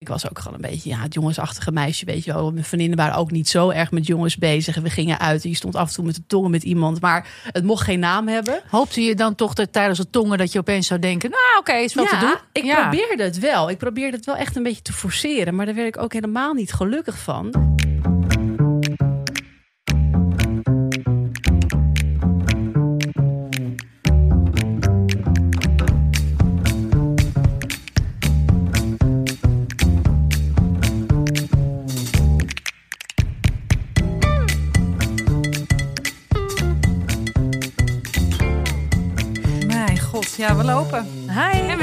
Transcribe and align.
Ik 0.00 0.08
was 0.08 0.30
ook 0.30 0.38
gewoon 0.38 0.54
een 0.54 0.70
beetje 0.70 0.88
ja, 0.90 0.98
het 1.00 1.14
jongensachtige 1.14 1.72
meisje, 1.72 2.04
weet 2.04 2.24
je 2.24 2.32
wel. 2.32 2.52
Mijn 2.52 2.64
vriendinnen 2.64 2.98
waren 2.98 3.14
ook 3.16 3.30
niet 3.30 3.48
zo 3.48 3.70
erg 3.70 3.90
met 3.90 4.06
jongens 4.06 4.36
bezig. 4.36 4.76
En 4.76 4.82
we 4.82 4.90
gingen 4.90 5.18
uit 5.18 5.42
en 5.44 5.48
je 5.50 5.56
stond 5.56 5.76
af 5.76 5.88
en 5.88 5.94
toe 5.94 6.04
met 6.04 6.14
de 6.14 6.22
tongen 6.26 6.50
met 6.50 6.62
iemand. 6.62 7.00
Maar 7.00 7.28
het 7.52 7.64
mocht 7.64 7.84
geen 7.84 7.98
naam 7.98 8.28
hebben. 8.28 8.60
Hoopte 8.68 9.00
je 9.02 9.14
dan 9.14 9.34
toch 9.34 9.54
dat 9.54 9.72
tijdens 9.72 9.98
het 9.98 10.12
tongen 10.12 10.38
dat 10.38 10.52
je 10.52 10.58
opeens 10.58 10.86
zou 10.86 11.00
denken... 11.00 11.30
nou 11.30 11.58
oké, 11.58 11.72
is 11.72 11.94
wel 11.94 12.04
te 12.06 12.18
doen. 12.18 12.34
ik 12.52 12.64
Ja. 12.64 12.88
probeerde 12.88 13.22
het 13.22 13.38
wel. 13.38 13.70
Ik 13.70 13.78
probeerde 13.78 14.16
het 14.16 14.26
wel 14.26 14.36
echt 14.36 14.56
een 14.56 14.62
beetje 14.62 14.82
te 14.82 14.92
forceren. 14.92 15.54
Maar 15.54 15.66
daar 15.66 15.74
werd 15.74 15.96
ik 15.96 16.02
ook 16.02 16.12
helemaal 16.12 16.52
niet 16.54 16.72
gelukkig 16.72 17.18
van. 17.18 17.74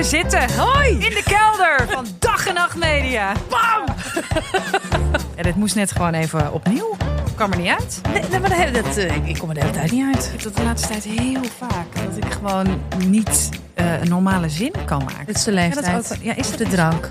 Zitten 0.07 0.57
hoi, 0.57 0.89
in 0.91 0.99
de 0.99 1.23
kelder 1.25 1.87
van 1.89 2.05
Dag 2.19 2.47
en 2.47 2.53
Nacht 2.53 2.75
Media. 2.75 3.31
Bam! 3.49 3.95
ja, 5.35 5.43
dit 5.43 5.55
moest 5.55 5.75
net 5.75 5.91
gewoon 5.91 6.13
even 6.13 6.53
opnieuw. 6.53 6.95
Kwam 7.35 7.51
er 7.51 7.57
niet 7.57 7.67
uit. 7.69 8.01
Nee, 8.31 8.39
maar 8.39 8.71
dat, 8.71 8.83
dat, 8.85 8.97
eh, 8.97 9.15
ik- 9.27 9.37
kom 9.39 9.49
er 9.49 9.55
de 9.55 9.61
hele 9.61 9.73
tijd 9.73 9.91
niet 9.91 10.15
uit. 10.15 10.25
Ik 10.25 10.31
heb 10.31 10.41
dat 10.41 10.55
de 10.55 10.63
laatste 10.63 10.87
tijd 10.87 11.03
heel 11.03 11.41
vaak. 11.57 11.95
Dat 11.95 12.25
ik 12.25 12.31
gewoon 12.33 12.81
niet 13.05 13.49
eh, 13.73 14.01
een 14.01 14.09
normale 14.09 14.49
zin 14.49 14.73
kan 14.85 15.03
maken. 15.03 15.25
Het 15.25 15.35
is 15.37 15.43
de 15.43 15.51
Ja, 15.51 15.57
leeftijd. 15.61 15.85
dat 15.95 16.03
is 16.11 16.11
ook- 16.17 16.23
ja, 16.23 16.35
is 16.35 16.49
dat 16.49 16.57
de 16.57 16.67
drank. 16.67 17.09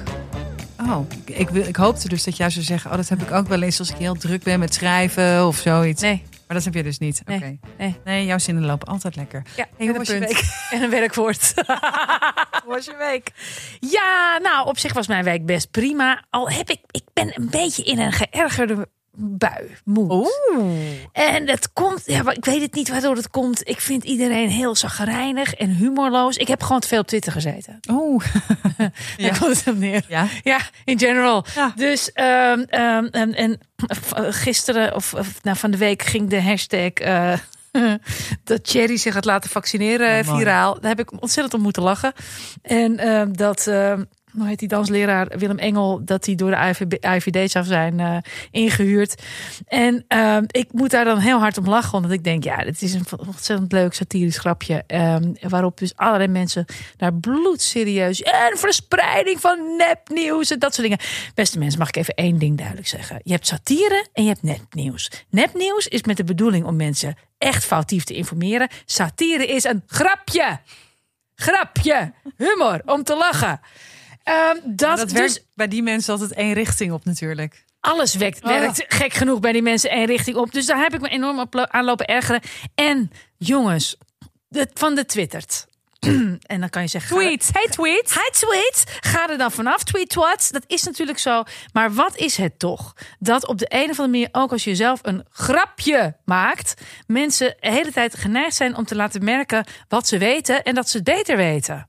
Oh, 0.81 1.07
ik, 1.25 1.37
ik, 1.37 1.49
wil- 1.51 1.67
ik 1.67 1.77
hoopte 1.77 2.09
dus 2.09 2.25
dat 2.25 2.37
jij 2.37 2.51
zou 2.51 2.65
zeggen... 2.65 2.91
oh, 2.91 2.97
dat 2.97 3.09
heb 3.09 3.23
ik 3.23 3.33
ook 3.33 3.49
wel 3.49 3.63
eens 3.63 3.79
als 3.79 3.91
ik 3.91 3.97
heel 3.97 4.15
druk 4.15 4.43
ben 4.43 4.59
met 4.59 4.75
schrijven 4.75 5.47
of 5.47 5.57
zoiets. 5.57 6.03
Nee. 6.03 6.23
Maar 6.47 6.57
dat 6.57 6.65
heb 6.65 6.75
je 6.75 6.83
dus 6.83 6.99
niet. 6.99 7.23
Nee, 7.25 7.37
Oké. 7.37 7.59
nee. 7.79 7.97
nee, 8.05 8.27
jouw 8.27 8.39
zinnen 8.39 8.65
lopen 8.65 8.89
altijd 8.89 9.17
lekker. 9.17 9.43
Ja, 9.57 9.67
Hey, 9.77 9.87
hoe 9.87 9.89
en 9.89 9.97
was 9.99 10.09
een 10.09 10.15
je 10.21 10.27
punt. 10.27 10.33
week? 10.33 10.45
En 10.71 10.83
een 10.83 10.91
werkwoord. 10.91 11.53
Hoe 12.65 12.75
was 12.75 12.85
je 12.85 12.97
week? 12.99 13.31
Ja, 13.81 14.39
nou, 14.43 14.67
op 14.69 14.79
zich 14.79 14.93
was 14.93 15.07
mijn 15.07 15.25
week 15.25 15.47
best 15.47 15.71
prima. 15.71 16.25
Al 16.31 16.51
heb 16.51 16.71
ik, 16.71 16.81
ik 16.91 17.03
ben 17.13 17.33
een 17.41 17.51
beetje 17.51 17.83
in 17.85 17.99
een 17.99 18.13
geërgerde 18.13 18.89
bui, 19.19 19.77
moed. 19.85 20.11
Oeh. 20.11 20.73
En 21.13 21.47
dat 21.47 21.73
komt, 21.73 22.03
ja, 22.05 22.23
maar 22.23 22.35
ik 22.37 22.45
weet 22.45 22.63
het 22.63 22.75
niet 22.75 22.89
waardoor 22.89 23.17
het 23.17 23.31
komt. 23.31 23.69
Ik 23.69 23.81
vind 23.81 24.05
iedereen 24.05 24.49
heel 24.49 24.77
zagrijnig 24.77 25.55
en 25.55 25.71
humorloos. 25.71 26.37
Ik 26.37 26.49
heb 26.49 26.63
gewoon 26.63 26.81
te 26.81 26.89
veel 26.89 27.01
op 27.01 27.07
Twitter 27.07 27.33
gezeten. 27.33 27.81
Oeh. 27.91 28.25
Daar 28.79 28.91
Ja. 29.17 29.33
komt 29.39 29.57
het 29.57 29.67
op 29.75 29.79
neer. 29.79 30.05
Ja. 30.09 30.27
Ja, 30.43 30.59
in 30.85 30.99
general. 30.99 31.45
Ja. 31.55 31.73
Dus 31.77 32.13
ehm, 32.13 32.61
ehm, 32.69 33.05
en, 33.11 33.35
en 33.35 33.59
gisteren 34.33 34.95
of, 34.95 35.15
of 35.15 35.43
nou, 35.43 35.57
van 35.57 35.71
de 35.71 35.77
week 35.77 36.03
ging 36.03 36.31
de 36.31 36.43
hashtag 36.43 36.91
eh, 36.93 37.33
dat 38.45 38.65
Thierry 38.65 38.97
zich 38.97 39.15
had 39.15 39.25
laten 39.25 39.51
vaccineren 39.51 40.17
Ja, 40.17 40.25
viraal. 40.25 40.81
Daar 40.81 40.91
heb 40.97 41.01
ik 41.01 41.13
ontzettend 41.23 41.55
om 41.55 41.61
moeten 41.61 41.83
lachen. 41.83 42.13
En 42.63 42.99
ehm, 42.99 43.33
dat. 43.33 43.71
Hoe 44.37 44.47
heet 44.47 44.59
die 44.59 44.69
dansleraar 44.69 45.39
Willem 45.39 45.59
Engel, 45.59 46.05
dat 46.05 46.27
hij 46.27 46.35
door 46.35 46.51
de 46.51 46.99
IVD 47.01 47.51
zou 47.51 47.65
zijn 47.65 48.01
eh, 48.01 48.17
ingehuurd. 48.51 49.23
En 49.67 50.05
ehm, 50.09 50.45
ik 50.47 50.73
moet 50.73 50.91
daar 50.91 51.05
dan 51.05 51.19
heel 51.19 51.39
hard 51.39 51.59
om 51.59 51.69
lachen, 51.69 51.95
omdat 51.95 52.11
ik 52.11 52.25
denk, 52.25 52.45
ja, 52.45 52.57
dit 52.57 52.83
is 52.83 52.95
een 52.95 53.07
ontzettend 53.27 53.73
leuk 53.73 53.95
satirisch 53.95 54.39
grapje. 54.39 54.85
ehm, 54.87 55.33
waarop 55.41 55.79
dus 55.79 55.97
allerlei 55.97 56.29
mensen 56.29 56.65
daar 56.97 57.15
bloedserieus 57.15 58.23
en 58.23 58.59
verspreiding 58.59 59.41
van 59.41 59.77
nepnieuws 59.77 60.51
en 60.51 60.59
dat 60.59 60.75
soort 60.75 60.89
dingen. 60.89 61.05
Beste 61.35 61.59
mensen, 61.59 61.79
mag 61.79 61.89
ik 61.89 61.97
even 61.97 62.15
één 62.15 62.39
ding 62.39 62.57
duidelijk 62.57 62.89
zeggen? 62.89 63.21
Je 63.23 63.33
hebt 63.33 63.47
satire 63.47 64.07
en 64.13 64.23
je 64.23 64.29
hebt 64.29 64.43
nepnieuws. 64.43 65.11
Nepnieuws 65.31 65.87
is 65.87 66.03
met 66.03 66.17
de 66.17 66.25
bedoeling 66.25 66.65
om 66.65 66.77
mensen 66.77 67.17
echt 67.39 67.65
foutief 67.65 68.05
te 68.05 68.15
informeren. 68.15 68.69
Satire 68.85 69.47
is 69.47 69.65
een 69.65 69.83
grapje. 69.87 70.59
Grapje. 71.35 72.13
Humor 72.37 72.83
om 72.85 73.03
te 73.03 73.17
lachen. 73.17 73.61
Ehm, 74.27 74.57
dat, 74.65 74.99
werkt 74.99 75.15
dus 75.15 75.45
bij 75.55 75.69
die 75.69 75.83
mensen 75.83 76.13
altijd 76.13 76.33
één 76.33 76.53
richting 76.53 76.93
op 76.93 77.05
natuurlijk. 77.05 77.65
alles 77.81 78.15
wekt, 78.15 78.43
Oh. 78.45 78.49
werkt 78.49 78.85
gek 78.89 79.13
genoeg 79.13 79.41
bij 79.41 79.53
die 79.53 79.63
mensen 79.63 79.91
één 79.91 80.07
richting 80.07 80.37
op. 80.37 80.53
Dus 80.53 80.67
daar 80.67 80.79
heb 80.79 80.95
ik 80.95 81.01
me 81.01 81.09
enorm 81.09 81.39
op 81.41 81.55
lo- 81.55 81.67
aan 81.69 81.85
lopen 81.85 82.07
ergeren. 82.07 82.41
En 82.75 83.11
jongens, 83.37 83.97
de, 84.49 84.69
van 84.75 84.95
de 84.95 85.07
twittert. 85.07 85.67
en 86.47 86.61
dan 86.61 86.71
kan 86.71 86.83
je 86.83 86.89
zeggen... 86.89 87.17
Tweets. 87.17 87.49
Hey 87.53 87.67
tweets. 87.71 88.15
Hij 88.15 88.29
tweet. 88.33 88.85
Ga 89.01 89.31
er 89.31 89.39
dan 89.39 89.53
vanaf. 89.53 89.83
Tweet 89.83 90.15
what. 90.15 90.49
Dat 90.51 90.65
is 90.67 90.83
natuurlijk 90.83 91.19
zo. 91.19 91.43
Maar 91.73 91.93
wat 91.95 92.17
is 92.17 92.37
het 92.37 92.59
toch? 92.59 92.93
Dat 93.19 93.47
op 93.47 93.59
de 93.59 93.67
een 93.69 93.83
of 93.91 93.99
andere 94.01 94.09
manier, 94.09 94.29
ook 94.33 94.53
als 94.53 94.65
je 94.65 94.75
zelf 94.75 94.99
een 95.03 95.25
grapje 95.31 96.17
maakt, 96.25 96.75
mensen 97.07 97.57
de 97.61 97.71
hele 97.71 97.93
tijd 97.93 98.15
geneigd 98.17 98.57
zijn 98.57 98.77
om 98.77 98.85
te 98.85 98.95
laten 98.97 99.25
merken 99.25 99.65
wat 99.89 100.09
ze 100.09 100.19
weten 100.19 100.63
en 100.63 100.75
dat 100.75 100.89
ze 100.89 100.97
het 100.97 101.07
beter 101.07 101.37
weten. 101.37 101.89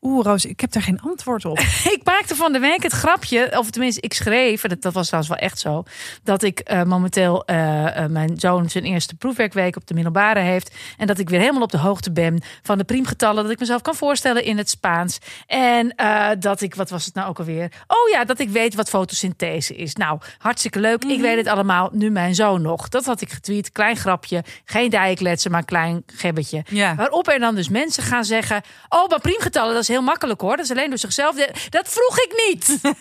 Oeh, 0.00 0.24
Roos, 0.24 0.44
ik 0.44 0.60
heb 0.60 0.72
daar 0.72 0.82
geen 0.82 1.00
antwoord 1.00 1.44
op. 1.44 1.58
Ik 1.96 2.00
maakte 2.04 2.36
van 2.36 2.52
de 2.52 2.58
week 2.58 2.82
het 2.82 2.92
grapje, 2.92 3.58
of 3.58 3.70
tenminste, 3.70 4.00
ik 4.00 4.12
schreef, 4.12 4.62
en 4.62 4.68
dat, 4.68 4.82
dat 4.82 4.92
was 4.92 5.06
trouwens 5.06 5.34
wel 5.34 5.48
echt 5.48 5.58
zo, 5.58 5.82
dat 6.22 6.42
ik 6.42 6.58
eh, 6.58 6.82
momenteel 6.82 7.44
eh, 7.44 8.04
eh, 8.04 8.10
mijn 8.10 8.38
zoon 8.38 8.70
zijn 8.70 8.84
eerste 8.84 9.14
proefwerkweek 9.14 9.76
op 9.76 9.86
de 9.86 9.94
middelbare 9.94 10.40
heeft. 10.40 10.74
En 10.96 11.06
dat 11.06 11.18
ik 11.18 11.28
weer 11.28 11.40
helemaal 11.40 11.62
op 11.62 11.70
de 11.70 11.78
hoogte 11.78 12.12
ben 12.12 12.42
van 12.62 12.78
de 12.78 12.84
priemgetallen, 12.84 13.42
dat 13.42 13.52
ik 13.52 13.58
mezelf 13.58 13.82
kan 13.82 13.94
voorstellen 13.94 14.44
in 14.44 14.58
het 14.58 14.70
Spaans. 14.70 15.18
En 15.46 15.94
dat 16.38 16.60
ik, 16.60 16.74
wat 16.74 16.90
was 16.90 17.04
het 17.04 17.14
nou 17.14 17.28
ook 17.28 17.38
alweer? 17.38 17.72
Oh 17.86 18.08
ja, 18.12 18.24
dat 18.24 18.38
ik 18.38 18.48
weet 18.48 18.74
wat 18.74 18.88
fotosynthese 18.88 19.76
is. 19.76 19.94
Nou, 19.94 20.20
hartstikke 20.38 20.80
leuk. 20.80 21.04
Ik 21.04 21.20
weet 21.20 21.36
het 21.36 21.46
allemaal, 21.46 21.90
nu 21.92 22.10
mijn 22.10 22.34
zoon 22.34 22.62
nog. 22.62 22.88
Dat 22.88 23.04
had 23.04 23.20
ik 23.20 23.30
getweet, 23.30 23.72
klein 23.72 23.96
grapje, 23.96 24.44
geen 24.64 24.90
dijkletsen, 24.90 25.50
maar 25.50 25.64
klein 25.64 26.02
gebbetje. 26.06 26.64
Ja. 26.68 26.94
Waarop 26.94 27.28
er 27.28 27.38
dan 27.38 27.54
dus 27.54 27.68
mensen 27.68 28.02
gaan 28.02 28.24
zeggen: 28.24 28.62
Oh, 28.88 29.08
maar 29.08 29.20
priemgetallen, 29.20 29.74
dat 29.74 29.85
is 29.88 29.94
heel 29.94 30.02
makkelijk 30.02 30.40
hoor. 30.40 30.56
Dat 30.56 30.64
is 30.64 30.70
alleen 30.70 30.88
door 30.88 30.98
zichzelf. 30.98 31.36
Dat 31.68 31.88
vroeg 31.88 32.18
ik 32.18 32.32
niet. 32.48 32.78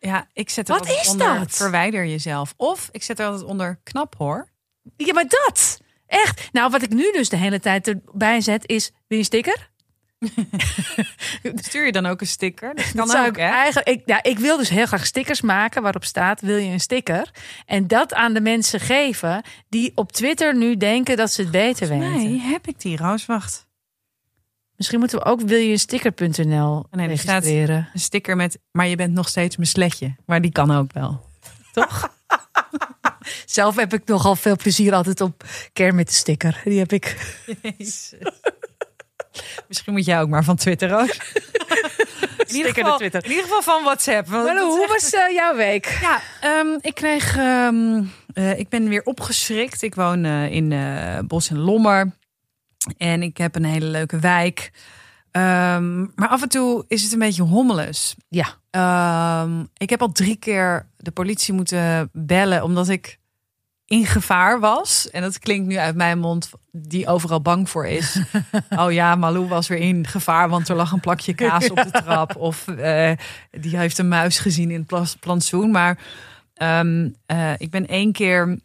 Ja, 0.00 0.26
ik 0.32 0.50
zet 0.50 0.68
er 0.68 0.74
Wat 0.74 0.82
altijd 0.86 1.04
is 1.04 1.10
onder 1.10 1.38
dat? 1.38 1.50
verwijder 1.50 2.06
jezelf. 2.06 2.54
Of 2.56 2.88
ik 2.92 3.02
zet 3.02 3.18
er 3.18 3.26
altijd 3.26 3.44
onder 3.44 3.80
knap 3.82 4.14
hoor. 4.18 4.48
Ja, 4.96 5.12
maar 5.12 5.26
dat. 5.28 5.80
Echt. 6.06 6.48
Nou, 6.52 6.70
wat 6.70 6.82
ik 6.82 6.90
nu 6.90 7.12
dus 7.12 7.28
de 7.28 7.36
hele 7.36 7.60
tijd 7.60 7.88
erbij 7.88 8.40
zet 8.40 8.68
is: 8.68 8.88
Wil 8.88 8.98
je 9.06 9.16
een 9.16 9.24
sticker? 9.24 9.70
Stuur 11.66 11.84
je 11.86 11.92
dan 11.92 12.06
ook 12.06 12.20
een 12.20 12.26
sticker? 12.26 12.74
Dat 12.74 12.92
kan 12.92 13.06
Dat 13.08 13.16
ook, 13.16 13.26
ik, 13.26 13.36
hè? 13.36 13.42
eigenlijk, 13.42 13.88
ik, 13.88 14.02
ja, 14.04 14.22
ik 14.22 14.38
wil 14.38 14.56
dus 14.56 14.68
heel 14.68 14.86
graag 14.86 15.06
stickers 15.06 15.40
maken 15.40 15.82
waarop 15.82 16.04
staat: 16.04 16.40
Wil 16.40 16.56
je 16.56 16.72
een 16.72 16.80
sticker? 16.80 17.30
En 17.66 17.86
dat 17.86 18.14
aan 18.14 18.32
de 18.32 18.40
mensen 18.40 18.80
geven 18.80 19.42
die 19.68 19.92
op 19.94 20.12
Twitter 20.12 20.56
nu 20.56 20.76
denken 20.76 21.16
dat 21.16 21.32
ze 21.32 21.42
het 21.42 21.50
beter 21.50 21.88
weten. 21.88 22.10
Nee, 22.10 22.40
heb 22.40 22.66
ik 22.66 22.80
die, 22.80 22.96
Roos. 22.96 23.26
Misschien 24.82 25.00
moeten 25.02 25.18
we 25.18 25.24
ook 25.24 25.40
wil 25.40 25.58
je 25.58 25.72
een 25.72 25.78
sticker.nl 25.78 26.86
Nee, 26.90 27.08
er 27.08 27.12
registreren. 27.12 27.88
Een 27.94 28.00
sticker 28.00 28.36
met, 28.36 28.58
maar 28.72 28.88
je 28.88 28.96
bent 28.96 29.12
nog 29.12 29.28
steeds 29.28 29.56
mijn 29.56 29.68
sletje. 29.68 30.14
Maar 30.26 30.40
die 30.40 30.52
kan 30.52 30.70
ook 30.76 30.92
wel. 30.92 31.30
Zelf 33.46 33.76
heb 33.76 33.92
ik 33.92 34.02
nogal 34.04 34.36
veel 34.36 34.56
plezier 34.56 34.94
altijd 34.94 35.20
op 35.20 35.44
Kermit 35.72 36.06
de 36.08 36.14
sticker. 36.14 36.60
Die 36.64 36.78
heb 36.78 36.92
ik. 36.92 37.16
Misschien 39.68 39.92
moet 39.92 40.04
jij 40.04 40.20
ook 40.20 40.28
maar 40.28 40.44
van 40.44 40.56
Twitter, 40.56 40.88
Roos. 40.88 41.18
In 42.46 42.54
ieder, 42.56 42.74
geval, 42.74 42.96
Twitter. 42.96 43.24
in 43.24 43.30
ieder 43.30 43.44
geval 43.44 43.62
van 43.62 43.82
WhatsApp. 43.82 44.28
want 44.28 44.58
hoe 44.58 44.82
echt- 44.82 44.92
was 45.02 45.12
eh, 45.12 45.34
jouw 45.34 45.56
week? 45.56 45.98
Ja, 46.00 46.20
ehm, 46.40 46.78
ik 46.80 46.94
kreeg. 46.94 47.36
ehm, 47.36 48.02
eh, 48.34 48.58
ik 48.58 48.68
ben 48.68 48.88
weer 48.88 49.02
opgeschrikt. 49.04 49.82
Ik 49.82 49.94
woon 49.94 50.24
eh, 50.24 50.50
in 50.50 50.74
Bos 51.26 51.50
en 51.50 51.58
Lommer. 51.58 52.12
En 52.96 53.22
ik 53.22 53.36
heb 53.36 53.54
een 53.54 53.64
hele 53.64 53.86
leuke 53.86 54.18
wijk. 54.18 54.72
Ehm, 55.30 56.00
maar 56.00 56.28
af 56.28 56.42
en 56.42 56.48
toe 56.48 56.84
is 56.88 57.02
het 57.02 57.12
een 57.12 57.18
beetje 57.18 57.42
hommeles. 57.42 58.14
Ja. 58.28 58.46
Ehm, 58.70 59.64
ik 59.76 59.90
heb 59.90 60.00
al 60.00 60.12
drie 60.12 60.36
keer 60.36 60.86
de 60.96 61.10
politie 61.10 61.54
moeten 61.54 62.10
bellen 62.12 62.62
omdat 62.62 62.88
ik 62.88 63.20
in 63.86 64.06
gevaar 64.06 64.60
was. 64.60 65.10
En 65.10 65.22
dat 65.22 65.38
klinkt 65.38 65.66
nu 65.66 65.76
uit 65.76 65.96
mijn 65.96 66.18
mond, 66.18 66.50
die 66.70 67.06
overal 67.06 67.42
bang 67.42 67.70
voor 67.70 67.86
is. 67.86 68.20
oh 68.80 68.92
ja, 68.92 69.14
Malou 69.14 69.48
was 69.48 69.68
weer 69.68 69.78
in 69.78 70.06
gevaar, 70.06 70.48
want 70.48 70.68
er 70.68 70.76
lag 70.76 70.92
een 70.92 71.00
plakje 71.00 71.34
kaas 71.44 71.70
op 71.70 71.76
de 71.76 71.90
trap. 71.90 72.36
Of 72.36 72.68
eh, 72.68 73.12
die 73.50 73.76
heeft 73.76 73.98
een 73.98 74.08
muis 74.08 74.38
gezien 74.38 74.70
in 74.70 74.86
het 74.88 75.16
plantsoen. 75.20 75.70
Maar 75.70 75.98
ehm, 76.54 77.08
eh, 77.26 77.52
ik 77.58 77.70
ben 77.70 77.86
één 77.86 78.12
keer 78.12 78.58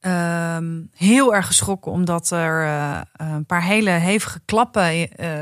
ehm, 0.00 0.82
heel 0.94 1.34
erg 1.34 1.46
geschrokken, 1.46 1.92
omdat 1.92 2.30
er 2.30 2.64
eh, 2.64 3.00
een 3.12 3.46
paar 3.46 3.62
hele 3.62 3.90
hevige 3.90 4.40
klappen 4.44 5.16
eh, 5.16 5.38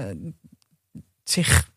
zich 1.25 1.71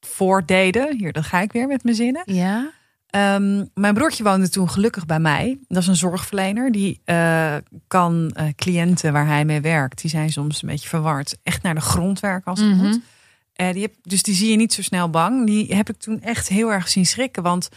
voordeden. 0.00 0.96
Hier, 0.98 1.12
dan 1.12 1.24
ga 1.24 1.40
ik 1.40 1.52
weer 1.52 1.66
met 1.66 1.84
mijn 1.84 1.96
zinnen. 1.96 2.22
Ja. 2.24 2.70
Ehm, 3.06 3.64
mijn 3.74 3.94
broertje 3.94 4.22
woonde 4.24 4.48
toen 4.48 4.70
gelukkig 4.70 5.06
bij 5.06 5.20
mij. 5.20 5.58
Dat 5.68 5.82
is 5.82 5.88
een 5.88 5.96
zorgverlener. 5.96 6.72
Die 6.72 7.00
eh, 7.04 7.56
kan 7.88 8.36
cliënten 8.56 9.12
waar 9.12 9.26
hij 9.26 9.44
mee 9.44 9.60
werkt, 9.60 10.00
die 10.00 10.10
zijn 10.10 10.30
soms 10.30 10.62
een 10.62 10.68
beetje 10.68 10.88
verward, 10.88 11.36
echt 11.42 11.62
naar 11.62 11.74
de 11.74 11.80
grond 11.80 12.20
werken 12.20 12.50
als 12.50 12.60
het 12.60 12.68
Mhm. 12.76 12.86
moet. 12.86 13.00
Die 13.72 13.82
heb, 13.82 13.94
dus 14.02 14.22
die 14.22 14.34
zie 14.34 14.50
je 14.50 14.56
niet 14.56 14.72
zo 14.72 14.82
snel 14.82 15.10
bang. 15.10 15.46
Die 15.46 15.74
heb 15.74 15.88
ik 15.88 15.96
toen 15.98 16.20
echt 16.20 16.48
heel 16.48 16.72
erg 16.72 16.88
zien 16.88 17.06
schrikken. 17.06 17.42
Want 17.42 17.68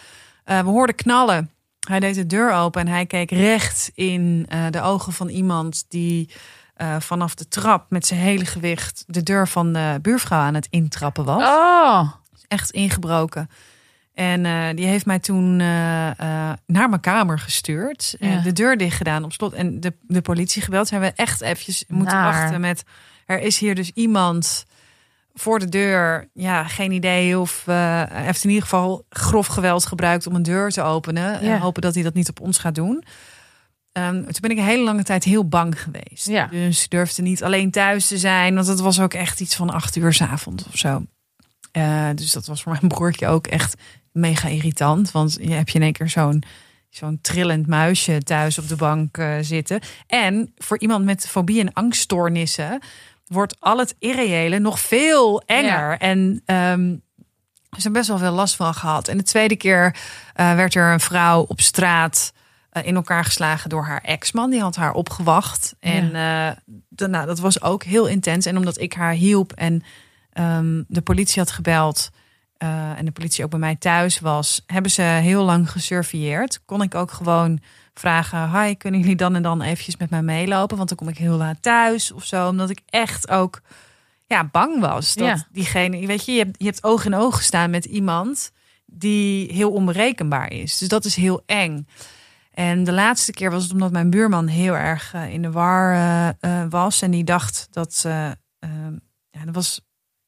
we 0.43 0.53
hoorden 0.63 0.95
knallen. 0.95 1.51
Hij 1.89 1.99
deed 1.99 2.15
de 2.15 2.25
deur 2.25 2.53
open 2.53 2.81
en 2.81 2.87
hij 2.87 3.05
keek 3.05 3.31
recht 3.31 3.91
in 3.95 4.45
eh, 4.49 4.65
de 4.69 4.81
ogen 4.81 5.13
van 5.13 5.27
iemand 5.27 5.85
die 5.87 6.29
eh, 6.75 6.99
vanaf 6.99 7.35
de 7.35 7.47
trap 7.47 7.85
met 7.89 8.05
zijn 8.05 8.19
hele 8.19 8.45
gewicht 8.45 9.03
de 9.07 9.23
deur 9.23 9.47
van 9.47 9.73
de 9.73 9.99
buurvrouw 10.01 10.39
aan 10.39 10.53
het 10.53 10.67
intrappen 10.69 11.25
was. 11.25 11.43
Oh, 11.43 12.11
Echt 12.47 12.71
ingebroken. 12.71 13.49
En 14.13 14.45
eh, 14.45 14.75
die 14.75 14.85
heeft 14.85 15.05
mij 15.05 15.19
toen 15.19 15.55
naar 15.55 16.57
mijn 16.65 16.99
kamer 17.01 17.39
gestuurd. 17.39 18.15
Ja. 18.19 18.27
En 18.27 18.43
de 18.43 18.53
deur 18.53 18.77
dicht 18.77 18.97
gedaan 18.97 19.23
op 19.23 19.33
slot. 19.33 19.53
En 19.53 19.79
de, 19.79 19.93
de 20.01 20.21
politie 20.21 20.61
gebeld. 20.61 20.87
Zijn 20.87 21.01
we 21.01 21.11
echt 21.15 21.41
eventjes 21.41 21.83
moeten 21.87 22.15
Naar. 22.15 22.33
wachten 22.33 22.61
met... 22.61 22.83
Er 23.25 23.39
is 23.39 23.57
hier 23.57 23.75
dus 23.75 23.91
iemand 23.93 24.65
voor 25.33 25.59
de 25.59 25.69
deur. 25.69 26.29
Ja, 26.33 26.63
geen 26.63 26.91
idee 26.91 27.39
of... 27.39 27.63
eh, 27.65 28.03
heeft 28.07 28.43
in 28.43 28.49
ieder 28.49 28.63
geval 28.63 29.05
grof 29.09 29.47
geweld 29.47 29.85
gebruikt 29.85 30.27
om 30.27 30.35
een 30.35 30.43
deur 30.43 30.71
te 30.71 30.81
openen. 30.81 31.43
Ja. 31.43 31.53
En 31.53 31.59
hopen 31.59 31.81
dat 31.81 31.93
hij 31.93 32.03
dat 32.03 32.13
niet 32.13 32.29
op 32.29 32.41
ons 32.41 32.57
gaat 32.57 32.75
doen. 32.75 33.03
Ehm, 33.91 34.13
toen 34.13 34.41
ben 34.41 34.51
ik 34.51 34.57
een 34.57 34.63
hele 34.63 34.83
lange 34.83 35.03
tijd 35.03 35.23
heel 35.23 35.47
bang 35.47 35.81
geweest. 35.81 36.27
Ja. 36.27 36.45
Dus 36.45 36.89
durfde 36.89 37.21
niet 37.21 37.43
alleen 37.43 37.71
thuis 37.71 38.07
te 38.07 38.17
zijn. 38.17 38.55
Want 38.55 38.67
het 38.67 38.79
was 38.79 38.99
ook 38.99 39.13
echt 39.13 39.39
iets 39.39 39.55
van 39.55 39.69
acht 39.69 39.95
uur 39.95 40.13
's 40.13 40.21
of 40.21 40.77
zo. 40.77 41.05
Eh, 41.71 42.09
dus 42.15 42.31
dat 42.31 42.45
was 42.45 42.61
voor 42.61 42.71
mijn 42.71 42.87
broertje 42.87 43.27
ook 43.27 43.47
echt 43.47 43.75
mega 44.11 44.47
irritant. 44.47 45.11
Want 45.11 45.37
je 45.41 45.51
hebt 45.53 45.71
je 45.71 45.77
in 45.77 45.83
één 45.83 45.93
keer 45.93 46.09
zo'n 46.09 46.43
zo'n 46.89 47.19
trillend 47.21 47.67
muisje 47.67 48.23
thuis 48.23 48.57
op 48.57 48.67
de 48.67 48.75
bank 48.75 49.17
eh, 49.17 49.35
zitten. 49.41 49.79
En 50.07 50.53
voor 50.57 50.79
iemand 50.79 51.05
met 51.05 51.27
fobie 51.27 51.59
en 51.59 51.73
angststoornissen 51.73 52.79
wordt 53.29 53.55
al 53.59 53.77
het 53.77 53.95
irreële 53.99 54.59
nog 54.59 54.79
veel 54.79 55.41
enger. 55.45 55.89
Ja. 55.89 55.97
En 55.97 56.41
ehm 56.45 56.95
er 57.85 57.91
best 57.91 58.07
wel 58.07 58.17
veel 58.17 58.31
last 58.31 58.55
van 58.55 58.73
gehad. 58.73 59.07
En 59.07 59.17
de 59.17 59.23
tweede 59.23 59.55
keer 59.55 59.95
eh, 60.33 60.55
werd 60.55 60.75
er 60.75 60.91
een 60.91 60.99
vrouw 60.99 61.41
op 61.41 61.61
straat 61.61 62.33
eh, 62.69 62.85
in 62.85 62.95
elkaar 62.95 63.25
geslagen 63.25 63.69
door 63.69 63.83
haar 63.85 64.01
ex-man. 64.01 64.49
Die 64.49 64.61
had 64.61 64.75
haar 64.75 64.93
opgewacht. 64.93 65.75
En 65.79 66.15
eh, 66.15 66.51
de- 66.87 67.07
nou, 67.07 67.25
dat 67.25 67.39
was 67.39 67.61
ook 67.61 67.83
heel 67.83 68.07
intens. 68.07 68.45
En 68.45 68.57
omdat 68.57 68.79
ik 68.79 68.93
haar 68.93 69.13
hielp 69.13 69.51
en 69.51 69.83
ehm, 70.31 70.83
de 70.87 71.01
politie 71.01 71.41
had 71.41 71.51
gebeld... 71.51 72.09
en 72.57 73.05
de 73.05 73.11
politie 73.11 73.43
ook 73.43 73.49
bij 73.49 73.59
mij 73.59 73.75
thuis 73.75 74.19
was... 74.19 74.63
hebben 74.65 74.91
ze 74.91 75.01
heel 75.01 75.43
lang 75.43 75.71
gesurveilleerd. 75.71 76.65
Kon 76.65 76.81
ik 76.81 76.95
ook 76.95 77.11
gewoon 77.11 77.59
vragen... 77.99 78.61
Hi, 78.61 78.73
kunnen 78.75 78.99
jullie 78.99 79.15
dan 79.15 79.35
en 79.35 79.41
dan 79.41 79.61
eventjes 79.61 79.97
met 79.97 80.09
mij 80.09 80.21
meelopen? 80.21 80.77
Want 80.77 80.89
dan 80.89 80.97
kom 80.97 81.07
ik 81.07 81.17
heel 81.17 81.37
laat 81.37 81.61
thuis 81.61 82.11
of 82.11 82.25
zo. 82.25 82.47
Omdat 82.47 82.69
ik 82.69 82.81
echt 82.85 83.29
ook 83.29 83.61
ja, 84.25 84.43
bang 84.51 84.79
was. 84.79 85.13
Dat 85.13 85.27
Ja. 85.27 85.45
diegene... 85.51 86.05
Weet 86.07 86.25
je, 86.25 86.31
je 86.31 86.37
hebt, 86.43 86.55
je 86.59 86.65
hebt 86.65 86.83
oog 86.83 87.05
in 87.05 87.15
oog 87.15 87.35
gestaan 87.35 87.69
met 87.69 87.85
iemand... 87.85 88.51
die 88.85 89.53
heel 89.53 89.71
onberekenbaar 89.71 90.51
is. 90.51 90.77
Dus 90.77 90.87
dat 90.87 91.05
is 91.05 91.15
heel 91.15 91.43
eng. 91.45 91.87
En 92.53 92.83
de 92.83 92.91
laatste 92.91 93.31
keer 93.31 93.51
was 93.51 93.63
het 93.63 93.71
omdat 93.71 93.91
mijn 93.91 94.09
buurman 94.09 94.47
heel 94.47 94.73
erg 94.75 95.13
eh, 95.13 95.33
in 95.33 95.41
de 95.41 95.51
war 95.51 95.93
eh, 95.93 96.27
eh, 96.39 96.69
was. 96.69 97.01
En 97.01 97.11
die 97.11 97.23
dacht 97.23 97.67
dat. 97.71 98.03
eh, 98.05 98.25
ehm, 98.59 98.93
ja, 99.29 99.45
er 99.45 99.51
was 99.51 99.81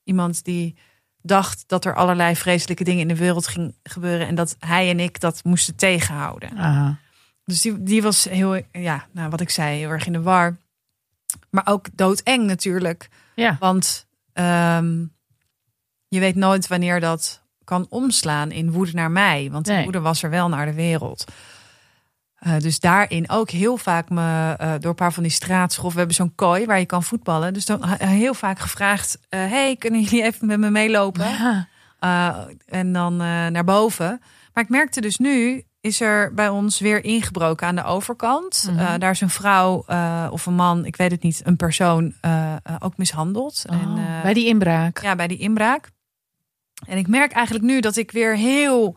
iemand 0.03 0.43
die 0.43 0.75
dacht 1.21 1.63
dat 1.67 1.85
er 1.85 1.95
allerlei 1.95 2.35
vreselijke 2.35 2.83
dingen 2.83 3.01
in 3.01 3.07
de 3.07 3.15
wereld 3.15 3.47
ging 3.47 3.75
gebeuren. 3.83 4.27
En 4.27 4.35
dat 4.35 4.55
hij 4.59 4.89
en 4.89 4.99
ik 4.99 5.19
dat 5.19 5.43
moesten 5.43 5.75
tegenhouden. 5.75 6.57
Aha. 6.57 6.97
Dus 7.45 7.61
die, 7.61 7.83
die 7.83 8.01
was 8.01 8.23
heel, 8.23 8.61
ja, 8.71 9.05
nou, 9.11 9.29
wat 9.29 9.41
ik 9.41 9.49
zei, 9.49 9.77
heel 9.77 9.89
erg 9.89 10.05
in 10.05 10.13
de 10.13 10.21
war. 10.21 10.57
Maar 11.49 11.67
ook 11.67 11.85
doodeng 11.93 12.45
natuurlijk. 12.45 13.09
ja. 13.35 13.57
Want 13.59 14.05
ehm, 14.33 15.05
je 16.07 16.19
weet 16.19 16.35
nooit 16.35 16.67
wanneer 16.67 16.99
dat 16.99 17.41
kan 17.63 17.85
omslaan 17.89 18.51
in 18.51 18.71
woede 18.71 18.93
naar 18.93 19.11
mij. 19.11 19.49
Want 19.51 19.65
Nee. 19.67 19.83
woede 19.83 19.99
was 19.99 20.23
er 20.23 20.29
wel 20.29 20.49
naar 20.49 20.65
de 20.65 20.73
wereld. 20.73 21.23
Eh, 22.35 22.57
dus 22.57 22.79
daarin 22.79 23.29
ook 23.29 23.49
heel 23.49 23.77
vaak 23.77 24.09
me 24.09 24.55
eh, 24.57 24.73
door 24.79 24.89
een 24.89 24.95
paar 24.95 25.13
van 25.13 25.23
die 25.23 25.31
straatschoffen. 25.31 25.91
We 25.93 25.97
hebben 25.97 26.15
zo'n 26.15 26.35
kooi 26.35 26.65
waar 26.65 26.79
je 26.79 26.85
kan 26.85 27.03
voetballen. 27.03 27.53
Dus 27.53 27.65
dan 27.65 27.83
eh, 27.83 28.09
heel 28.09 28.33
vaak 28.33 28.59
gevraagd: 28.59 29.17
Hey, 29.29 29.75
kunnen 29.75 30.01
jullie 30.01 30.23
even 30.23 30.47
met 30.47 30.59
me 30.59 30.69
meelopen? 30.69 31.29
Ja. 31.29 31.67
En 32.65 32.93
dan 32.93 33.15
naar 33.17 33.63
boven. 33.63 34.21
Maar 34.53 34.63
ik 34.63 34.69
merkte 34.69 35.01
dus 35.01 35.17
nu 35.17 35.63
is 35.81 36.01
er 36.01 36.33
bij 36.33 36.49
ons 36.49 36.79
weer 36.79 37.03
ingebroken 37.03 37.67
aan 37.67 37.75
de 37.75 37.83
overkant. 37.83 38.63
Mhm. 38.67 38.79
Uh, 38.79 38.93
daar 38.97 39.11
is 39.11 39.21
een 39.21 39.29
vrouw 39.29 39.83
uh, 39.87 40.27
of 40.31 40.45
een 40.45 40.53
man, 40.53 40.85
ik 40.85 40.95
weet 40.95 41.11
het 41.11 41.23
niet, 41.23 41.41
een 41.43 41.55
persoon 41.55 42.13
uh, 42.25 42.55
ook 42.79 42.97
mishandeld. 42.97 43.63
Oh, 43.69 43.81
en, 43.81 43.95
bij 44.23 44.33
die 44.33 44.47
inbraak. 44.47 45.01
Ja, 45.01 45.15
bij 45.15 45.27
die 45.27 45.37
inbraak. 45.37 45.89
En 46.85 46.97
ik 46.97 47.07
merk 47.07 47.31
eigenlijk 47.31 47.65
nu 47.65 47.79
dat 47.79 47.95
ik 47.95 48.11
weer 48.11 48.35
heel 48.35 48.95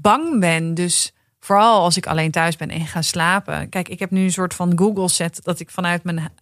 bang 0.00 0.40
ben. 0.40 0.74
Dus 0.74 1.12
vooral 1.40 1.82
als 1.82 1.96
ik 1.96 2.06
alleen 2.06 2.30
thuis 2.30 2.56
ben 2.56 2.70
en 2.70 2.86
ga 2.86 3.02
slapen. 3.02 3.68
Kijk, 3.68 3.88
ik 3.88 3.98
heb 3.98 4.10
nu 4.10 4.22
een 4.22 4.32
soort 4.32 4.54
van 4.54 4.78
Google 4.78 5.08
set 5.08 5.44
dat 5.44 5.60
ik 5.60 5.70
vanuit 5.70 6.04
mijn 6.04 6.32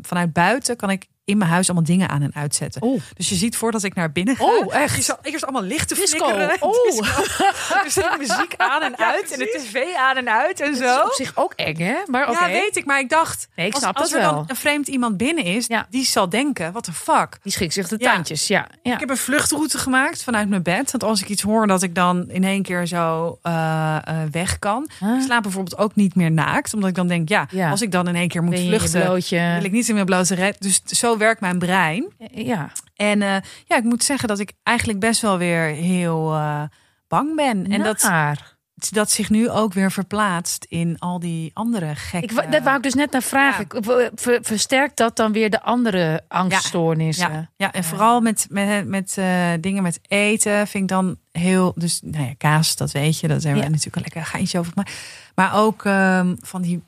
vanuit 0.00 0.32
buiten 0.32 0.76
kan 0.76 0.90
ik 0.90 1.06
in 1.24 1.38
mijn 1.38 1.50
huis 1.50 1.66
allemaal 1.66 1.84
dingen 1.86 2.08
aan 2.08 2.22
en 2.22 2.34
uitzetten. 2.34 2.82
Oh. 2.82 3.00
Dus 3.14 3.28
je 3.28 3.34
ziet 3.34 3.56
voordat 3.56 3.82
ik 3.82 3.94
naar 3.94 4.12
binnen 4.12 4.36
ga. 4.36 4.44
Oh, 4.44 4.74
echt? 4.82 5.06
Je 5.06 5.16
eerst 5.22 5.42
allemaal 5.44 5.62
lichten 5.62 5.96
Disco. 5.96 6.18
flikkeren. 6.26 6.56
Oh. 6.62 6.72
Disco. 6.90 7.82
Dus 7.84 7.98
muziek 8.18 8.54
aan 8.72 8.82
en 8.82 8.94
Ja, 8.96 9.12
uit. 9.12 9.32
en 9.32 9.38
de 9.38 9.58
tv 9.62 9.94
aan 9.96 10.16
en 10.16 10.30
uit 10.30 10.60
en 10.60 10.70
Dat 10.70 10.80
zo. 10.80 10.84
is 10.96 11.02
op 11.04 11.12
zich 11.12 11.32
ook 11.34 11.52
eng, 11.52 11.76
hè? 11.78 11.94
Maar. 12.06 12.30
Ja, 12.30 12.46
weet 12.46 12.76
ik. 12.76 12.84
Maar 12.84 12.98
ik 13.00 13.08
dacht, 13.08 13.48
Nee, 13.56 13.66
ik 13.66 13.72
als, 13.72 13.82
snap 13.82 13.96
als 13.96 14.10
dat 14.10 14.18
er 14.20 14.24
wel. 14.26 14.34
dan 14.34 14.44
een 14.48 14.56
vreemd 14.56 14.88
iemand 14.88 15.16
binnen 15.16 15.44
is, 15.44 15.66
Ja. 15.66 15.86
die 15.90 16.04
zal 16.04 16.28
denken, 16.28 16.72
wat 16.72 16.84
de 16.84 16.92
fuck. 16.92 17.38
Die 17.42 17.52
schikt 17.52 17.72
zich 17.72 17.88
de 17.88 17.98
tandjes, 17.98 18.46
ja. 18.46 18.66
ja. 18.82 18.92
Ik 18.94 19.00
heb 19.00 19.10
een 19.10 19.16
vluchtroute 19.16 19.78
gemaakt 19.78 20.22
vanuit 20.22 20.48
mijn 20.48 20.62
bed. 20.62 20.90
Want 20.90 21.04
als 21.04 21.20
ik 21.22 21.28
iets 21.28 21.42
hoor, 21.42 21.66
dat 21.66 21.82
ik 21.82 21.94
dan 21.94 22.30
in 22.30 22.44
één 22.44 22.62
keer 22.62 22.86
zo 22.86 23.38
eh, 23.42 23.96
eh, 24.04 24.16
weg 24.30 24.58
kan. 24.58 24.88
Huh? 25.00 25.14
Ik 25.16 25.22
slaap 25.22 25.42
bijvoorbeeld 25.42 25.78
ook 25.78 25.94
niet 25.94 26.14
meer 26.14 26.30
naakt. 26.32 26.74
Omdat 26.74 26.88
ik 26.88 26.94
dan 26.94 27.06
denk, 27.08 27.28
ja, 27.28 27.46
als 27.70 27.82
ik 27.82 27.92
dan 27.92 28.08
in 28.08 28.14
één 28.16 28.28
keer 28.28 28.42
moet 28.42 28.58
vluchten, 28.58 29.00
wil 29.30 29.64
ik 29.64 29.72
niet 29.72 29.88
in 29.88 29.94
mijn 29.94 30.06
blote 30.06 30.34
red. 30.34 30.56
Dus 30.60 30.80
zo 30.84 31.13
werkt 31.18 31.40
mijn 31.40 31.58
brein. 31.58 32.12
Ja. 32.30 32.72
En 32.96 33.22
eh, 33.22 33.36
ja, 33.64 33.76
ik 33.76 33.84
moet 33.84 34.04
zeggen 34.04 34.28
dat 34.28 34.38
ik 34.38 34.52
eigenlijk 34.62 35.00
best 35.00 35.20
wel 35.20 35.38
weer 35.38 35.62
heel 35.62 36.34
eh, 36.34 36.62
bang 37.08 37.36
ben. 37.36 37.66
En 37.66 37.82
dat, 37.82 38.02
Naar. 38.02 38.56
dat 38.74 39.10
zich 39.10 39.30
nu 39.30 39.50
ook 39.50 39.72
weer 39.72 39.92
verplaatst 39.92 40.66
in 40.68 40.98
al 40.98 41.18
die 41.18 41.50
andere 41.54 41.94
gekke... 41.94 42.42
Ik, 42.42 42.52
dat 42.52 42.62
wou 42.62 42.76
ik 42.76 42.82
dus 42.82 42.94
net 42.94 43.10
naar 43.10 43.22
vragen. 43.22 43.66
Ver- 43.68 44.10
ver- 44.14 44.38
Versterkt 44.42 44.96
dat 44.96 45.16
dan 45.16 45.32
weer 45.32 45.50
de 45.50 45.62
andere 45.62 46.24
angststoornissen? 46.28 47.32
Ja, 47.32 47.50
ja, 47.56 47.72
en 47.72 47.84
vooral 47.84 48.20
met, 48.20 48.46
met, 48.50 48.86
met 48.86 49.18
eh, 49.18 49.52
dingen 49.60 49.82
met 49.82 50.00
eten 50.08 50.66
vind 50.66 50.82
ik 50.82 50.88
dan 50.88 51.16
heel... 51.32 51.72
Dus 51.76 52.00
nou 52.02 52.24
ja, 52.26 52.34
kaas, 52.38 52.76
dat 52.76 52.92
weet 52.92 53.20
je. 53.20 53.28
Dat 53.28 53.42
hebben 53.42 53.62
we 53.62 53.68
natuurlijk 53.68 53.96
een 53.96 54.02
lekker 54.02 54.24
geintje 54.24 54.58
over. 54.58 54.72
Maar, 54.74 54.92
maar 55.34 55.54
ook 55.54 55.84
ehm, 55.84 56.34
van, 56.40 56.62
die, 56.62 56.82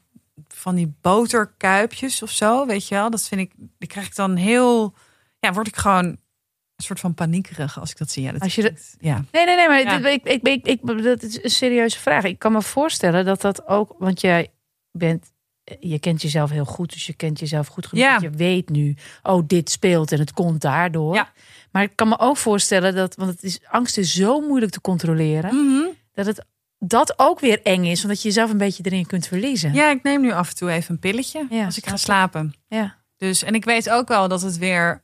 van 0.67 0.75
die 0.75 0.95
boterkuipjes 1.01 2.23
of 2.23 2.31
zo, 2.31 2.67
weet 2.67 2.89
je 2.89 2.95
wel. 2.95 3.11
Dat 3.11 3.23
vind 3.29 3.41
ik... 3.41 3.53
Die 3.79 3.89
krijg 3.89 4.07
ik 4.07 4.15
dan 4.15 4.37
heel... 4.37 4.95
Ja, 5.41 5.53
word 5.53 5.67
ik 5.67 5.77
gewoon 5.77 6.05
een 6.05 6.85
soort 6.85 7.01
van 7.01 7.15
paniekerig 7.15 7.81
als 7.81 7.91
ik 7.91 7.99
dat 7.99 8.11
zie. 8.11 8.23
Ja, 8.23 8.33
dat 8.33 8.41
Als 8.41 8.55
je 8.55 8.63
de- 8.63 8.69
klinkt- 8.69 8.97
ja. 9.01 9.25
Nee, 9.33 9.45
nee, 9.45 9.57
nee, 9.57 9.69
maar 9.69 9.81
Ja. 9.83 9.99
dit- 9.99 10.07
ik, 10.07 10.25
ik, 10.25 10.43
ik, 10.47 10.67
ik, 10.67 11.03
dat 11.03 11.23
is 11.23 11.43
een 11.45 11.51
serieuze 11.51 11.99
vraag. 11.99 12.25
Ik 12.25 12.39
kan 12.39 12.53
me 12.53 12.63
voorstellen 12.63 13.25
dat 13.25 13.41
dat 13.41 13.67
ook, 13.67 13.95
want 13.99 14.21
jij 14.21 14.53
bent, 14.91 15.33
je 15.81 15.99
kent 15.99 16.23
jezelf 16.23 16.51
heel 16.51 16.65
goed, 16.65 16.93
dus 16.93 17.07
je 17.07 17.15
kent 17.15 17.39
jezelf 17.39 17.67
goed 17.67 17.87
genoeg. 17.87 18.05
Ja. 18.05 18.13
dat 18.13 18.23
Je 18.23 18.31
weet 18.31 18.69
nu, 18.69 18.97
oh, 19.23 19.43
dit 19.47 19.71
speelt 19.71 20.13
en 20.13 20.19
het 20.19 20.33
komt 20.33 20.61
daardoor. 20.61 21.15
Ja. 21.15 21.33
Maar 21.73 21.83
ik 21.83 21.93
kan 21.95 22.09
me 22.09 22.19
ook 22.19 22.37
voorstellen 22.37 22.95
dat, 22.95 23.15
want 23.15 23.31
het 23.31 23.43
is, 23.43 23.59
angst 23.71 23.99
is 23.99 24.15
zo 24.15 24.41
moeilijk 24.41 24.73
te 24.73 24.81
controleren, 24.81 25.55
Mhm. 25.55 25.87
dat 26.13 26.27
het 26.27 26.45
dat 26.79 27.15
ook 27.17 27.41
weer 27.41 27.63
eng 27.63 27.85
is, 27.85 28.03
omdat 28.03 28.23
je 28.23 28.29
jezelf 28.29 28.51
een 28.51 28.59
beetje 28.59 28.83
erin 28.83 29.07
kunt 29.07 29.27
verliezen. 29.27 29.73
ja, 29.73 29.91
ik 29.91 30.03
neem 30.03 30.21
nu 30.21 30.33
af 30.33 30.49
en 30.49 30.57
toe 30.57 30.71
even 30.71 30.95
een 30.95 31.01
pilletje 31.01 31.47
Ja, 31.51 31.65
als 31.65 31.77
ik 31.79 31.87
ga 31.87 31.97
slapen. 31.97 32.55
Ja. 32.69 32.95
Dus, 33.17 33.43
en 33.43 33.55
ik 33.55 33.65
weet 33.65 33.91
ook 33.91 34.09
wel 34.09 34.29
dat 34.29 34.43
het 34.43 34.59
weer 34.59 35.03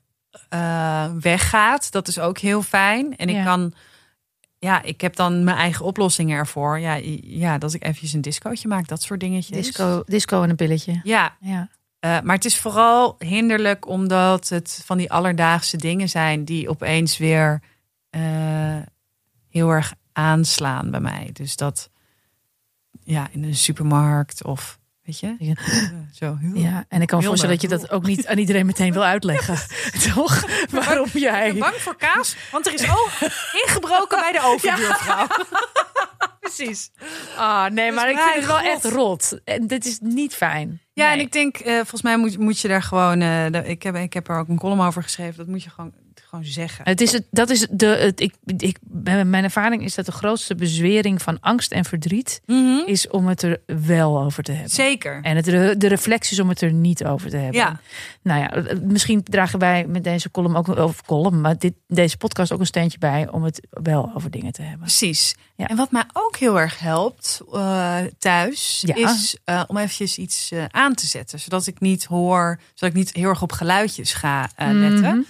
eh, 0.48 1.10
weggaat. 1.20 1.90
Dat 1.92 2.08
is 2.08 2.18
ook 2.18 2.38
heel 2.38 2.62
fijn. 2.62 3.16
En 3.16 3.28
ik 3.28 3.34
Ja. 3.34 3.44
kan, 3.44 3.72
ja, 4.58 4.82
ik 4.82 5.00
heb 5.00 5.16
dan 5.16 5.44
mijn 5.44 5.56
eigen 5.56 5.84
oplossingen 5.84 6.36
ervoor. 6.38 6.78
Ja, 6.78 6.94
ja 7.22 7.58
dat 7.58 7.74
ik 7.74 7.82
eventjes 7.84 8.12
een 8.12 8.20
discootje 8.20 8.68
maak, 8.68 8.88
dat 8.88 9.02
soort 9.02 9.20
dingetjes. 9.20 9.56
Disco, 9.66 10.02
disco 10.06 10.42
en 10.42 10.50
een 10.50 10.56
pilletje. 10.56 11.00
Ja, 11.02 11.36
Ja. 11.40 11.68
eh, 11.98 12.20
maar 12.20 12.34
het 12.34 12.44
is 12.44 12.58
vooral 12.58 13.14
hinderlijk 13.18 13.86
omdat 13.88 14.48
het 14.48 14.82
van 14.84 14.98
die 14.98 15.12
alledaagse 15.12 15.76
dingen 15.76 16.08
zijn 16.08 16.44
die 16.44 16.68
opeens 16.68 17.18
weer 17.18 17.60
eh, 18.10 18.20
heel 19.48 19.70
erg 19.70 19.94
aanslaan 20.12 20.90
bij 20.90 21.00
mij. 21.00 21.30
Dus 21.32 21.56
dat, 21.56 21.90
ja, 23.04 23.28
in 23.32 23.44
een 23.44 23.54
supermarkt 23.54 24.44
of, 24.44 24.78
weet 25.02 25.18
je, 25.20 25.34
Ja. 25.38 25.54
zo. 26.12 26.38
ja, 26.54 26.84
en 26.88 27.00
ik 27.02 27.06
kan 27.06 27.18
me 27.18 27.24
voorstellen 27.26 27.54
dat 27.58 27.70
je 27.70 27.76
dat 27.76 27.90
ook 27.90 28.06
niet 28.06 28.26
aan 28.26 28.38
iedereen 28.38 28.66
meteen 28.66 28.92
wil 28.92 29.04
uitleggen. 29.04 29.56
Toch? 30.14 30.44
Waarom 30.70 31.06
Ik 31.06 31.12
ben 31.12 31.22
jij? 31.22 31.54
bang 31.54 31.74
voor 31.74 31.96
kaas, 31.96 32.36
want 32.50 32.66
er 32.66 32.74
is 32.74 32.88
ook 32.90 33.10
ingebroken 33.66 34.18
bij 34.18 34.32
de 34.32 34.40
overbuurvrouw. 34.52 35.26
Precies. 36.40 36.90
Ah, 37.36 37.70
nee, 37.70 37.86
Dus 37.86 37.94
maar 37.94 38.10
ik 38.10 38.18
vind 38.18 38.34
het 38.34 38.46
wel 38.46 38.56
God. 38.56 38.66
echt 38.66 38.84
rot. 38.84 39.38
En 39.44 39.66
dit 39.66 39.84
is 39.86 39.98
niet 40.00 40.34
fijn. 40.34 40.80
Ja, 40.92 41.04
Nee. 41.04 41.14
en 41.14 41.20
ik 41.20 41.32
denk, 41.32 41.56
eh, 41.56 41.74
volgens 41.74 42.02
mij 42.02 42.16
moet, 42.16 42.38
moet 42.38 42.58
je 42.58 42.68
daar 42.68 42.82
gewoon. 42.82 43.20
eh, 43.20 43.46
de- 43.50 43.64
ik, 43.68 43.82
heb, 43.82 43.96
ik 43.96 44.12
heb 44.12 44.28
er 44.28 44.38
ook 44.38 44.48
een 44.48 44.58
column 44.58 44.80
over 44.80 45.02
geschreven. 45.02 45.36
Dat 45.36 45.46
moet 45.46 45.62
je 45.62 45.70
gewoon, 45.70 45.92
Gewoon 46.32 46.46
zeggen. 46.46 46.84
Het 46.84 47.00
is 47.00 47.12
het, 47.12 47.24
dat 47.30 47.50
is 47.50 47.66
de, 47.70 47.86
het, 47.86 48.20
ik, 48.20 48.34
ik, 48.56 48.78
mijn 49.02 49.44
ervaring 49.44 49.84
is 49.84 49.94
dat 49.94 50.06
de 50.06 50.12
grootste 50.12 50.54
bezwering 50.54 51.22
van 51.22 51.40
angst 51.40 51.72
en 51.72 51.84
verdriet 51.84 52.40
is 52.86 53.08
om 53.08 53.26
het 53.26 53.42
er 53.42 53.60
wel 53.66 54.22
over 54.22 54.42
te 54.42 54.52
hebben. 54.52 54.70
Zeker. 54.70 55.20
En 55.22 55.36
het, 55.36 55.44
de 55.80 55.88
reflex 55.88 56.32
is 56.32 56.40
om 56.40 56.48
het 56.48 56.60
er 56.60 56.72
niet 56.72 57.04
over 57.04 57.30
te 57.30 57.36
hebben. 57.36 57.60
Ja. 57.60 57.80
Nou 58.22 58.40
ja, 58.40 58.74
misschien 58.82 59.22
dragen 59.22 59.58
wij 59.58 59.86
met 59.86 60.04
deze 60.04 60.30
column 60.30 60.56
ook, 60.56 60.68
of 60.68 61.02
column, 61.02 61.40
maar 61.40 61.58
dit, 61.58 61.74
deze 61.86 62.16
podcast 62.16 62.52
ook 62.52 62.60
een 62.60 62.66
steentje 62.66 62.98
bij 62.98 63.28
om 63.30 63.42
het 63.42 63.66
wel 63.70 64.10
over 64.14 64.30
dingen 64.30 64.52
te 64.52 64.62
hebben. 64.62 64.80
Precies. 64.80 65.34
Ja. 65.56 65.66
En 65.66 65.76
wat 65.76 65.90
mij 65.90 66.04
ook 66.12 66.36
heel 66.36 66.60
erg 66.60 66.78
helpt 66.78 67.40
eh, 67.52 67.96
thuis, 68.18 68.82
Ja. 68.86 68.94
is 68.94 69.36
eh, 69.44 69.62
om 69.66 69.76
eventjes 69.76 70.18
iets 70.18 70.50
eh, 70.50 70.64
aan 70.70 70.94
te 70.94 71.06
zetten. 71.06 71.40
Zodat 71.40 71.66
ik 71.66 71.80
niet 71.80 72.04
hoor, 72.04 72.60
zodat 72.74 72.94
ik 72.94 73.00
niet 73.00 73.12
heel 73.14 73.28
erg 73.28 73.42
op 73.42 73.52
geluidjes 73.52 74.12
ga 74.12 74.48
letten. 74.56 75.00
Mhm. 75.00 75.20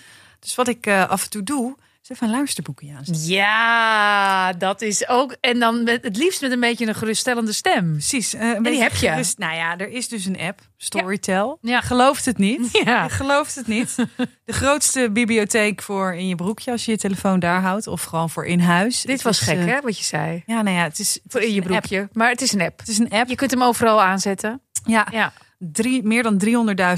Dus 0.43 0.55
wat 0.55 0.69
ik 0.69 0.87
eh, 0.87 1.09
af 1.09 1.23
en 1.25 1.31
toe 1.31 1.43
doe, 1.43 1.77
is 2.03 2.09
even 2.11 2.27
een 2.27 2.33
luisterboekje 2.33 2.95
aanzetten. 2.99 3.27
Ja, 3.27 4.53
dat 4.53 4.83
is 4.83 5.09
ook. 5.09 5.37
En 5.41 5.59
dan 5.59 5.83
met, 5.85 6.03
het 6.05 6.17
liefst 6.17 6.41
met 6.41 6.53
een 6.53 6.61
beetje 6.61 6.87
een 6.87 6.95
geruststellende 6.95 7.53
stem. 7.53 7.93
Precies. 7.93 8.35
eh, 8.35 8.49
een 8.55 8.63
die 8.63 8.81
heb 8.81 8.95
je. 8.95 9.33
nou 9.39 9.55
ja, 9.55 9.77
er 9.79 9.89
is 9.89 10.09
dus 10.09 10.25
een 10.25 10.39
app, 10.41 10.61
Storytel. 10.77 11.59
Ja. 11.61 11.81
Gelooft 11.81 12.25
het 12.25 12.39
niet? 12.39 12.69
Ja. 12.85 13.09
Gelooft 13.09 13.55
het 13.55 13.67
niet. 13.67 13.95
De 14.45 14.53
grootste 14.53 15.11
bibliotheek 15.13 15.83
voor 15.83 16.15
in 16.15 16.29
je 16.29 16.35
broekje 16.35 16.71
als 16.71 16.85
je 16.85 16.91
je 16.91 16.99
telefoon 16.99 17.41
daar 17.41 17.61
houdt. 17.61 17.87
Of 17.87 18.03
gewoon 18.03 18.31
voor 18.31 18.47
in 18.47 18.61
huis. 18.61 19.01
Dit 19.03 19.11
Het 19.13 19.23
was 19.23 19.41
is, 19.41 19.47
gek, 19.47 19.59
eh, 19.59 19.65
hè, 19.67 19.81
wat 19.81 19.99
je 19.99 20.05
zei. 20.05 20.43
Ja, 20.47 20.63
nou 20.63 20.77
ja, 20.77 20.83
het 20.83 20.99
is, 20.99 21.15
het 21.23 21.33
Voor 21.33 21.41
in 21.41 21.53
je 21.53 21.61
app. 21.61 21.69
broekje. 21.69 22.09
Maar 22.13 22.29
het 22.31 22.41
is 22.43 22.53
een 22.53 22.61
app. 22.63 22.79
Het 22.79 22.89
is 22.89 22.99
een 22.99 23.11
app. 23.11 23.29
Je 23.29 23.35
kunt 23.37 23.51
hem 23.51 23.63
overal 23.63 24.03
aanzetten. 24.03 24.61
Ja, 24.87 25.07
Ja. 25.11 25.33
drie, 25.59 26.03
meer 26.03 26.23
dan 26.23 26.39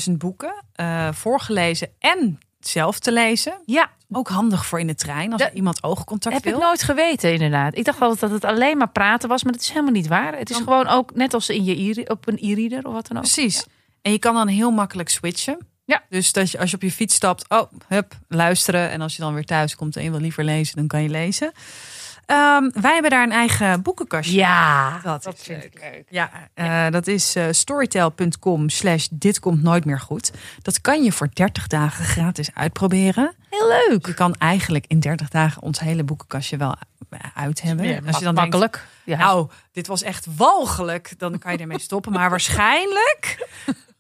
300.000 0.07 0.13
boeken 0.19 0.65
eh, 0.73 1.13
voorgelezen 1.13 1.89
en 1.99 2.39
zelf 2.69 2.99
te 2.99 3.13
lezen. 3.13 3.59
Ja, 3.65 3.91
Ook 4.13 4.29
handig 4.29 4.67
voor 4.67 4.81
in 4.81 4.87
de 4.87 4.95
trein 4.95 5.33
als 5.33 5.41
Dat- 5.41 5.51
er 5.51 5.57
iemand 5.57 5.83
oogcontact 5.83 6.35
heb 6.35 6.45
wil. 6.45 6.55
ik 6.55 6.61
nooit 6.61 6.83
geweten, 6.83 7.33
inderdaad. 7.33 7.77
Ik 7.77 7.85
dacht 7.85 8.01
altijd 8.01 8.21
dat 8.21 8.31
het 8.31 8.45
alleen 8.45 8.77
maar 8.77 8.89
praten 8.89 9.29
was, 9.29 9.45
maar 9.45 9.53
dat 9.53 9.61
is 9.63 9.69
helemaal 9.69 9.93
niet 9.93 10.07
waar. 10.07 10.37
Het 10.39 10.51
is 10.51 10.57
Dan- 10.57 10.65
gewoon 10.65 10.87
ook 10.87 11.15
net 11.15 11.35
als 11.35 11.49
in 11.49 11.65
je 11.65 12.11
op 12.11 12.29
een 12.29 12.39
e-reader 12.41 12.87
of 12.87 12.93
wat 12.93 13.07
dan 13.07 13.17
ook. 13.17 13.23
Precies. 13.23 13.65
En 14.03 14.13
je 14.13 14.19
kan 14.19 14.35
dan 14.35 14.49
heel 14.49 14.71
makkelijk 14.71 15.09
switchen. 15.09 15.59
Ja. 15.85 16.03
Dus 16.09 16.33
dat 16.33 16.51
je, 16.51 16.59
als 16.59 16.71
je 16.71 16.77
op 16.77 16.83
je 16.83 16.91
fiets 16.93 17.15
stapt, 17.15 17.49
oh, 17.49 17.73
hup, 17.89 18.15
luisteren. 18.29 18.91
En 18.91 19.01
als 19.01 19.17
je 19.17 19.23
dan 19.23 19.35
weer 19.35 19.45
thuis 19.45 19.77
komt 19.77 19.97
en 19.97 20.03
je 20.05 20.11
wil 20.11 20.21
liever 20.21 20.45
lezen, 20.45 20.77
dan 20.77 20.87
kan 20.87 21.03
je 21.03 21.09
lezen. 21.09 21.53
Ehm, 22.27 22.71
wij 22.81 22.93
hebben 22.93 23.11
daar 23.11 23.23
een 23.23 23.33
eigen 23.33 23.83
boekenkastje. 23.83 24.37
Ja, 24.37 25.01
Dat, 25.03 25.23
dat 25.23 25.35
is 25.35 25.43
vind 25.43 25.63
leuk. 25.63 25.75
ik 25.75 25.81
leuk. 25.93 26.05
Ja, 26.09 26.31
eh, 26.55 26.91
dat 26.91 27.07
is 27.07 27.37
eh, 27.37 27.47
storytel.com 27.51 28.69
slash 28.69 29.07
dit 29.11 29.39
komt 29.41 29.63
nooit 29.63 29.85
meer 29.85 30.01
goed. 30.01 30.33
Dat 30.63 30.81
kan 30.81 31.03
je 31.03 31.13
voor 31.13 31.29
30 31.33 31.67
dagen 31.67 32.05
gratis 32.05 32.55
uitproberen. 32.55 33.35
Heel 33.51 33.69
leuk. 33.89 34.07
Je 34.07 34.15
kan 34.15 34.35
eigenlijk 34.35 34.85
in 34.89 35.01
30 35.01 35.29
dagen 35.29 35.63
ons 35.63 35.81
hele 35.81 36.05
boekenkastje 36.05 36.57
wel 36.57 36.75
eh, 37.11 37.19
uit 37.35 37.63
hebben. 37.63 37.87
Ja, 37.87 37.99
Als 38.07 38.19
je 38.19 38.25
dan 38.25 38.35
denkt, 38.35 38.51
makkelijk. 38.51 38.87
ja. 39.05 39.17
nou, 39.19 39.51
dit 39.73 39.87
was 39.87 40.03
echt 40.03 40.27
walgelijk, 40.37 41.15
dan 41.19 41.39
kan 41.39 41.53
je 41.53 41.59
ermee 41.59 41.79
stoppen. 41.81 42.13
Maar 42.13 42.31
waarschijnlijk 42.37 43.49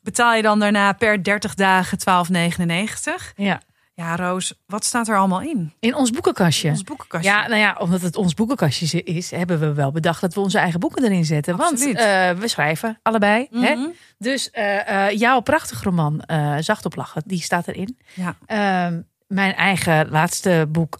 betaal 0.02 0.34
je 0.34 0.42
dan 0.42 0.58
daarna 0.58 0.92
per 0.92 1.22
30 1.24 1.54
dagen 1.54 1.98
12,99. 1.98 3.34
ja. 3.36 3.60
Ja, 3.96 4.16
Roos, 4.16 4.54
wat 4.66 4.84
staat 4.84 5.08
er 5.08 5.16
allemaal 5.16 5.40
in? 5.40 5.72
In 5.80 5.94
ons 5.94 6.10
boekenkastje. 6.10 6.68
Ons 6.70 6.82
boekenkastje. 6.82 7.30
Ja, 7.30 7.46
nou 7.46 7.60
ja, 7.60 7.76
omdat 7.78 8.00
het 8.00 8.16
ons 8.16 8.34
boekenkastje 8.34 9.02
is, 9.02 9.30
hebben 9.30 9.60
we 9.60 9.72
wel 9.72 9.92
bedacht 9.92 10.20
dat 10.20 10.34
we 10.34 10.40
onze 10.40 10.58
eigen 10.58 10.80
boeken 10.80 11.04
erin 11.04 11.24
zetten. 11.24 11.60
Absoluut. 11.60 11.96
Want 11.96 11.98
eh, 11.98 12.30
we 12.30 12.48
schrijven 12.48 12.98
allebei. 13.02 13.48
hè? 13.50 13.74
Mhm. 13.74 13.88
Dus 14.18 14.50
eh, 14.50 15.06
eh, 15.06 15.18
jouw 15.18 15.40
prachtige 15.40 15.84
roman, 15.84 16.22
Zacht 16.60 16.84
op 16.84 16.96
lachen, 16.96 17.22
die 17.26 17.42
staat 17.42 17.68
erin. 17.68 17.98
Ja. 18.14 18.36
Ehm, 18.46 19.00
mijn 19.26 19.54
eigen 19.54 20.08
laatste 20.08 20.66
boek, 20.68 20.98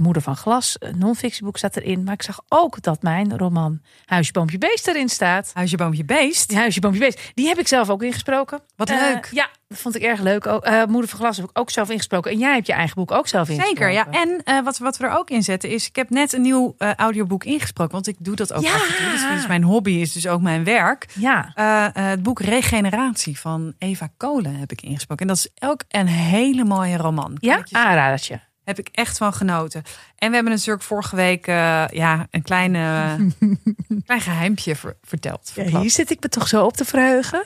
Moeder 0.00 0.22
van 0.22 0.36
Glas, 0.36 0.76
een 0.78 0.98
non-fictieboek 0.98 1.56
staat 1.56 1.76
erin. 1.76 2.04
Maar 2.04 2.14
ik 2.14 2.22
zag 2.22 2.40
ook 2.48 2.82
dat 2.82 3.02
mijn 3.02 3.38
roman 3.38 3.80
Huisje, 4.04 4.32
Boompje, 4.32 4.58
Beest 4.58 4.86
erin 4.88 5.08
staat. 5.08 5.50
Huisje, 5.54 5.76
boompje, 5.76 6.04
beest. 6.04 6.54
Huisje, 6.54 6.80
Boompje, 6.80 7.00
Beest, 7.00 7.30
die 7.34 7.48
heb 7.48 7.58
ik 7.58 7.68
zelf 7.68 7.90
ook 7.90 8.02
ingesproken. 8.02 8.60
Wat 8.76 8.88
leuk. 8.88 9.28
ja, 9.32 9.48
dat 9.68 9.78
vond 9.78 9.96
ik 9.96 10.02
erg 10.02 10.20
leuk. 10.20 10.46
Ook, 10.46 10.64
eh, 10.64 10.84
Moeder 10.84 11.10
van 11.10 11.18
Glas 11.18 11.36
heb 11.36 11.44
ik 11.50 11.58
ook 11.58 11.70
zelf 11.70 11.90
ingesproken. 11.90 12.30
En 12.30 12.38
jij 12.38 12.54
hebt 12.54 12.66
je 12.66 12.72
eigen 12.72 12.94
boek 12.94 13.10
ook 13.10 13.28
zelf 13.28 13.48
ingesproken. 13.48 13.92
Zeker, 13.92 13.92
ja. 13.92 14.20
En 14.20 14.40
eh, 14.44 14.64
wat, 14.64 14.78
wat 14.78 14.96
we 14.96 15.04
er 15.06 15.18
ook 15.18 15.30
in 15.30 15.42
zetten 15.42 15.70
is... 15.70 15.86
Ik 15.88 15.96
heb 15.96 16.10
net 16.10 16.32
een 16.32 16.42
nieuw 16.42 16.74
eh, 16.78 16.94
audioboek 16.94 17.44
ingesproken. 17.44 17.92
Want 17.92 18.06
ik 18.06 18.16
doe 18.18 18.36
dat 18.36 18.52
ook 18.52 18.62
Ja. 18.62 18.74
af 18.74 18.88
en 18.88 18.96
toe. 18.96 19.10
Dus 19.12 19.28
het 19.28 19.38
is 19.38 19.46
mijn 19.46 19.62
hobby, 19.62 19.90
is 19.90 20.12
dus 20.12 20.26
ook 20.26 20.40
mijn 20.40 20.64
werk. 20.64 21.06
Ja, 21.14 21.50
het 21.92 22.22
boek 22.22 22.40
Regeneratie 22.40 23.38
van 23.38 23.74
Eva 23.78 24.08
Kolen 24.16 24.54
heb 24.56 24.72
ik 24.72 24.82
ingesproken. 24.82 25.26
En 25.26 25.34
dat 25.34 25.50
is 25.52 25.68
ook 25.68 25.82
een 25.88 26.06
hele 26.06 26.64
mooie 26.64 26.96
roman. 26.96 27.38
Kan 27.40 27.62
ja? 27.64 27.64
aanradertje. 27.84 28.40
Heb 28.64 28.78
ik 28.78 28.88
echt 28.92 29.16
van 29.18 29.32
genoten. 29.32 29.82
En 30.16 30.28
we 30.28 30.34
hebben 30.34 30.52
natuurlijk 30.52 30.82
vorige 30.84 31.16
week 31.16 31.46
ja, 31.46 32.26
een 32.30 32.42
kleine, 32.42 33.16
klein 34.06 34.20
geheimpje 34.20 34.76
ver- 34.76 34.96
verteld. 35.02 35.52
Ja, 35.54 35.80
hier 35.80 35.90
zit 35.90 36.10
ik 36.10 36.22
me 36.22 36.28
toch 36.28 36.48
zo 36.48 36.64
op 36.64 36.76
te 36.76 36.84
verheugen. 36.84 37.44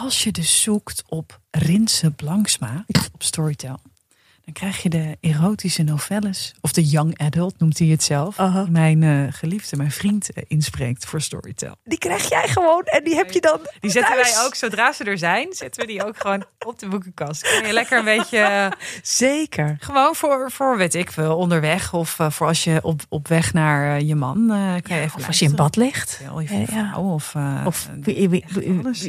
Als 0.00 0.22
je 0.22 0.32
dus 0.32 0.62
zoekt 0.62 1.02
op 1.08 1.40
Rinse 1.50 2.10
Blanksma 2.10 2.84
op 3.12 3.22
Storytel, 3.22 3.80
dan 4.44 4.54
krijg 4.54 4.82
je 4.82 4.88
de 4.88 5.16
erotische 5.20 5.82
novelles, 5.82 6.54
of 6.60 6.72
de 6.72 6.84
young 6.84 7.18
adult 7.18 7.58
noemt 7.58 7.78
hij 7.78 7.88
het 7.88 8.02
zelf, 8.02 8.36
mijn 8.68 9.02
eh, 9.02 9.24
geliefde, 9.30 9.76
mijn 9.76 9.90
vriend 9.90 10.32
eh, 10.32 10.42
inspreekt 10.46 11.04
voor 11.04 11.20
Storytel. 11.20 11.74
Die 11.84 11.98
krijg 11.98 12.28
jij 12.28 12.48
gewoon 12.48 12.82
en 12.84 13.04
die 13.04 13.14
heb 13.14 13.30
je 13.30 13.40
dan 13.40 13.60
Die 13.80 13.90
zetten 13.90 14.14
thuis. 14.14 14.34
wij 14.34 14.44
ook, 14.44 14.54
zodra 14.54 14.92
ze 14.92 15.04
er 15.04 15.18
zijn, 15.18 15.52
zetten 15.52 15.80
we 15.80 15.92
die 15.92 16.04
ook 16.06 16.20
gewoon 16.20 16.44
op 16.66 16.78
de 16.78 16.88
boekenkast. 16.88 17.42
Kun 17.42 17.66
je 17.66 17.72
lekker 17.72 17.98
een 17.98 18.04
beetje, 18.04 18.72
Zeker. 19.02 19.76
gewoon 19.80 20.14
voor, 20.14 20.50
voor 20.50 20.76
weet 20.76 20.94
ik 20.94 21.10
veel, 21.10 21.36
onderweg 21.36 21.92
of 21.92 22.18
eh, 22.18 22.30
voor 22.30 22.46
als 22.46 22.64
je 22.64 22.78
op, 22.82 23.00
op 23.08 23.28
weg 23.28 23.52
naar 23.52 24.02
je 24.02 24.14
man, 24.14 24.46
kan 24.82 24.96
je 24.96 25.02
even 25.02 25.18
Of 25.18 25.26
als 25.26 25.38
je 25.38 25.44
in 25.44 25.54
bad 25.54 25.76
ligt. 25.76 26.20
Je 26.48 26.66
vrouw 26.66 27.02
of, 27.02 27.34
Of 27.66 27.88
eh, 28.04 28.28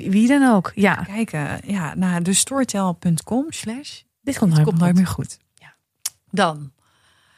wie, 0.10 0.28
dan 0.28 0.54
ook. 0.54 0.72
Ja, 0.76 0.96
kijken. 0.96 1.60
Ja, 1.66 1.96
naar 1.96 2.24
dus 2.24 2.40
storytel.com 2.40 3.46
slash 3.50 4.02
dit 4.24 4.38
komt 4.38 4.54
nooit 4.54 4.64
komt 4.64 4.80
meer 4.80 4.94
nooit 4.94 5.08
goed. 5.08 5.18
meer 5.18 5.28
goed. 5.28 5.40
Ja. 5.54 5.74
Dan, 6.32 6.72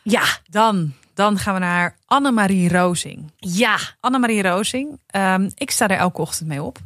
Ja, 0.03 0.23
dan, 0.49 0.93
dan 1.13 1.37
gaan 1.37 1.53
we 1.53 1.59
naar 1.59 1.97
Annemarie 2.05 2.69
Rozing. 2.69 3.31
ja. 3.37 3.77
Annemarie 3.99 4.41
Rozing, 4.41 4.99
ehm, 5.07 5.49
ik 5.55 5.71
sta 5.71 5.87
er 5.87 5.97
elke 5.97 6.21
ochtend 6.21 6.49
mee 6.49 6.63
op. 6.63 6.79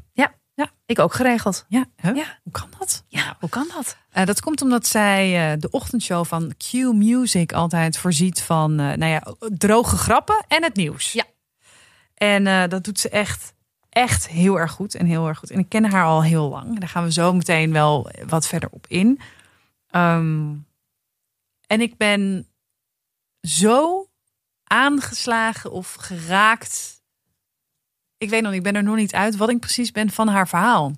Ik 0.89 0.99
ook 0.99 1.13
geregeld. 1.13 1.65
Ja, 1.67 1.85
huh? 2.01 2.15
Ja. 2.15 2.39
hoe 2.43 2.51
kan 2.51 2.69
dat? 2.79 3.03
Ja, 3.07 3.35
hoe 3.39 3.49
kan 3.49 3.67
dat? 3.75 3.97
Eh, 4.09 4.25
dat 4.25 4.41
komt 4.41 4.61
omdat 4.61 4.87
zij 4.87 5.51
eh, 5.51 5.59
de 5.59 5.69
ochtendshow 5.69 6.25
van 6.25 6.53
Q 6.57 6.73
Music 6.93 7.53
altijd 7.53 7.97
voorziet 7.97 8.41
van 8.41 8.71
eh, 8.79 8.85
nou 8.85 9.05
ja, 9.05 9.23
droge 9.57 9.97
grappen 9.97 10.45
en 10.47 10.63
het 10.63 10.75
nieuws. 10.75 11.11
Ja. 11.11 11.23
En 12.15 12.69
dat 12.69 12.83
doet 12.83 12.99
ze 12.99 13.09
echt, 13.09 13.53
echt 13.89 14.27
heel 14.27 14.59
erg 14.59 14.71
goed 14.71 14.95
en 14.95 15.05
heel 15.05 15.27
erg 15.27 15.37
goed. 15.37 15.51
En 15.51 15.59
ik 15.59 15.69
ken 15.69 15.85
haar 15.91 16.05
al 16.05 16.23
heel 16.23 16.49
lang. 16.49 16.79
Daar 16.79 16.89
gaan 16.89 17.03
we 17.03 17.11
zo 17.11 17.33
meteen 17.33 17.71
wel 17.71 18.09
wat 18.27 18.47
verder 18.47 18.69
op 18.71 18.85
in. 18.87 19.19
Ehm, 19.89 20.55
en 21.67 21.81
ik 21.81 21.97
ben 21.97 22.47
zo 23.41 24.07
aangeslagen 24.63 25.71
of 25.71 25.93
geraakt. 25.93 27.03
Ik 28.17 28.29
weet 28.29 28.41
nog, 28.41 28.49
niet, 28.51 28.59
ik 28.65 28.71
ben 28.71 28.75
er 28.75 28.83
nog 28.83 28.95
niet 28.95 29.13
uit 29.13 29.35
wat 29.35 29.49
ik 29.49 29.59
precies 29.59 29.91
ben 29.91 30.09
van 30.09 30.27
haar 30.27 30.47
verhaal. 30.47 30.91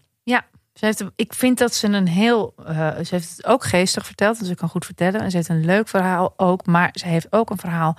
Ze 0.74 0.86
heeft, 0.86 1.04
ik 1.16 1.34
vind 1.34 1.58
dat 1.58 1.74
ze 1.74 1.88
een 1.88 2.08
heel. 2.08 2.54
eh, 2.66 2.96
ze 2.96 3.08
heeft 3.16 3.30
het 3.38 3.46
ook 3.46 3.64
geestig 3.64 4.06
verteld, 4.06 4.40
dus 4.40 4.48
ze 4.48 4.56
kan 4.56 4.70
goed 4.70 4.86
vertellen. 4.86 5.22
En 5.22 5.30
ze 5.32 5.38
heeft 5.38 5.50
een 5.50 5.66
leuk 5.66 5.88
verhaal 5.88 6.34
ook. 6.38 6.66
Maar 6.66 6.90
ze 6.94 7.08
heeft 7.08 7.32
ook 7.34 7.50
een 7.50 7.58
verhaal 7.58 7.98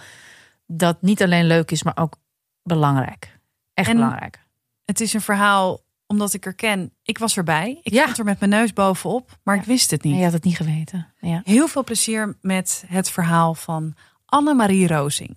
dat 0.67 1.03
niet 1.03 1.23
alleen 1.23 1.47
leuk 1.47 1.71
is, 1.71 1.83
maar 1.83 1.97
ook 1.97 2.17
belangrijk. 2.63 3.39
Echt 3.75 3.89
En- 3.89 3.95
belangrijk. 3.97 4.41
Het 4.85 5.01
is 5.01 5.13
een 5.13 5.21
verhaal 5.21 5.82
omdat 6.13 6.35
ik 6.35 6.47
er 6.47 6.55
ken. 6.55 6.93
Ik 7.03 7.19
was 7.19 7.37
erbij. 7.37 7.79
Ik 7.83 7.93
Ja. 7.93 8.03
stond 8.03 8.19
er 8.19 8.25
met 8.25 8.39
mijn 8.39 8.51
neus 8.51 8.73
bovenop, 8.73 9.39
maar 9.43 9.57
ik 9.57 9.63
wist 9.65 9.91
het 9.91 10.03
niet. 10.03 10.17
je 10.17 10.23
had 10.25 10.33
het 10.33 10.45
niet 10.45 10.57
geweten. 10.57 11.13
Ja. 11.21 11.41
Heel 11.45 11.69
veel 11.69 11.85
plezier 11.85 12.37
met 12.41 12.85
het 12.87 13.11
verhaal 13.11 13.55
van 13.55 13.95
Annemarie 14.27 14.87
Rozing. 14.87 15.37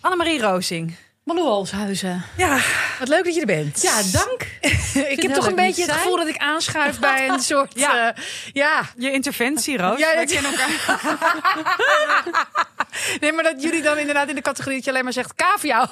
Annemarie 0.00 0.40
Rozing. 0.40 0.94
Malou 1.34 1.46
Alshuizen. 1.48 2.22
Ja, 2.36 2.58
Wat 2.98 3.08
leuk 3.08 3.24
dat 3.24 3.34
je 3.34 3.40
er 3.40 3.46
bent. 3.46 3.82
Ja, 3.82 4.02
dank. 4.12 4.42
ik 5.14 5.22
heb 5.22 5.32
toch 5.34 5.46
een 5.46 5.54
beetje 5.54 5.82
het 5.82 5.92
gevoel 5.92 6.16
dat 6.16 6.28
ik 6.28 6.36
aanschuif 6.36 6.98
bij 7.08 7.28
een 7.28 7.40
soort. 7.40 7.72
Ja. 7.74 7.94
Ja, 7.96 8.14
ja. 8.52 8.82
je 8.96 9.12
interventie, 9.12 9.76
Roos. 9.78 9.98
Ja, 9.98 10.06
Wij 10.12 10.20
het- 10.20 10.32
kennen 10.32 10.50
elkaar. 10.50 11.16
Nee, 13.20 13.32
maar 13.32 13.44
dat 13.44 13.62
jullie 13.62 13.82
dan 13.82 13.98
inderdaad 13.98 14.28
in 14.28 14.34
de 14.34 14.40
categorie 14.40 14.74
dat 14.76 14.84
je 14.84 14.90
alleen 14.90 15.04
maar 15.04 15.12
zegt 15.12 15.34
cavia. 15.34 15.88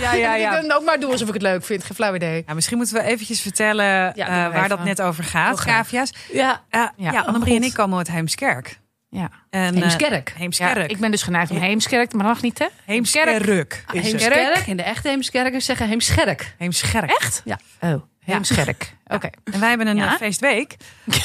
Ja, 0.00 0.12
ja, 0.12 0.34
ja. 0.34 0.60
Dan 0.60 0.72
ook 0.72 0.84
maar 0.84 1.00
doen 1.00 1.10
alsof 1.10 1.28
ik 1.28 1.34
het 1.34 1.42
leuk 1.42 1.64
vind. 1.64 1.84
Geen 1.84 1.94
flauw 1.96 2.14
idee. 2.14 2.42
Ja, 2.46 2.54
misschien 2.54 2.76
moeten 2.76 2.94
we 2.96 3.02
eventjes 3.02 3.40
vertellen 3.40 4.14
eh, 4.14 4.26
waar 4.26 4.54
even. 4.56 4.68
dat 4.68 4.84
net 4.84 5.00
over 5.02 5.24
gaat, 5.24 5.64
cavia's. 5.64 6.10
Ja. 6.32 6.50
Uh, 6.70 6.80
ja, 6.96 7.12
Ja, 7.12 7.20
oh 7.20 7.26
Annemarie 7.26 7.54
en 7.54 7.60
God. 7.62 7.70
ik 7.70 7.76
komen 7.76 7.98
uit 7.98 8.10
Heemskerk. 8.10 8.78
En, 9.12 9.30
eh, 9.50 9.80
Heemskerk. 9.80 10.34
Heemskerk. 10.36 10.76
Ja, 10.76 10.88
ik 10.88 10.98
ben 10.98 11.10
dus 11.10 11.22
geneigd 11.22 11.50
om 11.50 11.56
Heemskerk, 11.56 12.12
maar 12.12 12.26
mag 12.26 12.42
niet, 12.42 12.58
hè? 12.58 12.66
Heemskerk. 12.84 13.28
is 13.92 14.12
het. 14.12 14.22
Heemskerk. 14.22 14.66
En 14.66 14.76
de 14.76 14.82
echte 14.82 15.08
Heemskerkers 15.08 15.64
zeggen 15.64 15.88
Heemskerk. 15.88 16.54
Heemskerk. 16.58 17.10
Echt? 17.10 17.42
Ja. 17.44 17.58
Oh, 17.80 18.02
Heemskerk. 18.20 18.96
Oké. 19.06 19.28
En 19.44 19.60
wij 19.60 19.68
hebben 19.68 19.86
een 19.86 19.96
Ja? 19.96 20.12
eh, 20.12 20.16
feestweek. 20.16 20.76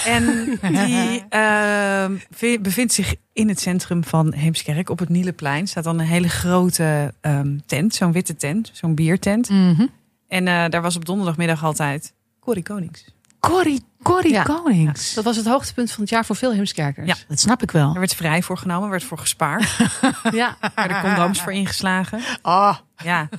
En 0.05 0.25
die 0.61 1.23
ehm, 1.29 2.15
bevindt 2.61 2.93
zich 2.93 3.15
in 3.33 3.47
het 3.49 3.59
centrum 3.59 4.03
van 4.03 4.33
Heemskerk. 4.33 4.89
Op 4.89 4.99
het 4.99 5.09
Nieleplein 5.09 5.67
staat 5.67 5.83
dan 5.83 5.99
een 5.99 6.05
hele 6.05 6.29
grote 6.29 7.13
ehm, 7.21 7.57
tent. 7.65 7.95
Zo'n 7.95 8.11
witte 8.11 8.35
tent. 8.35 8.69
Zo'n 8.73 8.95
biertent. 8.95 9.49
Mhm. 9.49 9.85
En 10.27 10.47
eh, 10.47 10.65
daar 10.69 10.81
was 10.81 10.95
op 10.95 11.05
donderdagmiddag 11.05 11.63
altijd 11.63 12.13
Corrie 12.39 12.63
Konings. 12.63 13.05
Corrie, 13.39 13.85
Corrie 14.03 14.31
Ja. 14.33 14.43
Konings. 14.43 15.13
Dat 15.13 15.23
was 15.23 15.35
het 15.35 15.45
hoogtepunt 15.45 15.91
van 15.91 16.01
het 16.01 16.09
jaar 16.09 16.25
voor 16.25 16.35
veel 16.35 16.51
Heemskerkers. 16.51 17.07
Ja. 17.07 17.15
Dat 17.27 17.39
snap 17.39 17.61
ik 17.63 17.71
wel. 17.71 17.93
Er 17.93 17.99
werd 17.99 18.15
vrij 18.15 18.41
voor 18.41 18.57
genomen, 18.57 18.89
werd 18.89 19.03
voor 19.03 19.17
gespaard. 19.17 19.77
ja. 20.31 20.57
Er 20.61 20.71
werden 20.75 21.01
condooms 21.01 21.41
voor 21.41 21.53
ingeslagen. 21.53 22.21
Ah. 22.41 22.77
Ja. 23.03 23.29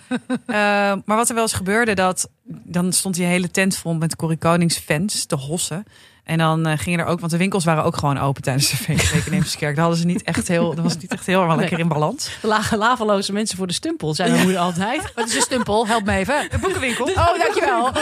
Eh, 0.46 0.56
maar 1.04 1.16
wat 1.16 1.28
er 1.28 1.34
wel 1.34 1.42
eens 1.42 1.52
gebeurde, 1.52 1.94
dat 1.94 2.30
dan 2.44 2.92
stond 2.92 3.14
die 3.14 3.26
hele 3.26 3.50
tent 3.50 3.76
vol 3.76 3.94
met 3.94 4.16
Corrie 4.16 4.38
Konings 4.38 4.76
fans, 4.78 5.26
de 5.26 5.36
hossen. 5.36 5.84
En 6.28 6.38
dan 6.38 6.66
eh, 6.66 6.78
gingen 6.78 6.98
er 6.98 7.06
ook, 7.06 7.20
want 7.20 7.32
de 7.32 7.38
winkels 7.38 7.64
waren 7.64 7.84
ook 7.84 7.96
gewoon 7.96 8.18
open 8.18 8.42
tijdens 8.42 8.70
de 8.70 8.76
feestweek 8.76 9.24
in 9.26 9.32
Heemskerk. 9.32 9.74
Daar 9.74 9.84
hadden 9.84 10.00
ze 10.00 10.06
niet 10.06 10.22
echt 10.22 10.48
heel, 10.48 10.74
dat 10.74 10.84
was 10.84 10.96
niet 10.98 11.12
echt 11.12 11.26
heel 11.26 11.42
erg 11.42 11.54
lekker 11.56 11.78
in 11.78 11.88
balans. 11.88 12.30
De 12.40 12.46
lage 12.46 12.76
lavaloze 12.76 13.32
mensen 13.32 13.56
voor 13.56 13.66
de 13.66 13.72
stumpel, 13.72 14.14
zei 14.14 14.30
mijn 14.30 14.42
moeder 14.42 14.60
altijd. 14.60 15.02
Wat 15.14 15.28
is 15.28 15.34
een 15.34 15.40
stumpel? 15.40 15.86
Help 15.86 16.04
me 16.04 16.12
even. 16.12 16.48
De 16.50 16.58
boekenwinkel. 16.58 17.04
Oh, 17.04 17.38
dankjewel. 17.38 17.90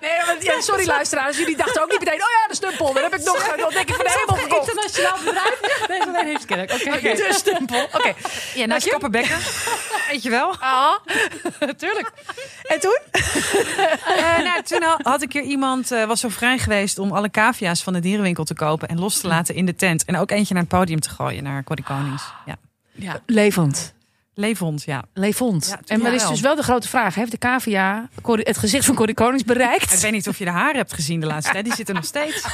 Nee, 0.00 0.26
want, 0.26 0.42
ja, 0.42 0.60
sorry 0.60 0.86
luisteraars. 0.86 1.36
Jullie 1.36 1.56
dachten 1.56 1.82
ook 1.82 1.90
niet 1.90 1.98
meteen, 1.98 2.14
oh 2.22 2.30
ja, 2.42 2.48
de 2.48 2.54
stumpel. 2.54 2.92
Dan 2.92 3.02
heb 3.02 3.14
ik 3.14 3.24
nog 3.24 3.52
een 3.56 3.64
ontdekking 3.64 3.96
van 3.96 4.04
de 4.06 4.24
hemel 4.26 4.42
gekocht. 4.42 4.68
Internationaal 4.68 5.16
bedrijf. 5.24 5.84
Nee, 5.88 6.02
alleen 6.02 6.26
Heemskerk. 6.26 6.72
Oké. 6.72 7.00
De 7.00 7.28
stumpel. 7.30 7.82
Oké. 7.82 8.14
Ja, 8.54 8.66
naast 8.66 8.88
Kappenbekken. 8.88 9.38
Weet 10.10 10.22
je 10.22 10.30
wel. 10.30 10.54
Ah, 10.60 10.94
tuurlijk. 11.82 12.10
En 12.62 12.80
toen? 12.80 12.98
Eh, 14.16 14.38
nou, 14.44 14.62
toen 14.62 14.82
ha- 14.82 14.98
had 15.02 15.22
ik 15.22 15.32
hier 15.32 15.42
iemand, 15.42 15.90
eh, 15.92 16.04
was 16.06 16.20
zo 16.20 16.28
vrij 16.28 16.58
geweest 16.58 16.98
om 16.98 17.12
alle 17.12 17.30
cavia's 17.30 17.82
van 17.82 17.92
de 17.92 18.00
dierenwinkel 18.00 18.44
te 18.44 18.54
kopen 18.54 18.88
en 18.88 18.98
los 19.00 19.20
te 19.20 19.26
laten 19.26 19.54
in 19.54 19.66
de 19.66 19.74
tent. 19.76 20.04
En 20.04 20.16
ook 20.16 20.30
eentje 20.30 20.54
naar 20.54 20.62
het 20.62 20.72
podium 20.72 21.00
te 21.00 21.10
gooien, 21.10 21.42
naar 21.42 21.64
Corrie 21.64 21.84
Konings. 21.84 22.22
Ja. 22.46 22.56
Ja. 22.92 23.20
Levend. 23.26 23.92
Ja. 24.84 25.02
Levend. 25.14 25.66
Ja, 25.66 25.80
en 25.86 26.00
maar 26.00 26.10
ja, 26.10 26.16
is 26.16 26.22
wel. 26.22 26.30
dus 26.30 26.40
wel 26.40 26.54
de 26.56 26.62
grote 26.62 26.88
vraag. 26.88 27.14
Heeft 27.14 27.30
de 27.30 27.38
cavia 27.38 28.08
het 28.26 28.58
gezicht 28.58 28.84
van 28.86 28.94
Corrie 28.94 29.14
Konings 29.14 29.40
Ik 29.40 29.46
bereikt? 29.46 30.00
weet 30.00 30.12
niet 30.12 30.28
of 30.28 30.38
je 30.38 30.44
de 30.44 30.50
haar 30.50 30.74
hebt 30.74 30.92
gezien 30.92 31.20
de 31.20 31.26
laatste 31.26 31.52
tijd. 31.52 31.64
Die 31.64 31.74
zitten 31.74 31.94
nog 31.94 32.04
steeds. 32.04 32.44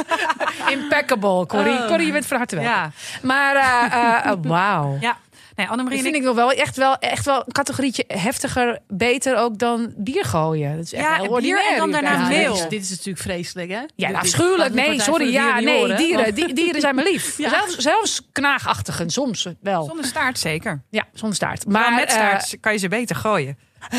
Impeccable, 0.76 1.46
Corrie. 1.46 1.84
Corrie, 1.86 2.06
je 2.06 2.12
bent 2.12 2.26
van 2.26 2.36
harte 2.36 2.54
welkom. 2.56 2.72
Ja. 2.74 2.90
Maar 3.22 3.54
uh, 3.56 4.32
uh, 4.32 4.32
wauw. 4.42 4.96
Ja. 5.00 5.16
Nee, 5.60 5.68
Annemarie 5.68 6.02
Dat 6.02 6.12
vind 6.12 6.14
ik 6.24 6.30
ik 6.30 6.36
nog 6.36 6.36
wel 6.36 6.52
echt 6.52 6.76
wel, 6.76 6.96
echt 6.98 7.24
wel 7.24 7.36
een 7.46 7.52
categorietje 7.52 8.04
heftiger, 8.08 8.78
beter 8.88 9.36
ook 9.36 9.58
dan 9.58 9.92
bier 9.96 10.24
gooien. 10.24 10.76
Dat 10.76 10.84
is 10.84 10.92
echt 10.92 11.04
Ja, 11.04 11.20
heel 11.20 11.40
bier 11.40 11.64
en 11.72 11.78
dan 11.78 11.90
daarna 11.90 12.28
meel. 12.28 12.52
Dit 12.54 12.62
is, 12.62 12.68
dit 12.68 12.82
is 12.82 12.90
natuurlijk 12.90 13.18
vreselijk, 13.18 13.70
hè? 13.70 13.80
Ja, 13.96 14.10
afschuwelijk. 14.12 14.74
de 14.74 14.80
Nee, 14.80 15.00
sorry. 15.00 15.32
Ja, 15.32 15.42
Dieren 15.44 15.64
nee, 15.64 15.78
horen. 15.78 15.96
dieren, 15.96 16.34
die, 16.38 16.52
dieren 16.54 16.80
zijn 16.80 16.94
me 16.94 17.02
lief. 17.02 17.38
Ja. 17.38 17.48
Zelfs, 17.48 17.76
zelfs 17.76 18.28
knaagachtigen, 18.32 19.10
soms 19.10 19.46
wel. 19.60 19.84
zonder 19.84 20.04
staart 20.04 20.38
zeker. 20.38 20.82
Ja, 20.90 21.04
zonder 21.12 21.36
staart. 21.36 21.66
Maar 21.66 21.80
Maar 21.82 21.94
met 21.94 22.08
eh, 22.08 22.14
staart 22.14 22.56
kan 22.60 22.72
je 22.72 22.78
ze 22.78 22.88
beter 22.88 23.16
gooien. 23.16 23.58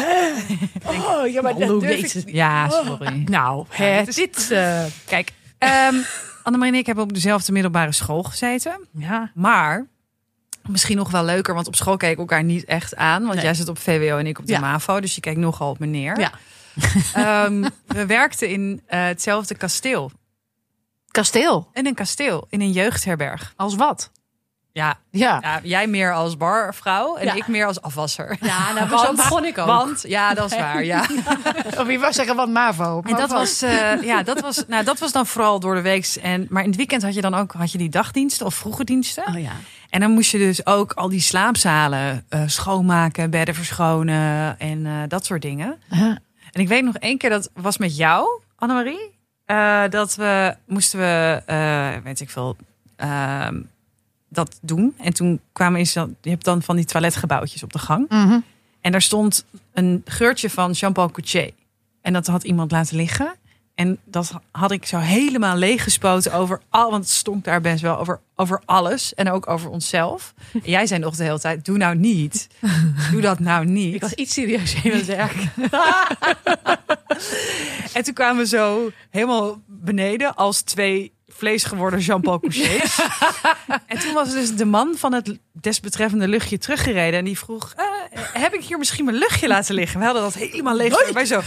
oh, 0.87 1.27
ja, 1.27 1.41
maar 1.41 1.55
dat 1.59 1.79
durf 1.79 2.13
ik-. 2.15 2.29
Ja, 2.33 2.69
sorry. 2.69 3.23
Nou, 3.25 3.65
hè, 3.69 3.97
dit 3.97 4.07
is- 4.07 4.15
dit... 4.15 4.51
eh, 4.51 4.83
Kijk, 5.05 5.31
ehm 5.57 5.95
Annemarie 6.43 6.73
en 6.73 6.79
ik 6.79 6.85
hebben 6.85 7.03
op 7.03 7.13
dezelfde 7.13 7.51
middelbare 7.51 7.91
school 7.91 8.23
gezeten. 8.23 8.87
ja. 8.97 9.31
Maar 9.33 9.87
misschien 10.71 10.97
nog 10.97 11.11
wel 11.11 11.23
leuker, 11.23 11.53
want 11.53 11.67
op 11.67 11.75
school 11.75 11.97
keek 11.97 12.11
ik 12.11 12.17
elkaar 12.17 12.43
niet 12.43 12.65
echt 12.65 12.95
aan. 12.95 13.21
Want 13.21 13.33
Nee. 13.35 13.43
jij 13.43 13.53
zit 13.53 13.67
op 13.67 13.77
VWO 13.79 14.17
en 14.17 14.27
ik 14.27 14.39
op 14.39 14.45
de 14.45 14.51
Ja. 14.53 14.59
MAVO. 14.59 14.99
Dus 14.99 15.15
je 15.15 15.21
kijkt 15.21 15.39
nogal 15.39 15.69
op 15.69 15.79
me 15.79 15.85
neer. 15.85 16.19
Ja. 16.19 16.31
Ehm, 17.13 17.69
we 17.87 18.05
werkten 18.05 18.49
in 18.49 18.81
eh, 18.85 19.03
hetzelfde 19.03 19.55
kasteel. 19.55 20.11
Kasteel. 21.07 21.69
In 21.73 21.85
een 21.85 21.93
kasteel, 21.93 22.47
in 22.49 22.61
een 22.61 22.71
jeugdherberg. 22.71 23.53
Als 23.55 23.75
wat? 23.75 24.11
Ja, 24.73 24.97
Ja. 25.09 25.39
ja 25.41 25.59
jij 25.63 25.87
meer 25.87 26.13
als 26.13 26.37
barvrouw 26.37 27.15
en 27.15 27.25
Ja. 27.25 27.33
ik 27.33 27.47
meer 27.47 27.65
als 27.65 27.81
afwasser. 27.81 28.37
Ja, 28.41 28.73
nou, 28.73 28.89
zo 28.89 28.95
Want- 28.95 29.15
begon 29.15 29.45
ik 29.45 29.57
ook. 29.57 29.65
Want, 29.65 30.03
ja, 30.07 30.33
dat 30.33 30.51
is 30.51 30.57
waar, 30.57 30.83
ja. 30.83 31.05
Of 31.79 31.83
wie 31.85 31.99
wou 31.99 32.13
zeggen 32.13 32.35
wat 32.35 32.49
MAVO. 32.49 33.01
En 33.05 33.15
dat 33.15 33.29
was, 33.31 33.61
eh, 33.61 34.01
ja, 34.01 34.23
dat 34.23 34.39
was, 34.41 34.63
nou, 34.67 34.83
dat 34.83 34.99
was 34.99 35.11
dan 35.11 35.25
vooral 35.27 35.59
door 35.59 35.75
de 35.75 35.81
week. 35.81 36.05
En, 36.21 36.45
maar 36.49 36.61
in 36.63 36.67
het 36.69 36.77
weekend 36.77 37.03
had 37.03 37.13
je 37.13 37.21
dan 37.21 37.33
ook 37.35 37.51
had 37.53 37.71
je 37.71 37.77
die 37.77 37.89
dagdiensten 37.89 38.45
of 38.45 38.55
vroege 38.55 38.83
diensten. 38.83 39.27
Oh 39.27 39.39
ja. 39.41 39.51
En 39.89 39.99
dan 39.99 40.11
moest 40.11 40.31
je 40.31 40.37
dus 40.37 40.65
ook 40.65 40.93
al 40.93 41.09
die 41.09 41.19
slaapzalen 41.21 42.25
eh, 42.29 42.41
schoonmaken, 42.45 43.29
bedden 43.29 43.55
verschonen 43.55 44.59
en 44.59 44.85
eh, 44.85 44.93
dat 45.07 45.25
soort 45.25 45.41
dingen. 45.41 45.81
Ja. 45.89 46.17
En 46.51 46.61
ik 46.61 46.67
weet 46.67 46.83
nog 46.83 46.95
één 46.97 47.17
keer, 47.17 47.29
dat 47.29 47.49
was 47.53 47.77
met 47.77 47.97
jou, 47.97 48.41
Annemarie. 48.55 49.19
dat 49.89 50.15
we 50.15 50.55
moesten 50.65 50.99
we, 50.99 51.41
weet 52.03 52.19
ik 52.19 52.29
veel, 52.29 52.55
ehm, 52.95 53.59
dat 54.33 54.59
doen. 54.61 54.93
En 54.97 55.13
toen 55.13 55.39
kwamen 55.51 55.79
eens, 55.79 55.93
je 55.93 56.09
hebt 56.21 56.45
dan 56.45 56.61
van 56.61 56.75
die 56.75 56.85
toiletgebouwtjes 56.85 57.63
op 57.63 57.73
de 57.73 57.79
gang. 57.79 58.09
Mhm. 58.09 58.39
En 58.81 58.91
daar 58.91 59.01
stond 59.01 59.45
een 59.73 60.01
geurtje 60.05 60.49
van 60.49 60.71
Jean-Paul 60.71 61.11
Coutier. 61.11 61.51
En 62.01 62.13
dat 62.13 62.27
had 62.27 62.43
iemand 62.43 62.71
laten 62.71 62.95
liggen. 62.95 63.35
En 63.75 63.97
dat 64.03 64.33
had 64.51 64.71
ik 64.71 64.85
zo 64.85 64.97
helemaal 64.97 65.55
leeggespoten 65.55 66.33
over 66.33 66.61
al, 66.69 66.91
want 66.91 67.03
het 67.03 67.13
stonk 67.13 67.43
daar 67.43 67.61
best 67.61 67.81
wel 67.81 67.97
over, 67.97 68.19
over 68.35 68.61
alles 68.65 69.13
en 69.13 69.31
ook 69.31 69.49
over 69.49 69.69
onszelf. 69.69 70.33
En 70.53 70.61
jij 70.63 70.87
zei 70.87 70.99
nog 70.99 71.15
de 71.15 71.23
hele 71.23 71.39
tijd: 71.39 71.65
doe 71.65 71.77
nou 71.77 71.95
niet, 71.95 72.47
doe 73.11 73.21
dat 73.21 73.39
nou 73.39 73.65
niet. 73.65 73.95
Ik 73.95 74.01
was 74.01 74.13
iets 74.13 74.33
serieus 74.33 74.83
in 74.83 75.05
werk. 75.05 75.35
En 77.93 78.03
toen 78.03 78.13
kwamen 78.13 78.41
we 78.41 78.47
zo 78.47 78.91
helemaal 79.09 79.61
beneden 79.65 80.35
als 80.35 80.61
twee 80.61 81.11
vleesgeworden 81.41 81.99
Jean-Paul 81.99 82.39
Couchés. 82.39 82.99
en 83.87 83.99
toen 83.99 84.13
was 84.13 84.31
dus 84.31 84.55
de 84.55 84.65
man 84.65 84.95
van 84.97 85.13
het 85.13 85.37
desbetreffende 85.51 86.27
luchtje 86.27 86.57
teruggereden. 86.57 87.19
En 87.19 87.25
die 87.25 87.37
vroeg, 87.37 87.73
eh, 87.77 87.85
heb 88.33 88.53
ik 88.53 88.63
hier 88.63 88.77
misschien 88.77 89.05
mijn 89.05 89.17
luchtje 89.17 89.47
laten 89.47 89.75
liggen? 89.75 89.99
We 89.99 90.05
hadden 90.05 90.23
dat 90.23 90.33
helemaal 90.33 90.75
leeg. 90.75 91.11
Wij 91.11 91.25
zo, 91.25 91.41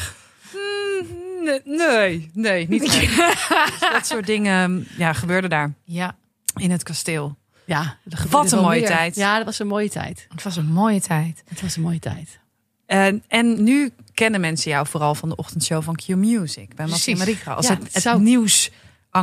"Hmm, 0.50 1.44
nee, 1.44 1.60
nee, 1.64 2.30
nee, 2.34 2.68
niet. 2.68 2.82
Dus 2.90 3.90
dat 3.92 4.06
soort 4.06 4.26
dingen 4.26 4.88
ja, 4.96 5.12
gebeurden 5.12 5.50
daar 5.50 5.72
ja, 5.84 6.16
in 6.56 6.70
het 6.70 6.82
kasteel. 6.82 7.36
Ja, 7.64 7.98
gebeurde 8.04 8.28
Wat 8.30 8.52
een 8.52 8.58
mooie 8.60 8.80
meer. 8.80 8.88
tijd. 8.88 9.16
Ja, 9.16 9.36
dat 9.36 9.44
was 9.44 9.58
een 9.58 9.66
mooie 9.66 9.90
tijd. 9.90 10.26
het 10.28 10.42
was 10.42 10.56
een 10.56 10.66
mooie 10.72 11.00
tijd. 11.00 11.42
Het 11.48 11.60
was 11.60 11.76
een 11.76 11.82
mooie 11.82 11.98
tijd. 11.98 12.38
En, 12.86 13.24
en 13.28 13.62
nu 13.62 13.92
kennen 14.14 14.40
mensen 14.40 14.70
jou 14.70 14.86
vooral 14.86 15.14
van 15.14 15.28
de 15.28 15.36
ochtendshow 15.36 15.82
van 15.82 15.94
Q 15.96 16.06
Music. 16.08 16.74
Bij 16.74 16.86
Precies. 16.86 17.18
Marika. 17.18 17.52
Als 17.52 17.66
Ja, 17.66 17.74
het, 17.74 17.92
het 17.92 18.02
zou- 18.02 18.20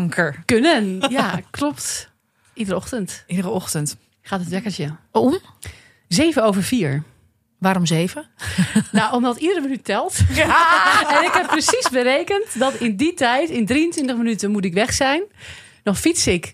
nieuwsanker. 0.01 0.43
Kunnen. 0.45 0.99
Ja, 1.09 1.39
klopt. 1.51 2.09
Iedere 2.53 2.77
ochtend 2.77 3.23
Iedere 3.27 3.49
ochtend. 3.49 3.97
gaat 4.21 4.39
het 4.39 4.49
wekkertje. 4.49 4.95
Om? 5.11 5.39
Zeven 6.07 6.43
over 6.43 6.63
vier. 6.63 7.03
Waarom 7.59 7.85
zeven? 7.85 8.25
Nou, 8.91 9.13
omdat 9.13 9.37
iedere 9.37 9.61
minuut 9.61 9.83
telt. 9.85 10.17
En 11.15 11.23
ik 11.25 11.31
heb 11.33 11.47
precies 11.47 11.89
berekend 11.91 12.59
dat 12.59 12.73
in 12.73 12.95
die 12.95 13.13
tijd, 13.13 13.49
in 13.49 13.65
23 13.65 14.15
minuten 14.17 14.51
moet 14.51 14.65
ik 14.65 14.73
weg 14.73 14.93
zijn. 14.93 15.23
Dan 15.83 15.95
fiets 15.95 16.27
ik 16.27 16.53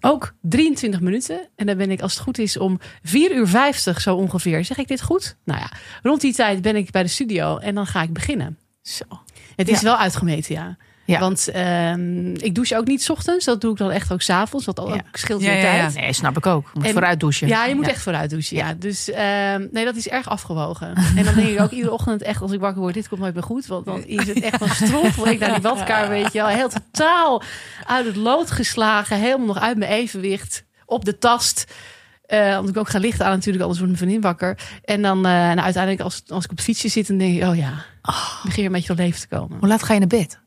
ook 0.00 0.34
23 0.40 1.00
minuten. 1.00 1.48
En 1.56 1.66
dan 1.66 1.76
ben 1.76 1.90
ik, 1.90 2.00
als 2.00 2.12
het 2.14 2.22
goed 2.22 2.38
is, 2.38 2.56
om 2.56 2.80
4 3.02 3.34
uur 3.34 3.48
50 3.48 4.00
zo 4.00 4.16
ongeveer. 4.16 4.64
Zeg 4.64 4.76
ik 4.76 4.88
dit 4.88 5.02
goed? 5.02 5.36
Nou 5.44 5.60
ja, 5.60 5.70
rond 6.02 6.20
die 6.20 6.34
tijd 6.34 6.62
ben 6.62 6.76
ik 6.76 6.90
bij 6.90 7.02
de 7.02 7.08
studio 7.08 7.56
en 7.58 7.74
dan 7.74 7.86
ga 7.86 8.02
ik 8.02 8.12
beginnen. 8.12 8.58
Zo. 8.82 9.04
Het 9.56 9.68
is 9.68 9.76
Ja. 9.80 9.84
wel 9.84 9.96
uitgemeten, 9.96 10.54
ja. 10.54 10.76
Ja. 11.08 11.18
Want 11.20 11.48
ehm, 11.48 12.34
ik 12.34 12.54
douche 12.54 12.76
ook 12.76 12.86
niet 12.86 13.02
's 13.02 13.08
ochtends. 13.10 13.44
Dat 13.44 13.60
doe 13.60 13.70
ik 13.72 13.76
dan 13.78 13.90
echt 13.90 14.12
ook 14.12 14.22
's 14.22 14.30
avonds. 14.30 14.66
Wat 14.66 14.80
ook 14.80 14.94
Ja. 14.94 15.00
scheelt 15.12 15.40
Ja, 15.40 15.46
weer 15.46 15.56
ja, 15.56 15.62
tijd. 15.62 15.94
Nee, 15.94 16.12
snap 16.12 16.36
ik 16.36 16.46
ook. 16.46 16.70
Moet 16.74 16.84
En- 16.84 16.92
vooruit 16.92 17.20
douchen. 17.20 17.48
Ja, 17.48 17.64
je 17.64 17.74
moet 17.74 17.88
echt 17.88 18.02
vooruit 18.02 18.30
douchen. 18.30 18.56
Ja. 18.56 18.74
Dus 18.74 19.10
ehm, 19.10 19.66
nee, 19.72 19.84
dat 19.84 19.96
is 19.96 20.08
erg 20.08 20.28
afgewogen. 20.28 20.94
En 21.16 21.24
dan 21.24 21.34
denk 21.34 21.48
ik 21.48 21.60
ook 21.60 21.70
iedere 21.70 21.92
ochtend 21.92 22.22
echt 22.22 22.42
als 22.42 22.52
ik 22.52 22.60
wakker 22.60 22.80
word, 22.80 22.94
dit 22.94 23.08
komt 23.08 23.20
nooit 23.20 23.34
meer 23.34 23.42
goed. 23.42 23.66
Want 23.66 23.84
dan 23.84 24.04
is 24.04 24.26
het 24.26 24.40
echt 24.40 24.60
een 24.60 24.68
strompel 24.86 25.26
ik 25.28 25.38
naar 25.38 25.52
die 25.52 25.60
badkamer, 25.60 26.08
weet 26.08 26.32
je 26.32 26.38
wel. 26.38 26.48
Heel 26.48 26.68
totaal 26.68 27.42
uit 27.86 28.06
het 28.06 28.16
lood 28.16 28.50
geslagen. 28.50 29.18
Helemaal 29.18 29.46
nog 29.46 29.58
uit 29.58 29.78
mijn 29.78 29.90
evenwicht. 29.90 30.64
Op 30.86 31.04
de 31.04 31.18
tast. 31.18 31.64
Eh 32.26 32.54
want 32.54 32.68
ik 32.68 32.76
ook 32.76 32.88
ga 32.88 32.98
lichten 32.98 33.24
aan 33.26 33.32
natuurlijk, 33.32 33.62
anders 33.62 33.80
wordt 33.80 33.98
mijn 33.98 34.10
vriendin 34.10 34.30
wakker. 34.30 34.58
En 34.84 35.02
dan 35.02 35.16
eh, 35.16 35.22
nou, 35.32 35.58
uiteindelijk 35.58 36.02
als, 36.02 36.22
als 36.26 36.44
ik 36.44 36.50
op 36.50 36.56
het 36.56 36.66
fietsje 36.66 36.88
zit, 36.88 37.06
dan 37.06 37.18
denk 37.18 37.36
ik, 37.42 37.48
oh 37.48 37.56
ja, 37.56 37.68
ik 38.08 38.40
begin 38.44 38.64
een 38.64 38.72
beetje 38.72 38.86
tot 38.88 38.98
leven 38.98 39.20
te 39.20 39.28
komen. 39.28 39.58
Hoe 39.58 39.68
laat 39.68 39.82
ga 39.82 39.92
je 39.92 39.98
naar 39.98 40.08
bed? 40.08 40.38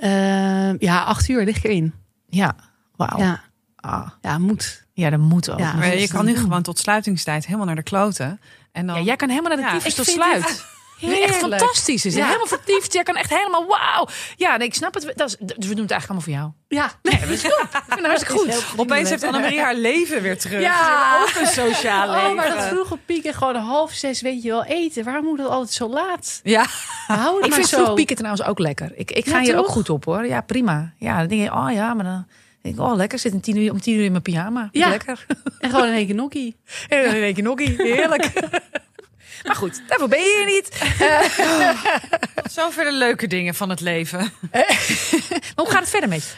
Ehm, 0.00 0.76
ja, 0.78 1.02
acht 1.02 1.28
uur 1.28 1.44
lig 1.44 1.56
ik 1.56 1.64
erin. 1.64 1.94
Ja. 2.28 2.54
Wauw. 2.96 3.18
Ja. 3.18 3.40
Ah. 3.76 4.08
ja, 4.20 4.38
moet. 4.38 4.86
ja, 4.92 5.10
dat 5.10 5.20
moet 5.20 5.50
ook. 5.50 5.58
Ja. 5.58 5.72
Maar 5.72 5.96
je 5.96 6.08
kan 6.08 6.24
nu 6.24 6.36
gewoon 6.36 6.62
tot 6.62 6.78
sluitingstijd 6.78 7.44
helemaal 7.44 7.66
naar 7.66 7.74
de 7.74 7.82
kloten. 7.82 8.40
En 8.72 8.86
dan, 8.86 8.96
Ja, 8.96 9.02
jij 9.02 9.16
kan 9.16 9.28
helemaal 9.28 9.56
naar 9.56 9.80
de 9.80 9.88
Ja, 9.88 9.94
tot 9.94 10.06
sluit. 10.06 10.64
Echt 11.00 11.36
fantastisch 11.36 12.04
is. 12.04 12.14
Ja. 12.14 12.24
Helemaal 12.26 12.46
verliefd. 12.46 12.92
Jij 12.92 13.02
kan 13.02 13.16
echt 13.16 13.30
helemaal 13.30 13.66
wauw. 13.66 14.08
Ja, 14.36 14.56
nee, 14.56 14.66
ik 14.66 14.74
snap 14.74 14.94
het. 14.94 15.12
Dat 15.16 15.28
is, 15.28 15.36
dus 15.38 15.66
we 15.66 15.74
doen 15.74 15.82
het 15.82 15.90
eigenlijk 15.90 16.06
allemaal 16.08 16.20
voor 16.20 16.32
jou. 16.32 16.50
Ja, 16.68 16.90
Nee, 17.02 17.20
dat 17.20 17.28
is 17.28 17.42
goed. 17.42 17.62
Ik 17.62 17.82
vind 17.86 17.98
het 17.98 18.06
hartstikke 18.06 18.38
goed. 18.38 18.64
Opeens 18.76 19.08
heeft 19.10 19.22
Annemarie 19.22 19.60
haar 19.60 19.74
leven 19.74 20.22
weer 20.22 20.38
terug. 20.38 20.60
Ja. 20.60 21.18
Ook 21.22 21.34
een 21.40 21.46
sociaal 21.46 22.10
leven. 22.10 22.28
Oh, 22.28 22.34
maar 22.36 22.48
dat 22.48 22.64
vroeg 22.64 22.90
op 22.90 22.98
pieken 23.06 23.34
gewoon 23.34 23.54
half 23.56 23.92
zes, 23.92 24.20
weet 24.20 24.42
je 24.42 24.48
wel, 24.48 24.64
eten. 24.64 25.04
Waarom 25.04 25.24
moet 25.24 25.38
dat 25.38 25.48
altijd 25.50 25.72
zo 25.72 25.88
laat? 25.88 26.40
Ja. 26.42 26.66
Hou 27.06 27.34
het 27.36 27.44
Ik 27.44 27.48
maar 27.50 27.58
vind 27.58 27.68
zo. 27.68 27.82
vroeg 27.84 27.94
pieken 27.94 28.16
trouwens 28.16 28.44
ook 28.46 28.58
lekker. 28.58 28.92
Ik, 28.94 29.10
ik 29.10 29.26
ga 29.28 29.36
Ja, 29.38 29.42
hier 29.44 29.58
ook 29.58 29.66
goed 29.68 29.90
op 29.90 30.04
hoor. 30.04 30.26
Ja, 30.26 30.40
prima. 30.40 30.92
Ja, 30.98 31.18
dan 31.18 31.28
denk 31.28 31.42
je, 31.42 31.52
oh 31.52 31.72
ja, 31.72 31.94
maar 31.94 32.04
dan 32.04 32.26
denk 32.62 32.74
ik, 32.74 32.80
oh 32.80 32.94
lekker. 32.94 33.18
Zit 33.18 33.32
een 33.32 33.40
tien 33.40 33.56
uur, 33.56 33.70
om 33.70 33.80
tien 33.80 33.96
uur 33.96 34.04
in 34.04 34.10
mijn 34.10 34.22
pyjama. 34.22 34.68
Ja. 34.72 34.88
Lekker. 34.88 35.26
En 35.58 35.70
gewoon 35.70 35.86
in 35.86 35.92
één 35.94 36.06
keer 36.06 36.14
nokkie. 36.14 36.56
En 36.88 37.42
nokkie. 37.42 37.74
Heerlijk. 37.76 38.30
Maar 39.44 39.56
goed, 39.56 39.82
daarvoor 39.88 40.08
ben 40.08 40.18
je 40.18 40.36
hier 40.36 40.46
niet. 40.54 40.68
Zover 42.52 42.84
de 42.84 42.92
leuke 42.92 43.26
dingen 43.26 43.54
van 43.54 43.70
het 43.70 43.80
leven. 43.80 44.18
Maar 44.50 45.64
hoe 45.64 45.70
gaat 45.70 45.80
het 45.80 45.88
verder 45.90 46.08
met 46.08 46.22
je? 46.24 46.30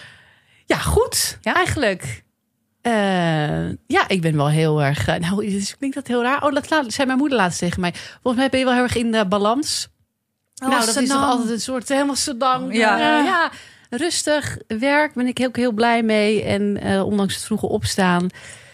Ja, 0.67 0.77
goed. 0.77 1.39
Ja? 1.41 1.55
Eigenlijk. 1.55 2.23
eh, 2.81 3.69
ja, 3.87 4.09
ik 4.09 4.21
ben 4.21 4.37
wel 4.37 4.49
heel 4.49 4.83
erg. 4.83 5.07
eh, 5.07 5.17
nou, 5.17 5.45
is- 5.47 5.77
klinkt 5.79 5.97
dat 5.97 6.07
heel 6.07 6.23
raar? 6.23 6.43
Oh, 6.45 6.53
dat 6.55 6.71
laat- 6.71 6.93
zei 6.93 7.07
mijn 7.07 7.19
moeder 7.19 7.39
laatst 7.39 7.59
tegen 7.59 7.81
mij. 7.81 7.93
Volgens 8.23 8.37
mij 8.37 8.49
ben 8.49 8.59
je 8.59 8.65
wel 8.65 8.75
heel 8.75 8.83
erg 8.83 8.97
in 8.97 9.13
de 9.13 9.27
balans. 9.27 9.89
nou, 10.55 10.87
dat 10.87 10.97
is 10.97 11.09
toch 11.09 11.23
altijd 11.25 11.51
een 11.51 11.61
soort 11.61 11.89
helemaal 11.89 12.17
sedang. 12.17 12.77
Ja. 12.77 12.99
Ja. 12.99 13.25
ja, 13.25 13.51
rustig. 13.91 14.59
Werk 14.67 15.15
ben 15.15 15.27
ik 15.27 15.39
heel, 15.39 15.49
heel 15.53 15.73
blij 15.73 16.03
mee. 16.03 16.43
En 16.43 16.81
eh, 16.81 17.03
ondanks 17.07 17.35
het 17.35 17.45
vroege 17.45 17.67
opstaan. 17.69 18.29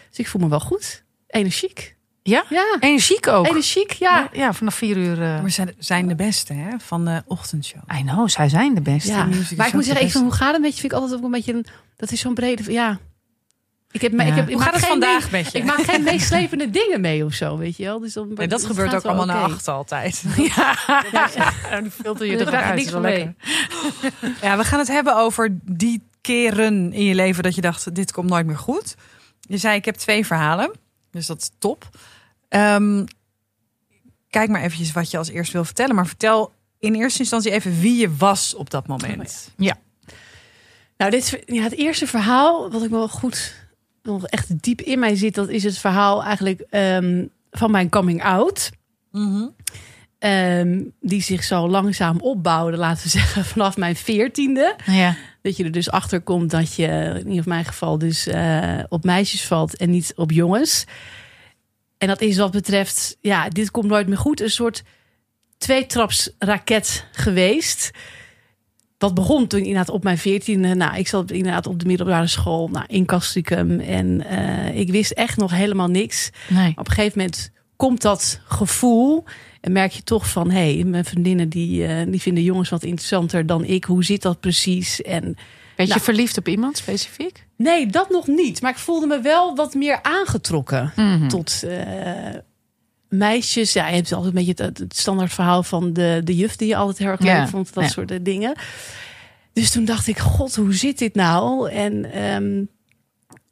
Dus 0.09 0.17
ik 0.19 0.27
voel 0.27 0.41
me 0.41 0.49
wel 0.49 0.59
goed. 0.59 1.03
Energiek. 1.27 1.95
Ja? 2.23 2.43
Ja, 2.49 2.77
Energiek 2.79 3.27
ook. 3.27 3.47
energiek. 3.47 3.91
Ja. 3.91 4.29
ja, 4.33 4.53
vanaf 4.53 4.75
vier 4.75 4.97
uur. 4.97 5.21
eh 5.23 5.41
Maar 5.41 5.51
zij 5.51 5.73
zijn 5.77 6.07
de 6.07 6.15
beste 6.15 6.53
hè, 6.53 6.69
van 6.79 7.05
de 7.05 7.23
ochtendshow. 7.27 7.81
I 7.99 8.01
know, 8.01 8.29
zij 8.29 8.49
zijn 8.49 8.73
de 8.75 8.81
beste. 8.81 9.11
Ja, 9.11 9.25
maar 9.57 9.67
ik 9.67 9.73
moet 9.73 9.85
zeggen, 9.85 10.05
ik 10.05 10.11
vind, 10.11 10.23
hoe 10.23 10.33
gaat 10.33 10.51
het 10.53 10.61
met 10.61 10.73
je? 10.73 10.79
Vind 10.79 10.91
ik 10.93 10.99
altijd 10.99 11.17
ook 11.19 11.25
een 11.25 11.31
beetje 11.31 11.53
een, 11.53 11.65
dat 11.95 12.11
is 12.11 12.19
zo'n 12.19 12.33
brede, 12.33 12.71
ja. 12.71 12.99
Ik 13.91 14.01
heb, 14.01 14.11
Ja. 14.11 14.23
ik 14.23 14.33
heb, 14.33 14.47
ik 14.47 14.53
Hoe 14.53 14.63
maak 14.63 14.65
gaat 14.73 14.79
het 14.79 14.89
vandaag 14.89 15.31
mee- 15.31 15.41
met 15.43 15.51
je? 15.51 15.57
Ik 15.57 15.63
maak 15.63 15.79
geen 15.83 16.03
meeslepende 16.03 16.69
dingen 16.69 17.01
mee 17.01 17.25
of 17.25 17.33
zo, 17.33 17.57
weet 17.57 17.77
je 17.77 17.83
wel. 17.83 17.99
Dus 17.99 18.13
dan, 18.13 18.27
Nee, 18.33 18.47
dat 18.47 18.59
het 18.59 18.69
gebeurt 18.69 18.95
ook 18.95 19.03
allemaal 19.05 19.25
naar 19.25 19.43
oké. 19.43 19.53
achter 19.53 19.73
altijd. 19.73 20.23
Ja, 20.53 20.75
die 21.81 21.91
filter 21.91 22.25
je 22.25 22.37
er 22.37 22.55
uit. 22.55 22.73
niks 22.75 22.85
is 22.85 22.91
wel 22.91 23.01
van 23.01 23.11
lekker. 23.11 23.35
Ja, 24.41 24.57
we 24.57 24.63
gaan 24.63 24.79
het 24.79 24.87
hebben 24.87 25.15
over 25.15 25.57
die 25.63 26.07
keren 26.21 26.93
in 26.93 27.03
je 27.03 27.15
leven 27.15 27.43
dat 27.43 27.55
je 27.55 27.61
dacht, 27.61 27.95
dit 27.95 28.11
komt 28.11 28.29
nooit 28.29 28.45
meer 28.45 28.57
goed. 28.57 28.95
Je 29.39 29.57
zei, 29.57 29.75
ik 29.75 29.85
heb 29.85 29.95
twee 29.95 30.25
verhalen, 30.25 30.71
dus 31.11 31.25
dat 31.25 31.41
is 31.41 31.51
top. 31.57 31.89
Ehm, 32.47 33.05
kijk 34.29 34.49
maar 34.49 34.61
eventjes 34.61 34.91
wat 34.91 35.11
je 35.11 35.17
als 35.17 35.29
eerst 35.29 35.51
wil 35.51 35.65
vertellen. 35.65 35.95
Maar 35.95 36.07
vertel 36.07 36.53
in 36.79 36.95
eerste 36.95 37.19
instantie 37.19 37.51
even 37.51 37.79
wie 37.79 37.99
je 37.99 38.15
was 38.15 38.53
op 38.53 38.69
dat 38.69 38.87
moment. 38.87 39.51
Nou, 40.97 41.11
dit, 41.11 41.43
ja, 41.45 41.63
het 41.63 41.75
eerste 41.75 42.07
verhaal, 42.07 42.71
wat 42.71 42.83
ik 42.83 42.89
wel 42.89 43.07
goed, 43.07 43.67
nog 44.03 44.27
echt 44.27 44.63
diep 44.63 44.81
in 44.81 44.99
mij 44.99 45.15
zit, 45.15 45.35
dat 45.35 45.49
is 45.49 45.63
het 45.63 45.77
verhaal 45.77 46.23
eigenlijk 46.23 46.59
ehm, 46.69 47.25
van 47.51 47.71
mijn 47.71 47.89
coming 47.89 48.23
out. 48.23 48.69
Mhm. 49.11 49.47
Ehm, 50.19 50.83
die 51.01 51.21
zich 51.21 51.43
zo 51.43 51.67
langzaam 51.69 52.19
opbouwde, 52.19 52.77
laten 52.77 53.03
we 53.03 53.09
zeggen, 53.19 53.45
vanaf 53.45 53.77
mijn 53.77 53.95
veertiende. 53.95 54.75
Ja. 54.85 55.15
Dat 55.41 55.57
je 55.57 55.63
er 55.63 55.71
dus 55.71 55.91
achter 55.91 56.21
komt 56.21 56.51
dat 56.51 56.75
je, 56.75 56.87
in 56.87 57.17
ieder 57.17 57.25
geval 57.25 57.43
mijn 57.53 57.65
geval, 57.65 57.97
dus 57.97 58.27
eh, 58.27 58.79
op 58.89 59.03
meisjes 59.03 59.45
valt 59.45 59.77
en 59.77 59.89
niet 59.89 60.13
op 60.15 60.31
jongens. 60.31 60.85
En 61.97 62.07
dat 62.07 62.21
is 62.21 62.37
wat 62.37 62.51
betreft, 62.51 63.17
ja, 63.21 63.49
dit 63.49 63.71
komt 63.71 63.87
nooit 63.87 64.07
meer 64.07 64.17
goed. 64.17 64.41
Een 64.41 64.49
soort 64.49 64.83
tweetraps 65.57 66.29
raket 66.39 67.05
geweest. 67.11 67.91
Dat 68.97 69.13
begon 69.13 69.47
toen 69.47 69.59
inderdaad 69.59 69.89
op 69.89 70.03
mijn 70.03 70.17
veertiende. 70.17 70.75
Nou, 70.75 70.97
ik 70.97 71.07
zat 71.07 71.31
inderdaad 71.31 71.67
op 71.67 71.79
de 71.79 71.85
middelbare 71.85 72.27
school 72.27 72.67
nou, 72.67 72.85
in 72.87 73.05
Castricum. 73.05 73.79
En 73.79 74.25
eh, 74.25 74.79
ik 74.79 74.91
wist 74.91 75.11
echt 75.11 75.37
nog 75.37 75.51
helemaal 75.51 75.87
niks. 75.87 76.29
Nee. 76.47 76.71
Op 76.75 76.87
een 76.87 76.93
gegeven 76.93 77.17
moment 77.17 77.51
komt 77.75 78.01
dat 78.01 78.41
gevoel. 78.45 79.25
En 79.61 79.71
merk 79.71 79.91
je 79.91 80.03
toch 80.03 80.29
van, 80.29 80.49
hé, 80.51 80.73
hey, 80.75 80.83
mijn 80.83 81.05
vriendinnen 81.05 81.49
die, 81.49 81.85
eh, 81.85 82.05
die 82.11 82.21
vinden 82.21 82.43
jongens 82.43 82.69
wat 82.69 82.83
interessanter 82.83 83.45
dan 83.45 83.63
ik. 83.65 83.83
Hoe 83.83 84.03
zit 84.03 84.21
dat 84.21 84.39
precies? 84.39 85.01
En 85.01 85.23
Weet 85.75 85.87
je 85.87 85.93
Nou. 85.93 86.05
verliefd 86.05 86.37
op 86.37 86.47
iemand 86.47 86.77
specifiek? 86.77 87.45
nee, 87.55 87.87
dat 87.87 88.09
nog 88.09 88.27
niet. 88.27 88.61
Maar 88.61 88.71
ik 88.71 88.77
voelde 88.77 89.07
me 89.07 89.21
wel 89.21 89.55
wat 89.55 89.73
meer 89.73 89.99
aangetrokken 90.01 90.91
Mhm. 90.95 91.27
tot 91.27 91.63
eh, 91.63 92.33
meisjes. 93.09 93.73
Ja, 93.73 93.87
je 93.87 93.95
hebt 93.95 94.11
altijd 94.13 94.35
een 94.35 94.45
beetje 94.45 94.63
het, 94.63 94.77
het 94.77 94.97
standaard 94.97 95.33
verhaal 95.33 95.63
van 95.63 95.93
de, 95.93 96.21
de 96.23 96.35
juf 96.35 96.55
die 96.55 96.67
je 96.67 96.75
altijd 96.75 96.97
heel 96.97 97.07
erg 97.07 97.19
leuk 97.19 97.29
Ja, 97.29 97.47
vond. 97.47 97.73
Dat 97.73 97.83
ja. 97.83 97.89
soort 97.89 98.11
eh, 98.11 98.17
dingen. 98.21 98.53
Dus 99.53 99.71
toen 99.71 99.85
dacht 99.85 100.07
ik, 100.07 100.17
god, 100.19 100.55
hoe 100.55 100.73
zit 100.73 100.97
dit 100.97 101.15
nou? 101.15 101.69
En 101.71 102.11
ehm, 102.11 102.63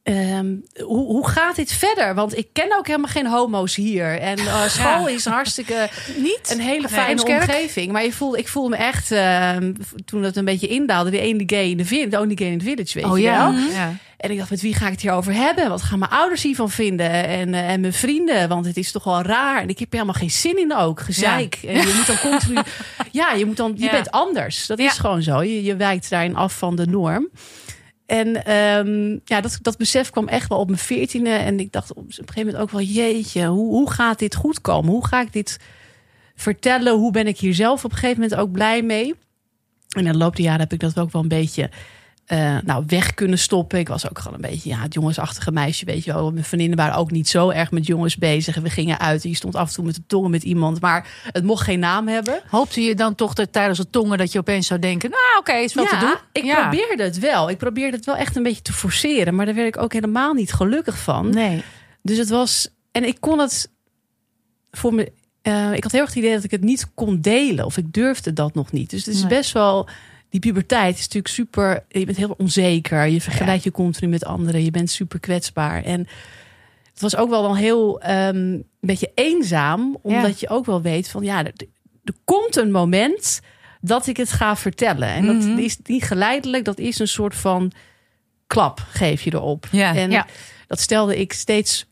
ehm, 0.07 0.55
hoe, 0.83 1.05
hoe 1.05 1.27
gaat 1.29 1.55
dit 1.55 1.71
verder? 1.71 2.15
Want 2.15 2.37
ik 2.37 2.47
ken 2.53 2.77
ook 2.77 2.87
helemaal 2.87 3.09
geen 3.11 3.27
homo's 3.27 3.75
hier. 3.75 4.19
En 4.19 4.37
eh, 4.37 4.63
school 4.67 5.07
is 5.07 5.25
hartstikke 5.25 5.89
Niet? 6.17 6.51
een 6.51 6.59
hele 6.59 6.89
fijne 6.89 7.23
omgeving. 7.23 7.91
Maar 7.91 8.03
je 8.03 8.13
voelde, 8.13 8.37
ik 8.37 8.47
voelde 8.47 8.69
me 8.69 8.75
echt, 8.75 9.11
ehm, 9.11 9.73
toen 10.05 10.23
het 10.23 10.35
een 10.35 10.45
beetje 10.45 10.67
indaalde, 10.67 11.09
de 11.09 11.19
ene 11.19 11.43
gay 11.45 11.69
in 11.69 11.77
de 11.77 11.85
village, 11.85 12.09
de 12.09 12.19
only 12.19 12.35
gay 12.37 12.47
in 12.47 12.57
the 12.59 12.65
village, 12.65 12.93
weet 12.93 13.03
Oh 13.11 13.17
je 13.17 13.23
ja. 13.23 13.51
wel. 13.51 13.61
ja. 13.61 13.93
En 14.17 14.31
ik 14.31 14.37
dacht, 14.37 14.49
met 14.49 14.61
wie 14.61 14.73
ga 14.75 14.85
ik 14.85 14.91
het 14.91 15.01
hierover 15.01 15.33
hebben? 15.33 15.69
Wat 15.69 15.81
gaan 15.81 15.99
mijn 15.99 16.11
ouders 16.11 16.43
hiervan 16.43 16.69
vinden? 16.69 17.09
En, 17.11 17.53
eh, 17.53 17.69
en 17.69 17.79
mijn 17.81 17.93
vrienden, 17.93 18.49
want 18.49 18.65
het 18.65 18.77
is 18.77 18.91
toch 18.91 19.03
wel 19.03 19.21
raar. 19.21 19.61
En 19.61 19.69
ik 19.69 19.79
heb 19.79 19.87
er 19.87 19.93
helemaal 19.99 20.19
geen 20.19 20.31
zin 20.31 20.59
in 20.59 20.75
ook, 20.75 20.99
gezeik. 20.99 21.59
En 21.67 21.73
je 21.87 21.93
moet 21.95 22.07
dan 22.07 22.31
continu... 22.31 22.59
Ja, 23.11 23.31
je, 23.31 23.45
moet 23.45 23.57
dan, 23.57 23.73
je 23.75 23.83
Ja. 23.83 23.91
bent 23.91 24.11
anders. 24.11 24.65
Dat 24.67 24.77
Ja. 24.79 24.85
is 24.85 24.97
gewoon 24.97 25.21
zo. 25.21 25.43
Je, 25.43 25.63
je 25.63 25.75
wijkt 25.75 26.09
daarin 26.09 26.35
af 26.35 26.57
van 26.57 26.75
de 26.75 26.85
norm. 26.85 27.27
En 28.07 28.45
ehm, 28.45 29.17
ja, 29.25 29.41
dat, 29.41 29.59
dat 29.61 29.77
besef 29.77 30.09
kwam 30.09 30.27
echt 30.27 30.49
wel 30.49 30.59
op 30.59 30.67
mijn 30.67 30.79
veertiende. 30.79 31.29
En 31.29 31.59
ik 31.59 31.71
dacht 31.71 31.93
op 31.93 31.97
een 31.97 32.11
gegeven 32.11 32.45
moment 32.45 32.57
ook 32.57 32.71
wel... 32.71 32.81
jeetje, 32.81 33.45
hoe, 33.45 33.69
hoe 33.69 33.91
gaat 33.91 34.19
dit 34.19 34.35
goed 34.35 34.61
komen? 34.61 34.91
Hoe 34.91 35.07
ga 35.07 35.21
ik 35.21 35.33
dit 35.33 35.59
vertellen? 36.35 36.93
Hoe 36.93 37.11
ben 37.11 37.27
ik 37.27 37.37
hier 37.37 37.53
zelf 37.53 37.85
op 37.85 37.91
een 37.91 37.97
gegeven 37.97 38.21
moment 38.21 38.39
ook 38.39 38.51
blij 38.51 38.81
mee? 38.81 39.15
En 39.89 40.05
in 40.05 40.11
de 40.11 40.17
loop 40.17 40.35
der 40.35 40.45
jaren 40.45 40.59
heb 40.59 40.73
ik 40.73 40.79
dat 40.79 40.99
ook 40.99 41.11
wel 41.11 41.21
een 41.21 41.27
beetje 41.27 41.69
eh, 42.27 42.57
nou, 42.63 42.83
weg 42.87 43.13
kunnen 43.13 43.39
stoppen. 43.39 43.79
Ik 43.79 43.87
was 43.87 44.09
ook 44.09 44.19
gewoon 44.19 44.33
een 44.43 44.49
beetje 44.49 44.69
ja, 44.69 44.77
het 44.81 44.93
jongensachtige 44.93 45.51
meisje, 45.51 45.85
weet 45.85 46.03
je 46.03 46.13
wel. 46.13 46.31
Mijn 46.31 46.45
vriendinnen 46.45 46.77
waren 46.77 46.95
ook 46.95 47.11
niet 47.11 47.27
zo 47.29 47.49
erg 47.49 47.71
met 47.71 47.85
jongens 47.85 48.15
bezig. 48.17 48.55
En 48.55 48.63
we 48.63 48.69
gingen 48.69 48.99
uit 48.99 49.23
en 49.23 49.29
je 49.29 49.35
stond 49.35 49.55
af 49.55 49.67
en 49.69 49.73
toe 49.75 49.85
met 49.85 49.95
de 49.95 50.01
tongen 50.07 50.31
met 50.31 50.43
iemand. 50.43 50.81
Maar 50.81 51.07
het 51.31 51.43
mocht 51.43 51.63
geen 51.63 51.79
naam 51.79 52.07
hebben. 52.07 52.41
Hoopte 52.49 52.81
je 52.81 52.95
dan 52.95 53.15
toch 53.15 53.33
dat 53.33 53.51
tijdens 53.53 53.77
het 53.77 53.91
tongen 53.91 54.17
dat 54.17 54.31
je 54.31 54.39
opeens 54.39 54.67
zou 54.67 54.79
denken... 54.79 55.09
nou 55.09 55.37
oké, 55.39 55.53
is 55.53 55.73
wel 55.73 55.85
te 55.85 55.97
doen. 55.97 56.15
ik 56.31 56.43
Ja. 56.43 56.67
probeerde 56.67 57.03
het 57.03 57.19
wel. 57.19 57.49
Ik 57.49 57.57
probeerde 57.57 57.97
het 57.97 58.05
wel 58.05 58.15
echt 58.17 58.35
een 58.35 58.43
beetje 58.43 58.61
te 58.61 58.73
forceren. 58.73 59.35
Maar 59.35 59.45
daar 59.45 59.55
werd 59.55 59.67
ik 59.75 59.81
ook 59.81 59.93
helemaal 59.93 60.33
niet 60.33 60.53
gelukkig 60.53 60.97
van. 60.97 61.29
Nee. 61.29 61.63
Dus 62.01 62.17
het 62.17 62.29
was... 62.29 62.69
En 62.91 63.03
ik 63.07 63.17
kon 63.19 63.39
het 63.39 63.71
voor 64.71 64.93
me... 64.93 65.11
eh, 65.41 65.73
ik 65.73 65.83
had 65.83 65.91
heel 65.91 66.01
erg 66.01 66.09
het 66.13 66.17
idee 66.23 66.33
dat 66.33 66.43
ik 66.43 66.51
het 66.51 66.63
niet 66.63 66.87
kon 66.93 67.21
delen. 67.21 67.65
Of 67.65 67.77
ik 67.77 67.93
durfde 67.93 68.33
dat 68.33 68.53
nog 68.53 68.71
niet. 68.71 68.89
Dus 68.89 69.05
het 69.05 69.13
is 69.15 69.19
Nee. 69.21 69.29
best 69.29 69.51
wel... 69.51 69.87
Die 70.29 70.39
puberteit 70.39 70.93
is 70.95 71.01
natuurlijk 71.01 71.33
super... 71.33 71.83
Je 71.89 72.05
bent 72.05 72.17
heel 72.17 72.35
onzeker. 72.37 73.05
Je 73.05 73.21
vergelijkt 73.21 73.63
je 73.63 73.71
continu 73.71 74.09
met 74.11 74.25
anderen. 74.25 74.63
Je 74.63 74.71
bent 74.71 74.89
super 74.91 75.19
kwetsbaar. 75.19 75.83
En 75.83 75.99
het 76.91 77.01
was 77.01 77.15
ook 77.15 77.29
wel 77.29 77.41
dan 77.41 77.55
heel... 77.55 78.01
ehm, 78.01 78.35
een 78.35 78.65
beetje 78.79 79.11
eenzaam. 79.15 79.97
Omdat 80.01 80.39
je 80.39 80.49
ook 80.49 80.65
wel 80.65 80.81
weet 80.81 81.09
van... 81.09 81.23
Ja, 81.23 81.39
er, 81.45 81.53
er 82.03 82.13
komt 82.23 82.55
een 82.55 82.71
moment 82.71 83.39
dat 83.81 84.07
ik 84.07 84.17
het 84.17 84.31
ga 84.31 84.55
vertellen. 84.55 85.07
En 85.09 85.25
dat 85.25 85.35
Mhm. 85.35 85.57
is 85.57 85.77
niet 85.83 86.03
geleidelijk. 86.03 86.65
Dat 86.65 86.79
is 86.79 86.99
een 86.99 87.07
soort 87.07 87.35
van 87.35 87.71
klap 88.47 88.85
geef 88.89 89.21
je 89.21 89.33
erop. 89.33 89.67
Ja. 89.71 89.95
En 89.95 90.11
Ja. 90.11 90.27
dat 90.67 90.79
stelde 90.79 91.17
ik 91.19 91.33
steeds 91.33 91.85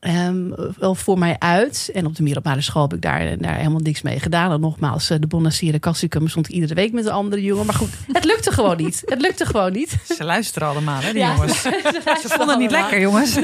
ehm, 0.00 0.50
wel 0.78 0.94
voor 0.94 1.18
mij 1.18 1.36
uit. 1.38 1.90
En 1.94 2.06
op 2.06 2.16
de 2.16 2.22
middelbare 2.22 2.60
school 2.60 2.82
heb 2.82 2.92
ik 2.94 3.02
daar, 3.02 3.38
daar 3.38 3.56
helemaal 3.56 3.80
niks 3.80 4.02
mee 4.02 4.20
gedaan. 4.20 4.52
En 4.52 4.60
nogmaals, 4.60 5.10
eh, 5.10 5.18
de 5.20 5.26
Bonaciere 5.26 5.78
Cassicum 5.78 6.28
stond 6.28 6.48
ik 6.48 6.54
iedere 6.54 6.74
week 6.74 6.92
met 6.92 7.06
een 7.06 7.12
andere 7.12 7.42
jongen. 7.42 7.66
Maar 7.66 7.74
goed, 7.74 7.90
het 8.12 8.24
lukte 8.24 8.52
gewoon 8.52 8.76
niet. 8.76 9.02
Het 9.04 9.20
lukte 9.20 9.46
gewoon 9.46 9.72
niet. 9.72 9.96
Ze 10.16 10.24
luisteren 10.24 10.68
allemaal, 10.68 11.00
hè, 11.00 11.12
die 11.12 11.20
Ja, 11.22 11.32
jongens. 11.34 11.62
Ze 11.62 12.24
vonden 12.28 12.48
het 12.48 12.58
niet 12.58 12.70
lekker, 12.70 13.00
jongens. 13.00 13.34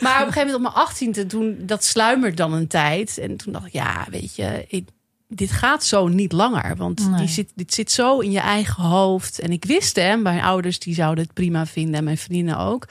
Maar 0.00 0.20
op 0.20 0.26
een 0.26 0.32
gegeven 0.32 0.36
moment 0.36 0.54
op 0.54 0.60
mijn 0.60 0.74
achttiende, 0.74 1.26
toen 1.26 1.56
dat 1.60 1.84
sluimert 1.84 2.36
dan 2.36 2.52
een 2.52 2.66
tijd. 2.66 3.18
En 3.18 3.36
toen 3.36 3.52
dacht 3.52 3.66
ik, 3.66 3.72
ja, 3.72 4.06
weet 4.10 4.36
je, 4.36 4.64
ik- 4.68 4.88
dit 5.28 5.50
gaat 5.50 5.84
zo 5.84 6.08
niet 6.08 6.32
langer. 6.32 6.76
Want 6.76 7.10
Nee. 7.10 7.18
die 7.18 7.28
zit, 7.28 7.52
dit 7.54 7.74
zit 7.74 7.90
zo 7.92 8.18
in 8.18 8.30
je 8.30 8.38
eigen 8.40 8.82
hoofd. 8.82 9.38
En 9.38 9.50
ik 9.50 9.64
wist 9.64 9.96
hè, 9.96 10.16
mijn 10.16 10.42
ouders 10.42 10.78
die 10.78 10.94
zouden 10.94 11.24
het 11.24 11.32
prima 11.32 11.66
vinden. 11.66 11.94
En 11.94 12.04
mijn 12.04 12.18
vriendinnen 12.18 12.58
ook. 12.58 12.86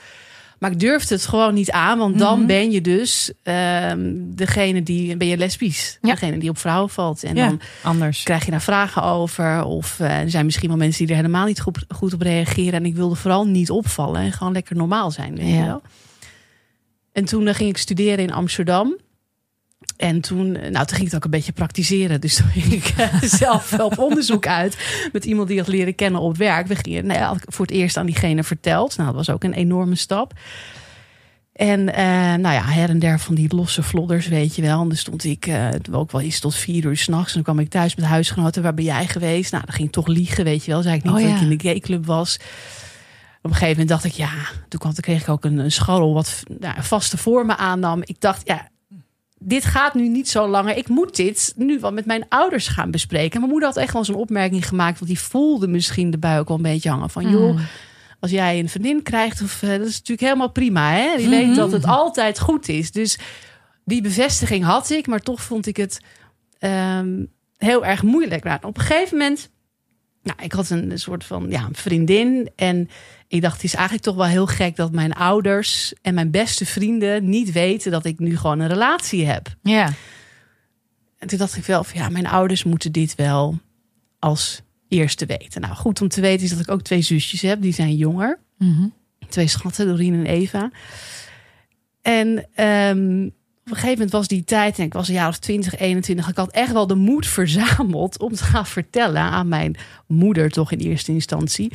Maar 0.66 0.74
ik 0.74 0.80
durfde 0.80 1.16
het 1.16 1.26
gewoon 1.26 1.54
niet 1.54 1.72
aan. 1.72 1.98
Want 1.98 2.20
dan 2.20 2.38
Mhm. 2.38 2.48
ben 2.48 2.72
je 2.72 2.82
dus 2.82 3.32
ehm, 3.44 4.14
degene 4.18 4.84
die, 4.84 5.18
ben 5.18 5.28
je 5.28 5.38
lesbisch. 5.38 5.98
Ja. 6.02 6.10
Degene 6.12 6.38
die 6.38 6.50
op 6.50 6.58
vrouwen 6.58 6.90
valt. 6.90 7.24
En 7.24 7.36
Ja. 7.36 7.48
dan 7.48 7.62
Anders. 7.84 8.24
krijg 8.24 8.46
je 8.46 8.52
daar 8.52 8.62
vragen 8.62 9.04
over. 9.04 9.64
Of 9.64 10.00
eh, 10.00 10.20
er 10.20 10.30
zijn 10.30 10.46
misschien 10.46 10.68
wel 10.68 10.78
mensen 10.78 11.06
die 11.06 11.16
er 11.16 11.22
helemaal 11.22 11.46
niet 11.46 11.60
goed, 11.62 11.86
goed 11.96 12.14
op 12.14 12.22
reageren. 12.22 12.74
En 12.74 12.86
ik 12.86 12.96
wilde 12.96 13.16
vooral 13.16 13.48
niet 13.48 13.70
opvallen 13.70 14.22
en 14.22 14.32
gewoon 14.32 14.54
lekker 14.54 14.76
normaal 14.76 15.12
zijn. 15.12 15.36
Weet 15.36 15.48
Ja. 15.48 15.56
je 15.60 15.66
wel? 15.66 15.82
En 17.12 17.26
toen 17.26 17.48
eh, 17.48 17.56
ging 17.56 17.70
ik 17.70 17.78
studeren 17.78 18.20
in 18.24 18.34
Amsterdam. 18.34 18.98
En 19.98 20.22
toen, 20.22 20.56
eh, 20.56 20.62
nou, 20.72 20.86
toen 20.86 20.96
ging 20.96 21.00
ik 21.00 21.06
het 21.06 21.16
ook 21.16 21.24
een 21.24 21.30
beetje 21.30 21.52
praktiseren. 21.52 22.22
Dus 22.22 22.36
toen 22.36 22.48
ging 22.48 22.74
ik 22.74 22.94
eh, 22.98 23.22
zelf 23.44 23.70
wel 23.70 23.86
op 23.86 23.98
onderzoek 23.98 24.48
uit 24.48 24.78
met 25.12 25.26
iemand 25.26 25.48
die 25.48 25.58
had 25.58 25.68
leren 25.68 25.96
kennen 25.96 26.22
op 26.22 26.38
werk. 26.38 26.68
We 26.68 26.76
gingen, 26.76 27.06
nou 27.06 27.20
ja, 27.20 27.28
had 27.28 27.36
ik 27.36 27.44
voor 27.48 27.66
het 27.66 27.76
eerst 27.76 27.98
aan 27.98 28.06
diegene 28.06 28.44
verteld. 28.44 28.98
Nou, 28.98 29.08
dat 29.08 29.18
was 29.18 29.30
ook 29.30 29.44
een 29.44 29.54
enorme 29.54 29.96
stap. 29.96 30.34
En 31.54 31.94
eh, 31.94 32.06
nou 32.34 32.54
ja, 32.54 32.64
her 32.64 32.90
en 32.90 33.00
der 33.00 33.20
van 33.20 33.36
die 33.36 33.56
losse 33.56 33.84
vlodders, 33.84 34.28
weet 34.28 34.56
je 34.56 34.62
wel. 34.62 34.82
En 34.82 34.88
dan 34.88 34.98
stond 34.98 35.24
ik 35.24 35.50
ook 35.92 36.12
wel 36.12 36.22
eens 36.22 36.40
tot 36.40 36.56
vier 36.56 36.86
uur 36.86 36.98
s'nachts. 36.98 37.28
En 37.28 37.34
dan 37.34 37.54
kwam 37.54 37.60
ik 37.60 37.70
thuis 37.70 37.96
met 37.96 38.06
huisgenoten. 38.06 38.64
Waar 38.64 38.74
ben 38.74 38.84
jij 38.84 39.08
geweest? 39.08 39.52
Nou, 39.52 39.64
dan 39.66 39.74
ging 39.76 39.88
ik 39.88 39.94
toch 39.94 40.08
liegen, 40.08 40.44
weet 40.44 40.66
je 40.66 40.72
wel. 40.72 40.82
Zei 40.82 40.96
ik 40.96 41.04
niet 41.04 41.14
Oh, 41.14 41.20
dat 41.20 41.30
ja. 41.30 41.36
ik 41.36 41.42
in 41.42 41.58
de 41.58 41.64
gayclub 41.68 42.06
was. 42.06 42.40
Op 43.42 43.52
een 43.52 43.58
gegeven 43.58 43.70
moment 43.70 43.90
dacht 43.90 44.04
ik, 44.04 44.12
ja, 44.12 44.32
toen 44.70 44.80
kwam, 44.80 44.94
toen 44.94 45.04
kreeg 45.04 45.22
ik 45.22 45.30
ook 45.30 45.46
een, 45.46 45.58
een 45.58 45.72
scharrel 45.72 46.14
wat 46.14 46.44
nou, 46.60 46.76
vaste 46.80 47.18
vormen 47.18 47.58
aannam. 47.58 48.02
Ik 48.04 48.16
dacht, 48.20 48.42
ja, 48.48 48.70
dit 49.40 49.66
gaat 49.66 49.94
nu 49.94 50.08
niet 50.08 50.30
zo 50.30 50.48
langer. 50.48 50.78
Ik 50.78 50.88
moet 50.88 51.16
dit 51.16 51.54
nu 51.56 51.80
wel 51.80 51.92
met 51.92 52.06
mijn 52.06 52.26
ouders 52.30 52.68
gaan 52.68 52.92
bespreken. 52.92 53.40
Mijn 53.40 53.52
moeder 53.52 53.70
had 53.70 53.78
echt 53.78 53.94
wel 53.94 54.04
zo'n 54.04 54.16
opmerking 54.16 54.68
gemaakt, 54.68 55.00
want 55.00 55.12
die 55.12 55.20
voelde 55.20 55.68
misschien 55.68 56.12
de 56.12 56.18
bui 56.18 56.40
ook 56.40 56.48
wel 56.48 56.58
een 56.58 56.64
beetje 56.64 56.90
hangen. 56.90 57.10
Van 57.10 57.30
joh, 57.30 57.60
als 58.20 58.32
jij 58.32 58.60
een 58.60 58.70
vriendin 58.70 59.04
krijgt, 59.04 59.42
of, 59.42 59.64
eh, 59.64 59.70
dat 59.70 59.88
is 59.88 59.98
natuurlijk 59.98 60.28
helemaal 60.28 60.52
prima. 60.52 60.92
Hè? 60.92 61.18
Die 61.18 61.30
weet 61.30 61.56
dat 61.56 61.72
het 61.72 61.86
altijd 61.86 62.40
goed 62.40 62.68
is. 62.68 62.92
Dus 62.92 63.20
die 63.86 64.02
bevestiging 64.02 64.64
had 64.64 64.90
ik, 64.90 65.08
maar 65.08 65.20
toch 65.20 65.42
vond 65.42 65.66
ik 65.66 65.78
het 65.78 66.00
ehm, 66.60 67.26
heel 67.58 67.86
erg 67.86 68.04
moeilijk. 68.04 68.44
Nou, 68.44 68.60
op 68.62 68.78
een 68.78 68.84
gegeven 68.84 69.18
moment, 69.18 69.50
nou, 70.26 70.40
ik 70.44 70.52
had 70.52 70.70
een 70.70 71.00
soort 71.00 71.24
van 71.24 71.46
ja, 71.50 71.66
een 71.66 71.76
vriendin 71.76 72.50
en 72.56 72.90
ik 73.28 73.42
dacht, 73.42 73.56
het 73.56 73.64
is 73.64 73.74
eigenlijk 73.74 74.04
toch 74.06 74.16
wel 74.16 74.26
heel 74.26 74.48
gek 74.48 74.76
dat 74.76 74.92
mijn 74.92 75.14
ouders 75.14 75.94
en 76.02 76.14
mijn 76.14 76.32
beste 76.32 76.66
vrienden 76.66 77.30
niet 77.30 77.52
weten 77.52 77.92
dat 77.92 78.06
ik 78.06 78.20
nu 78.20 78.38
gewoon 78.38 78.60
een 78.60 78.68
relatie 78.68 79.26
heb. 79.26 79.56
Ja. 79.62 79.94
En 81.18 81.28
toen 81.28 81.38
dacht 81.38 81.58
ik 81.58 81.66
wel 81.66 81.84
van 81.84 82.00
ja, 82.00 82.10
mijn 82.10 82.28
ouders 82.28 82.64
moeten 82.64 82.92
dit 82.92 83.16
wel 83.16 83.60
als 84.20 84.62
eerste 84.88 85.26
weten. 85.26 85.62
Nou, 85.62 85.76
goed 85.76 86.02
om 86.02 86.08
te 86.08 86.22
weten 86.22 86.44
is 86.44 86.50
dat 86.50 86.60
ik 86.60 86.72
ook 86.72 86.82
twee 86.82 87.02
zusjes 87.02 87.42
heb, 87.42 87.62
die 87.62 87.74
zijn 87.74 87.96
jonger. 87.96 88.40
Mhm. 88.58 88.88
Twee 89.30 89.48
schatten, 89.48 89.88
Doreen 89.88 90.14
en 90.14 90.26
Eva. 90.26 90.72
En 92.02 92.48
ehm, 92.54 93.30
op 93.66 93.72
een 93.72 93.78
gegeven 93.78 93.98
moment 93.98 94.12
was 94.12 94.28
die 94.28 94.44
tijd, 94.44 94.78
en 94.80 94.86
ik 94.86 94.94
was 94.94 95.08
een 95.08 95.14
jaar 95.14 95.28
of 95.28 95.38
20, 95.38 95.76
21. 95.80 96.28
Ik 96.30 96.36
had 96.38 96.52
echt 96.52 96.72
wel 96.72 96.88
de 96.88 96.96
moed 96.96 97.28
verzameld 97.28 98.20
om 98.20 98.34
te 98.34 98.44
gaan 98.44 98.66
vertellen 98.66 99.22
aan 99.22 99.48
mijn 99.48 99.76
moeder, 100.08 100.50
toch 100.50 100.72
in 100.72 100.80
eerste 100.80 101.12
instantie. 101.12 101.72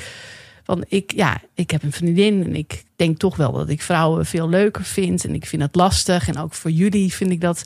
Van 0.64 0.84
ik, 0.88 1.12
ja, 1.12 1.40
ik 1.54 1.70
heb 1.70 1.82
een 1.82 1.92
vriendin 1.92 2.44
en 2.44 2.54
ik 2.56 2.84
denk 2.96 3.18
toch 3.18 3.36
wel 3.36 3.52
dat 3.52 3.68
ik 3.68 3.82
vrouwen 3.82 4.26
veel 4.26 4.48
leuker 4.48 4.84
vind. 4.84 5.24
En 5.24 5.34
ik 5.34 5.46
vind 5.46 5.62
het 5.62 5.74
lastig. 5.74 6.28
En 6.28 6.38
ook 6.38 6.54
voor 6.54 6.70
jullie 6.70 7.12
vind 7.14 7.30
ik 7.30 7.40
dat. 7.40 7.64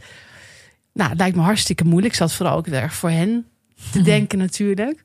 Nou, 0.92 1.10
het 1.10 1.18
lijkt 1.18 1.36
me 1.36 1.42
hartstikke 1.42 1.84
moeilijk. 1.84 2.12
Ik 2.12 2.18
zat 2.18 2.32
vooral 2.32 2.56
ook 2.56 2.66
erg 2.66 2.94
voor 2.94 3.10
hen 3.10 3.46
te 3.92 4.02
denken, 4.12 4.38
natuurlijk. 4.38 5.04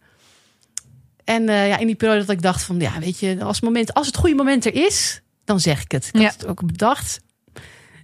En 1.24 1.50
eh, 1.50 1.68
ja, 1.68 1.78
in 1.78 1.86
die 1.88 1.96
periode 1.96 2.20
dat 2.26 2.36
ik 2.36 2.42
dacht 2.42 2.64
van, 2.64 2.80
ja, 2.80 3.00
weet 3.00 3.20
je, 3.20 3.44
als, 3.44 3.56
het 3.56 3.66
moment, 3.66 3.94
als 3.94 4.08
het 4.08 4.16
goede 4.18 4.36
moment 4.36 4.66
er 4.66 4.76
is, 4.76 5.22
dan 5.44 5.60
zeg 5.60 5.82
ik 5.84 5.92
het. 5.92 6.10
Ik 6.12 6.22
Ja. 6.22 6.24
had 6.28 6.34
het 6.34 6.46
ook 6.48 6.66
bedacht. 6.66 7.20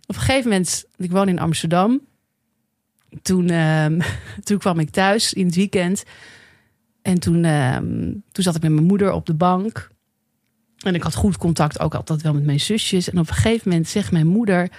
Op 0.07 0.15
een 0.15 0.21
gegeven 0.21 0.49
moment, 0.49 0.85
ik 0.97 1.11
woon 1.11 1.27
in 1.27 1.39
Amsterdam. 1.39 2.01
Toen, 3.21 3.49
ehm, 3.49 4.01
toen 4.43 4.57
kwam 4.57 4.79
ik 4.79 4.89
thuis 4.89 5.33
in 5.33 5.45
het 5.45 5.55
weekend. 5.55 6.03
En 7.01 7.19
toen, 7.19 7.43
ehm, 7.43 8.11
toen 8.31 8.43
zat 8.43 8.55
ik 8.55 8.61
met 8.61 8.71
mijn 8.71 8.85
moeder 8.85 9.11
op 9.11 9.25
de 9.25 9.33
bank. 9.33 9.89
En 10.77 10.95
ik 10.95 11.03
had 11.03 11.15
goed 11.15 11.37
contact 11.37 11.79
ook 11.79 11.95
altijd 11.95 12.21
wel 12.21 12.33
met 12.33 12.45
mijn 12.45 12.59
zusjes. 12.59 13.09
En 13.09 13.19
op 13.19 13.27
een 13.27 13.33
gegeven 13.33 13.69
moment 13.69 13.87
zegt 13.87 14.11
mijn 14.11 14.27
moeder... 14.27 14.69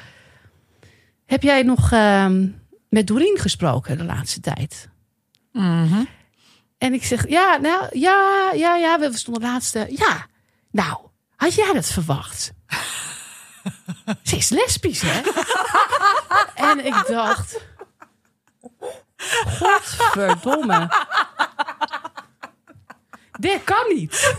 Heb 1.27 1.43
jij 1.43 1.62
nog 1.62 1.93
ehm, 1.93 2.49
met 2.89 3.07
Doreen 3.07 3.37
gesproken 3.41 3.99
de 3.99 4.05
laatste 4.05 4.41
tijd? 4.41 4.89
Mhm. 5.53 6.05
En 6.79 6.93
ik 6.93 7.05
zeg, 7.05 7.29
ja, 7.29 7.57
nou, 7.57 7.99
ja, 7.99 8.51
ja, 8.55 8.77
ja, 8.77 8.99
we 8.99 9.17
stonden 9.17 9.43
laatste. 9.43 9.87
Ja, 9.91 10.27
nou, 10.71 10.99
had 11.37 11.55
jij 11.55 11.73
dat 11.73 11.87
verwacht? 11.87 12.53
Ze 14.22 14.37
is 14.37 14.48
lesbisch, 14.48 15.02
hè? 15.05 15.20
en 16.70 16.87
ik 16.87 17.07
dacht, 17.07 17.61
godverdomme. 19.59 21.07
Dit 23.33 23.64
kan 23.64 23.85
niet. 23.88 24.35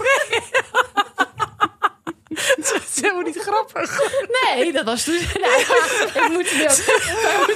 Dat 2.56 2.82
is 2.90 3.02
helemaal 3.02 3.22
niet 3.22 3.38
grappig. 3.42 4.02
Nee, 4.44 4.72
dat 4.72 4.86
was 4.86 5.04
toen. 5.04 5.14
Nee, 5.14 5.60
ik 6.14 6.28
moet 6.30 6.52
er 6.52 6.84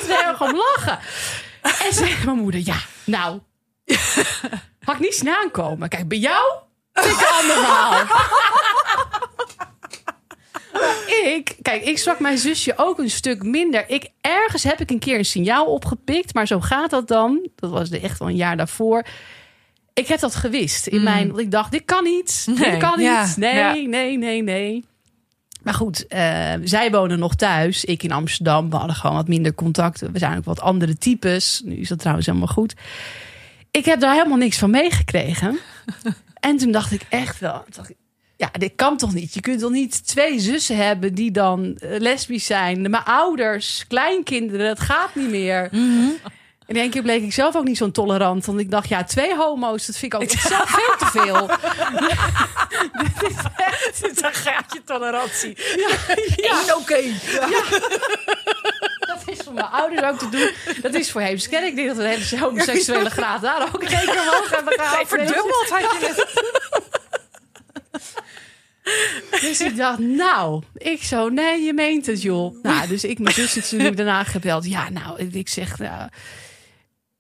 heel, 0.08 0.28
erg 0.28 0.42
om 0.42 0.56
lachen. 0.56 1.00
En 1.62 1.94
zei 1.94 2.18
mijn 2.26 2.38
moeder: 2.38 2.62
Ja, 2.64 2.78
nou, 3.04 3.40
had 4.84 4.96
ik 4.96 5.00
niet 5.00 5.16
zien 5.16 5.30
aankomen. 5.30 5.90
Kijk, 5.90 6.08
bij 6.08 6.18
jou 6.18 6.62
ander 6.94 7.56
verhaal. 7.56 8.06
Maar 10.82 10.96
ik, 11.26 11.56
kijk, 11.62 11.84
ik 11.84 11.98
sprak 11.98 12.20
mijn 12.20 12.38
zusje 12.38 12.74
ook 12.76 13.00
een 13.00 13.10
stuk 13.10 13.44
minder. 13.44 13.84
Ik, 13.88 14.10
ergens 14.22 14.64
heb 14.64 14.80
ik 14.80 14.90
een 14.92 15.00
keer 15.00 15.18
een 15.18 15.26
signaal 15.26 15.66
opgepikt, 15.66 16.34
maar 16.34 16.48
zo 16.48 16.60
gaat 16.60 16.90
dat 16.90 17.08
dan. 17.08 17.50
Dat 17.56 17.70
was 17.70 17.90
de- 17.90 18.00
echt 18.00 18.20
wel 18.20 18.28
een 18.30 18.36
jaar 18.36 18.58
daarvoor. 18.58 19.06
Ik 19.94 20.08
heb 20.08 20.20
dat 20.20 20.36
gewist 20.36 20.88
in 20.88 21.04
mijn. 21.04 21.28
Want 21.28 21.40
ik 21.40 21.52
dacht, 21.52 21.72
dit 21.72 21.86
kan 21.86 22.04
niet. 22.04 22.46
Nee, 22.48 22.70
dit 22.72 22.80
kan 22.80 23.00
niet. 23.00 23.38
nee, 23.38 23.56
ja. 23.56 23.74
nee, 23.74 24.18
nee, 24.18 24.44
nee. 24.44 24.86
Maar 25.62 25.74
goed, 25.74 26.08
eh, 26.08 26.54
zij 26.64 26.92
wonen 26.92 27.20
nog 27.20 27.36
thuis. 27.36 27.86
Ik 27.86 28.04
in 28.04 28.12
Amsterdam. 28.12 28.70
We 28.70 28.76
hadden 28.76 28.96
gewoon 28.96 29.16
wat 29.16 29.28
minder 29.28 29.54
contact. 29.54 30.00
We 30.00 30.20
zijn 30.20 30.38
ook 30.38 30.46
wat 30.46 30.62
andere 30.62 30.98
types. 30.98 31.62
Nu 31.66 31.76
is 31.76 31.88
dat 31.88 32.00
trouwens 32.00 32.28
helemaal 32.28 32.48
goed. 32.48 32.74
Ik 33.72 33.86
heb 33.86 34.00
daar 34.00 34.14
helemaal 34.16 34.38
niks 34.38 34.58
van 34.58 34.70
meegekregen. 34.70 35.60
en 36.40 36.58
toen 36.58 36.72
dacht 36.72 36.92
ik 36.92 37.02
echt 37.10 37.40
wel. 37.40 37.64
dacht 37.70 37.90
ik, 37.90 37.96
ja, 38.42 38.50
dit 38.52 38.72
kan 38.76 38.98
toch 38.98 39.14
niet? 39.14 39.34
Je 39.34 39.42
kunt 39.42 39.60
toch 39.60 39.72
niet 39.72 40.08
twee 40.08 40.40
zussen 40.40 40.76
hebben 40.76 41.14
die 41.14 41.32
dan 41.32 41.78
eh, 41.78 42.00
lesbisch 42.00 42.46
zijn? 42.46 42.90
Mijn 42.90 43.04
ouders, 43.04 43.86
kleinkinderen, 43.88 44.68
dat 44.68 44.80
gaat 44.80 45.16
niet 45.16 45.30
meer. 45.30 45.70
En 45.72 46.20
in 46.66 46.76
één 46.76 46.90
keer 46.90 47.02
bleek 47.02 47.24
ik 47.24 47.34
zelf 47.34 47.56
ook 47.56 47.64
niet 47.64 47.78
zo'n 47.78 47.92
tolerant. 47.92 48.46
Want 48.46 48.60
ik 48.60 48.72
dacht, 48.72 48.90
ja, 48.90 49.04
twee 49.04 49.36
homo's, 49.36 49.86
dat 49.86 49.98
vind 49.98 50.14
ik 50.14 50.22
ook 50.22 50.30
zelf 50.30 50.70
veel 50.70 50.98
te 50.98 51.06
veel. 51.06 51.48
Dan 54.22 54.34
gaat 54.34 54.74
je 54.74 54.82
tolerantie. 54.86 55.58
Ja, 56.36 56.76
oké. 56.76 57.02
Dat 59.00 59.22
is 59.26 59.38
voor 59.44 59.54
mijn 59.54 59.66
ouders 59.66 60.02
ook 60.02 60.20
te 60.20 60.30
doen. 60.30 60.50
Dat 60.82 60.94
is 60.94 61.12
voor 61.12 61.22
Heemskerk. 61.22 61.66
Ik 61.66 61.76
denk 61.76 61.88
dat 61.88 61.98
we 61.98 62.04
de 62.04 62.10
hele 62.10 62.40
homoseksuele 62.40 63.10
graad 63.10 63.42
daar 63.42 63.62
ook 63.62 63.82
omhoog 63.82 64.50
hebben 64.50 64.74
gehaald. 64.74 65.08
Verdubbeld 65.08 65.70
had 65.70 65.80
je 65.80 65.98
net. 66.02 67.00
Dus 69.42 69.62
ik 69.62 69.78
dacht, 69.78 70.00
nou, 70.00 70.64
ik 70.78 71.04
zo, 71.04 71.30
nee, 71.30 71.62
je 71.62 71.74
meent 71.74 72.06
het, 72.06 72.22
joh. 72.22 72.64
Nou, 72.64 72.88
dus 72.88 73.04
ik 73.04 73.20
mijn 73.20 73.36
zus 73.36 73.56
natuurlijk 73.56 73.98
daarna 73.98 74.24
gebeld. 74.24 74.66
Ja, 74.66 74.90
nou, 74.90 75.20
ik- 75.32 75.50
zeg, 75.50 75.78
nou... 75.80 76.10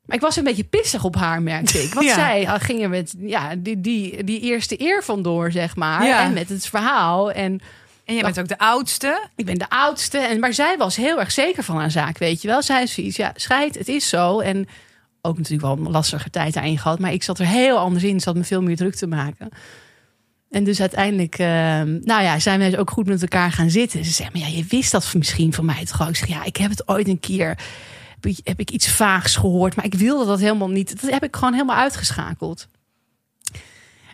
Maar 0.06 0.16
ik 0.20 0.22
was 0.26 0.36
een 0.36 0.44
beetje 0.44 0.64
pissig 0.64 1.04
op 1.04 1.16
haar, 1.16 1.42
merkte 1.42 1.84
ik. 1.84 1.94
Want 1.94 2.06
Ja. 2.06 2.14
zij 2.14 2.42
uh, 2.44 2.54
ging 2.58 2.82
er 2.82 2.90
met 2.90 3.14
ja, 3.20 3.56
die, 3.58 3.82
die, 3.82 4.24
die 4.24 4.40
eerste 4.40 4.82
eer 4.82 5.04
vandoor, 5.04 5.52
zeg 5.52 5.76
maar. 5.76 6.06
Ja. 6.06 6.24
En 6.24 6.34
met 6.34 6.50
het 6.50 6.66
verhaal. 6.68 7.32
En 7.32 7.60
En 8.06 8.14
jij 8.14 8.24
bent 8.24 8.40
ook 8.40 8.48
de 8.48 8.58
oudste. 8.58 9.28
ik 9.36 9.46
ben 9.46 9.58
de 9.58 9.70
oudste. 9.70 10.18
En, 10.18 10.40
maar 10.40 10.54
zij 10.54 10.78
was 10.78 10.96
heel 10.96 11.20
erg 11.20 11.32
zeker 11.32 11.64
van 11.64 11.76
haar 11.78 11.92
zaak, 11.92 12.18
weet 12.18 12.42
je 12.42 12.48
wel. 12.48 12.62
Zij 12.62 12.84
is 12.84 12.94
zoiets, 12.94 13.16
ja, 13.16 13.32
scheid, 13.36 13.78
het 13.78 13.88
is 13.88 14.10
zo. 14.10 14.40
En 14.40 14.68
ook 15.22 15.38
natuurlijk 15.38 15.64
wel 15.76 15.86
een 15.86 15.92
lastige 15.92 16.30
tijd 16.30 16.54
daarin 16.54 16.78
gehad. 16.78 17.00
Maar 17.00 17.14
ik 17.14 17.24
zat 17.24 17.40
er 17.40 17.46
heel 17.48 17.78
anders 17.78 18.04
in. 18.04 18.20
Ze 18.20 18.26
had 18.30 18.38
me 18.38 18.44
veel 18.44 18.62
meer 18.62 18.76
druk 18.76 18.96
te 18.96 19.08
maken. 19.08 19.50
En 20.52 20.64
dus 20.64 20.80
uiteindelijk, 20.80 21.38
eh, 21.38 21.48
nou 21.84 22.24
ja, 22.24 22.40
zijn 22.40 22.60
we 22.60 22.78
ook 22.78 22.92
goed 22.92 23.06
met 23.06 23.22
elkaar 23.22 23.52
gaan 23.52 23.70
zitten. 23.70 24.06
Ze 24.06 24.12
zegt, 24.12 24.34
maar 24.34 24.42
ja, 24.42 24.48
je 24.48 24.66
wist 24.70 24.92
dat 24.92 25.14
misschien 25.14 25.54
van 25.54 25.66
mij 25.66 25.86
toch. 25.86 26.10
Ik 26.10 26.16
zeg, 26.16 26.28
ja, 26.28 26.44
ik 26.44 26.58
heb 26.58 26.70
het 26.70 26.88
ooit 26.88 27.08
een 27.08 27.20
keer, 27.20 27.58
heb 28.44 28.60
ik 28.60 28.72
iets 28.72 28.90
vaags 28.90 29.36
gehoord. 29.36 29.76
Maar 29.76 29.86
ik 29.86 29.94
wilde 29.94 30.26
dat 30.26 30.40
helemaal 30.40 30.70
niet. 30.70 31.02
Dat 31.02 31.12
heb 31.12 31.24
ik 31.24 31.36
gewoon 31.36 31.54
helemaal 31.54 31.78
uitgeschakeld. 31.78 32.68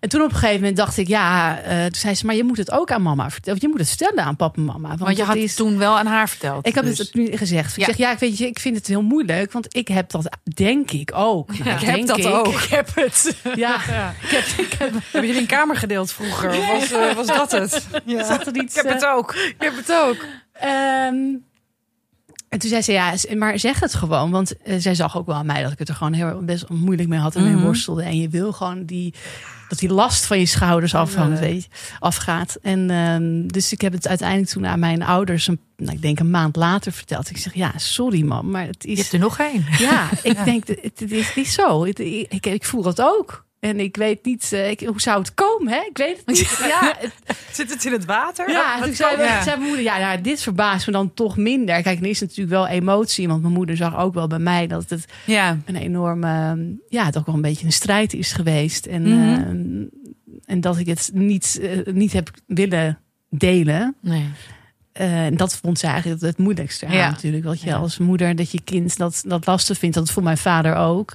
En 0.07 0.13
toen 0.13 0.21
op 0.21 0.29
een 0.31 0.35
gegeven 0.37 0.59
moment 0.59 0.77
dacht 0.77 0.97
ik, 0.97 1.07
ja, 1.07 1.59
eh, 1.61 1.83
toen 1.83 1.93
zei 1.95 2.15
ze, 2.15 2.25
maar 2.25 2.35
je 2.35 2.43
moet 2.43 2.57
het 2.57 2.71
ook 2.71 2.91
aan 2.91 3.01
mama 3.01 3.29
vertellen. 3.29 3.59
Je 3.61 3.67
moet 3.67 3.79
het 3.79 3.87
vertellen 3.87 4.23
aan 4.23 4.35
papa 4.35 4.57
en 4.57 4.65
mama. 4.65 4.87
Want, 4.87 4.99
Want 4.99 5.17
je 5.17 5.23
had 5.23 5.35
is, 5.35 5.43
het 5.43 5.55
toen 5.55 5.77
wel 5.77 5.97
aan 5.97 6.05
haar 6.05 6.29
verteld. 6.29 6.67
ik 6.67 6.75
heb 6.75 6.83
dus. 6.85 6.97
het 6.97 7.13
nu 7.13 7.37
gezegd. 7.37 7.71
Ik 7.73 7.79
Ja. 7.79 7.85
zeg, 7.85 7.97
ja, 7.97 8.11
ik 8.11 8.19
weet 8.19 8.37
je, 8.37 8.47
ik 8.47 8.59
vind 8.59 8.75
het 8.75 8.87
heel 8.87 9.01
moeilijk, 9.01 9.51
want 9.51 9.75
ik 9.75 9.87
heb 9.87 10.09
dat, 10.09 10.37
denk 10.53 10.91
ik 10.91 11.11
ook. 11.15 11.57
Nou, 11.57 11.69
ik 11.69 11.79
denk 11.79 11.97
heb 11.97 12.07
dat 12.07 12.17
ik. 12.17 12.25
ook. 12.25 12.47
Ik 12.47 12.69
heb 12.69 12.89
het. 12.95 13.35
Ja, 13.55 13.75
Ik 14.21 14.29
heb, 14.29 14.43
ik 14.65 14.73
heb, 14.77 14.91
hebben 15.11 15.25
jullie 15.29 15.37
een 15.41 15.47
kamer 15.47 15.75
gedeeld 15.75 16.11
vroeger? 16.11 16.49
Was, 16.49 16.91
eh, 16.91 17.13
was 17.15 17.27
dat 17.27 17.51
het? 17.51 17.87
Ja. 18.05 18.23
zat 18.25 18.47
er 18.47 18.55
iets. 18.55 18.75
Ik 18.75 18.81
heb 18.83 18.93
het 18.93 19.05
ook. 19.05 19.33
Ik 19.35 19.55
heb 19.59 19.75
het 19.75 19.91
ook. 19.93 20.25
eh, 20.51 20.69
ehm, 21.05 21.15
En 22.49 22.59
toen 22.59 22.69
zei 22.69 22.81
ze, 22.81 22.91
ja, 22.91 23.13
maar 23.37 23.59
zeg 23.59 23.79
het 23.79 23.93
gewoon. 23.93 24.31
Want 24.31 24.57
eh, 24.63 24.75
zij 24.77 24.95
zag 24.95 25.17
ook 25.17 25.25
wel 25.25 25.35
aan 25.35 25.45
mij 25.45 25.63
dat 25.63 25.71
ik 25.71 25.79
het 25.79 25.89
er 25.89 25.95
gewoon 25.95 26.13
heel 26.13 26.41
best 26.43 26.69
moeilijk 26.69 27.09
mee 27.09 27.19
had 27.19 27.35
en 27.35 27.43
mee 27.43 27.53
Mhm. 27.53 27.63
worstelde. 27.63 28.03
En 28.03 28.17
je 28.21 28.29
wil 28.29 28.51
gewoon 28.53 28.85
die, 28.85 29.13
dat 29.67 29.79
die 29.79 29.93
last 29.93 30.25
van 30.25 30.39
je 30.39 30.45
schouders 30.45 30.95
afhangt, 30.95 31.39
weet 31.39 31.63
je, 31.63 31.69
afgaat. 31.99 32.57
En 32.61 32.89
ehm, 32.89 33.47
dus 33.47 33.71
ik 33.71 33.81
heb 33.81 33.93
het 33.93 34.07
uiteindelijk 34.07 34.49
toen 34.49 34.67
aan 34.67 34.79
mijn 34.79 35.03
ouders, 35.03 35.47
een, 35.47 35.59
nou, 35.77 35.95
ik 35.95 36.01
denk 36.01 36.19
een 36.19 36.29
maand 36.29 36.55
later 36.55 36.91
verteld. 36.91 37.29
Ik 37.29 37.37
zeg, 37.37 37.53
ja, 37.53 37.71
sorry 37.75 38.21
man, 38.21 38.51
maar 38.51 38.65
het 38.67 38.83
Je 38.83 38.89
is... 38.89 38.97
hebt 38.97 39.13
er 39.13 39.19
nog 39.19 39.39
één. 39.39 39.65
Ja, 39.77 40.09
ik 40.23 40.43
denk, 40.45 40.67
het, 40.67 40.79
het 40.99 41.11
is 41.11 41.35
niet 41.35 41.47
zo. 41.47 41.83
Ik, 41.83 41.99
ik, 41.99 42.45
ik 42.45 42.65
voel 42.65 42.81
dat 42.81 43.01
ook. 43.01 43.45
En 43.59 43.79
ik 43.79 43.95
weet 43.95 44.25
niet, 44.25 44.53
eh, 44.53 44.69
ik, 44.69 44.79
hoe 44.79 45.01
zou 45.01 45.19
het 45.19 45.33
komen, 45.33 45.73
hè? 45.73 45.79
Ik 45.89 45.97
weet 45.97 46.17
het 46.17 46.27
niet. 46.27 46.57
Ja, 46.67 46.95
het, 46.99 47.13
Zit 47.51 47.69
het 47.73 47.85
in 47.85 47.91
het 47.91 48.05
water? 48.05 48.49
ja, 48.51 48.75
Wat 48.79 48.85
toen 48.87 48.95
zei, 48.95 49.15
kan- 49.15 49.25
ja. 49.25 49.43
zei 49.43 49.55
mijn 49.55 49.67
moeder, 49.67 49.85
ja, 49.85 49.97
nou, 49.97 50.21
dit 50.21 50.41
verbaast 50.41 50.85
me 50.85 50.91
dan 50.93 51.13
toch 51.13 51.37
minder. 51.37 51.81
Kijk, 51.81 51.99
er 51.99 52.05
is 52.05 52.19
natuurlijk 52.19 52.49
wel 52.49 52.67
emotie, 52.67 53.27
want 53.27 53.41
mijn 53.41 53.53
moeder 53.53 53.77
zag 53.77 53.97
ook 53.97 54.13
wel 54.13 54.27
bij 54.27 54.39
mij 54.39 54.67
dat 54.67 54.89
het 54.89 55.05
ja. 55.25 55.57
een 55.65 55.75
enorme, 55.75 56.57
ja, 56.89 57.11
ook 57.17 57.25
wel 57.25 57.35
een 57.35 57.41
beetje 57.41 57.65
een 57.65 57.71
strijd 57.71 58.13
is 58.13 58.31
geweest. 58.31 58.85
En, 58.85 59.01
Mhm. 59.01 59.33
eh, 59.33 59.87
en 60.45 60.61
dat 60.61 60.77
ik 60.77 60.85
het 60.85 61.09
niet, 61.13 61.59
eh, 61.61 61.93
niet 61.93 62.13
heb 62.13 62.29
willen 62.47 62.99
delen. 63.29 63.95
Nee. 64.01 64.25
En 64.93 65.37
dat 65.37 65.57
vond 65.57 65.79
ze 65.79 65.87
eigenlijk 65.87 66.21
het 66.21 66.37
moeilijkste 66.37 66.85
aan 66.85 66.95
Ja. 66.95 67.09
natuurlijk. 67.09 67.43
Dat 67.43 67.61
je 67.61 67.75
als 67.75 67.97
moeder, 67.97 68.35
dat 68.35 68.51
je 68.51 68.61
kind 68.61 68.97
dat, 68.97 69.23
dat 69.27 69.45
lastig 69.45 69.77
vindt. 69.77 69.95
Dat 69.95 70.11
vond 70.11 70.25
mijn 70.25 70.37
vader 70.37 70.75
ook. 70.75 71.13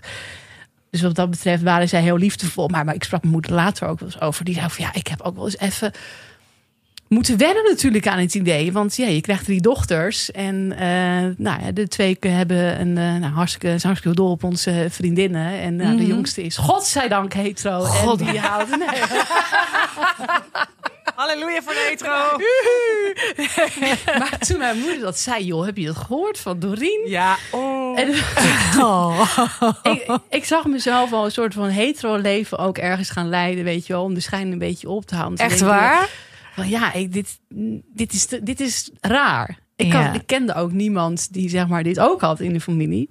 Dus 0.92 1.02
wat 1.02 1.14
dat 1.14 1.30
betreft 1.30 1.62
waren 1.62 1.88
zij 1.88 2.00
heel 2.02 2.16
liefdevol. 2.16 2.68
Maar, 2.68 2.84
maar 2.84 2.94
ik 2.94 3.04
sprak 3.04 3.20
mijn 3.20 3.32
moeder 3.32 3.52
later 3.52 3.88
ook 3.88 4.00
wel 4.00 4.08
eens 4.08 4.20
over. 4.20 4.44
Die 4.44 4.54
zei 4.54 4.68
van 4.70 4.84
ja, 4.84 4.94
ik 4.94 5.06
heb 5.06 5.20
ook 5.20 5.34
wel 5.34 5.44
eens 5.44 5.58
even 5.58 5.92
moeten 7.08 7.36
wennen 7.38 7.64
natuurlijk 7.64 8.06
aan 8.06 8.18
het 8.18 8.34
idee. 8.34 8.72
Want 8.72 8.96
ja, 8.96 9.06
je 9.06 9.20
krijgt 9.20 9.44
drie 9.44 9.60
dochters. 9.60 10.30
En 10.30 10.72
eh, 10.72 10.88
nou 11.36 11.62
ja, 11.64 11.72
de 11.72 11.88
twee 11.88 12.16
hebben 12.20 12.80
een 12.80 12.88
uh, 12.88 13.20
nou, 13.20 13.32
hartstikke, 13.32 13.66
zijn 13.66 13.80
hartstikke 13.82 14.16
dol 14.16 14.30
op 14.30 14.44
onze 14.44 14.86
vriendinnen. 14.90 15.60
En 15.60 15.78
uh, 15.78 15.86
Mhm. 15.86 15.96
de 15.96 16.06
jongste 16.06 16.42
is 16.42 16.56
godzijdank 16.56 17.32
hetero. 17.32 17.80
God. 17.80 18.20
En 18.20 18.26
die 18.26 18.38
houdt... 18.40 18.70
Nee. 18.78 18.88
Halleluja 21.14 21.62
voor 21.62 21.72
de 21.72 21.86
hetero. 21.88 22.38
Maar 24.18 24.38
toen 24.38 24.58
mijn 24.58 24.78
moeder 24.78 25.00
dat 25.00 25.18
zei, 25.18 25.44
joh, 25.44 25.64
heb 25.64 25.76
je 25.76 25.86
dat 25.86 25.96
gehoord 25.96 26.38
van 26.38 26.58
Doreen? 26.58 27.00
Ja. 27.06 27.36
Oh. 27.50 27.81
En 27.96 28.08
Oh. 28.84 29.36
ik, 29.82 30.18
ik 30.30 30.44
zag 30.44 30.64
mezelf 30.66 31.12
al 31.12 31.24
een 31.24 31.30
soort 31.30 31.54
van 31.54 31.68
hetero 31.68 32.16
leven 32.16 32.58
ook 32.58 32.78
ergens 32.78 33.10
gaan 33.10 33.28
leiden, 33.28 33.64
weet 33.64 33.86
je 33.86 33.92
wel, 33.92 34.02
om 34.02 34.14
de 34.14 34.20
schijn 34.20 34.52
een 34.52 34.58
beetje 34.58 34.88
op 34.88 35.04
te 35.06 35.14
houden. 35.14 35.38
Echt 35.38 35.60
waar? 35.60 36.08
Van, 36.54 36.68
ja, 36.68 36.92
ik, 36.92 37.12
dit, 37.12 37.38
dit, 37.94 38.12
is, 38.12 38.26
dit 38.42 38.60
is 38.60 38.90
raar. 39.00 39.58
Ik, 39.76 39.86
Ja. 39.92 40.04
kan, 40.04 40.14
ik 40.14 40.26
kende 40.26 40.54
ook 40.54 40.72
niemand 40.72 41.32
die 41.32 41.48
zeg 41.48 41.68
maar 41.68 41.82
dit 41.82 42.00
ook 42.00 42.20
had 42.20 42.40
in 42.40 42.52
de 42.52 42.60
familie. 42.60 43.10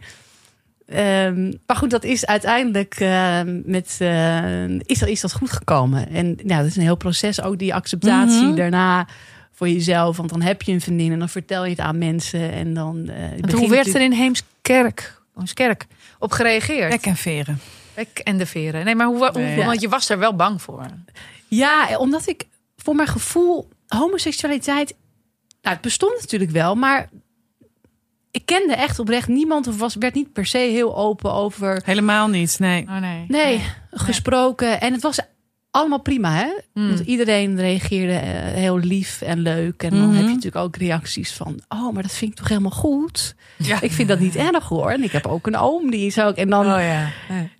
Ehm, 0.87 1.51
maar 1.65 1.75
goed, 1.77 1.89
dat 1.89 2.03
is 2.03 2.25
uiteindelijk 2.25 2.95
ehm, 2.99 3.61
met, 3.65 3.95
eh, 3.99 4.69
is, 4.79 4.99
dat, 4.99 5.09
is 5.09 5.21
dat 5.21 5.33
goed 5.33 5.51
gekomen. 5.51 6.09
En 6.09 6.25
nou, 6.43 6.59
dat 6.61 6.65
is 6.65 6.75
een 6.75 6.81
heel 6.81 6.95
proces, 6.97 7.41
ook 7.41 7.57
die 7.57 7.73
acceptatie 7.73 8.45
Mhm. 8.45 8.55
daarna 8.55 9.07
voor 9.61 9.69
jezelf. 9.69 10.17
Want 10.17 10.29
dan 10.29 10.41
heb 10.41 10.61
je 10.61 10.71
een 10.71 10.81
vriendin 10.81 11.11
en 11.11 11.19
dan 11.19 11.29
vertel 11.29 11.63
je 11.63 11.69
het 11.69 11.79
aan 11.79 11.97
mensen. 11.97 12.51
En 12.51 12.73
dan, 12.73 13.09
eh, 13.09 13.19
Want 13.29 13.41
begint 13.41 13.59
hoe 13.59 13.69
werd 13.69 13.93
er 13.95 14.01
in 14.01 14.11
Heemskerk, 14.11 15.21
Heemskerk 15.35 15.85
op 16.19 16.31
gereageerd? 16.31 16.89
Bek 16.89 17.05
en 17.05 17.15
veren. 17.15 17.59
Bek 17.93 18.19
en 18.23 18.37
de 18.37 18.45
veren. 18.45 18.85
Nee, 18.85 18.95
maar 18.95 19.07
hoe, 19.07 19.17
hoe- 19.17 19.41
Nee. 19.41 19.65
want 19.65 19.81
je 19.81 19.89
was 19.89 20.09
er 20.09 20.19
wel 20.19 20.35
bang 20.35 20.61
voor. 20.61 20.85
Ja, 21.47 21.97
omdat 21.97 22.27
ik 22.27 22.43
voor 22.77 22.95
mijn 22.95 23.07
gevoel 23.07 23.69
homoseksualiteit. 23.87 24.95
Nou, 25.61 25.73
het 25.75 25.81
bestond 25.81 26.19
natuurlijk 26.21 26.51
wel, 26.51 26.75
maar 26.75 27.09
ik 28.31 28.45
kende 28.45 28.73
echt 28.75 28.99
oprecht 28.99 29.27
niemand 29.27 29.67
of 29.67 29.77
was, 29.77 29.95
werd 29.95 30.13
niet 30.13 30.33
per 30.33 30.45
se 30.45 30.57
heel 30.57 30.97
open 30.97 31.33
over. 31.33 31.81
Helemaal 31.85 32.27
niet, 32.27 32.59
nee. 32.59 32.83
Oh 32.87 32.97
nee. 32.97 33.25
Nee, 33.27 33.61
gesproken. 33.91 34.81
En 34.81 34.93
het 34.93 35.01
was 35.01 35.19
allemaal 35.71 35.99
prima, 36.01 36.33
hè? 36.33 36.47
Mm. 36.73 36.87
Want 36.87 36.99
iedereen 36.99 37.55
reageerde 37.59 38.13
eh, 38.13 38.31
heel 38.53 38.77
lief 38.77 39.21
en 39.21 39.39
leuk. 39.39 39.83
En 39.83 39.89
dan 39.89 40.09
heb 40.13 40.23
je 40.25 40.27
natuurlijk 40.33 40.55
ook 40.65 40.75
reacties 40.75 41.31
van: 41.33 41.59
Oh, 41.69 41.93
maar 41.93 42.01
dat 42.03 42.11
vind 42.11 42.31
ik 42.31 42.37
toch 42.37 42.47
helemaal 42.47 42.71
goed. 42.71 43.35
Ja. 43.57 43.81
Ik 43.81 43.91
vind 43.91 44.07
dat 44.07 44.19
niet 44.19 44.35
erg 44.35 44.67
hoor. 44.67 44.89
En 44.91 45.03
ik 45.03 45.11
heb 45.11 45.25
ook 45.27 45.47
een 45.47 45.57
oom 45.57 45.91
die 45.91 46.05
is 46.05 46.19
ook. 46.19 46.35
En 46.35 46.49
dan 46.49 46.65
Oh 46.73 46.81
ja. 46.81 47.09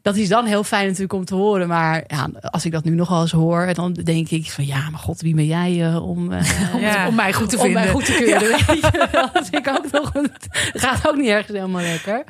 dat 0.02 0.16
is 0.16 0.28
dan 0.30 0.46
heel 0.46 0.64
fijn 0.64 0.86
natuurlijk 0.86 1.14
om 1.14 1.26
te 1.26 1.36
horen. 1.36 1.68
Maar 1.68 2.04
ja, 2.08 2.30
als 2.42 2.66
ik 2.66 2.72
dat 2.72 2.84
nu 2.84 2.92
nogal 2.96 3.22
eens 3.22 3.32
hoor, 3.32 3.74
dan 3.74 3.94
denk 3.94 4.30
ik 4.30 4.52
van 4.52 4.66
ja, 4.66 4.90
maar 4.90 5.00
god, 5.00 5.22
wie 5.22 5.36
ben 5.36 5.46
jij 5.46 5.86
eh, 5.88 6.08
om, 6.10 6.32
eh, 6.32 6.76
om. 6.76 7.08
Om 7.08 7.16
mij 7.16 7.34
goed 7.34 7.50
te 7.50 7.56
om 7.58 7.62
vinden. 7.64 7.82
mij 7.84 7.92
goed 7.92 8.06
te 8.06 8.14
keuren? 8.14 8.66
Weet 8.68 8.82
je 8.92 9.08
wel. 9.12 9.30
Dat 9.34 9.48
vind 9.50 9.68
ik 9.68 9.74
ook 9.78 9.92
nog 9.92 10.14
een- 10.16 10.32
gaat 10.74 11.08
ook 11.08 11.16
niet 11.16 11.28
ergens 11.28 11.58
helemaal 11.58 11.82
lekker. 11.82 12.24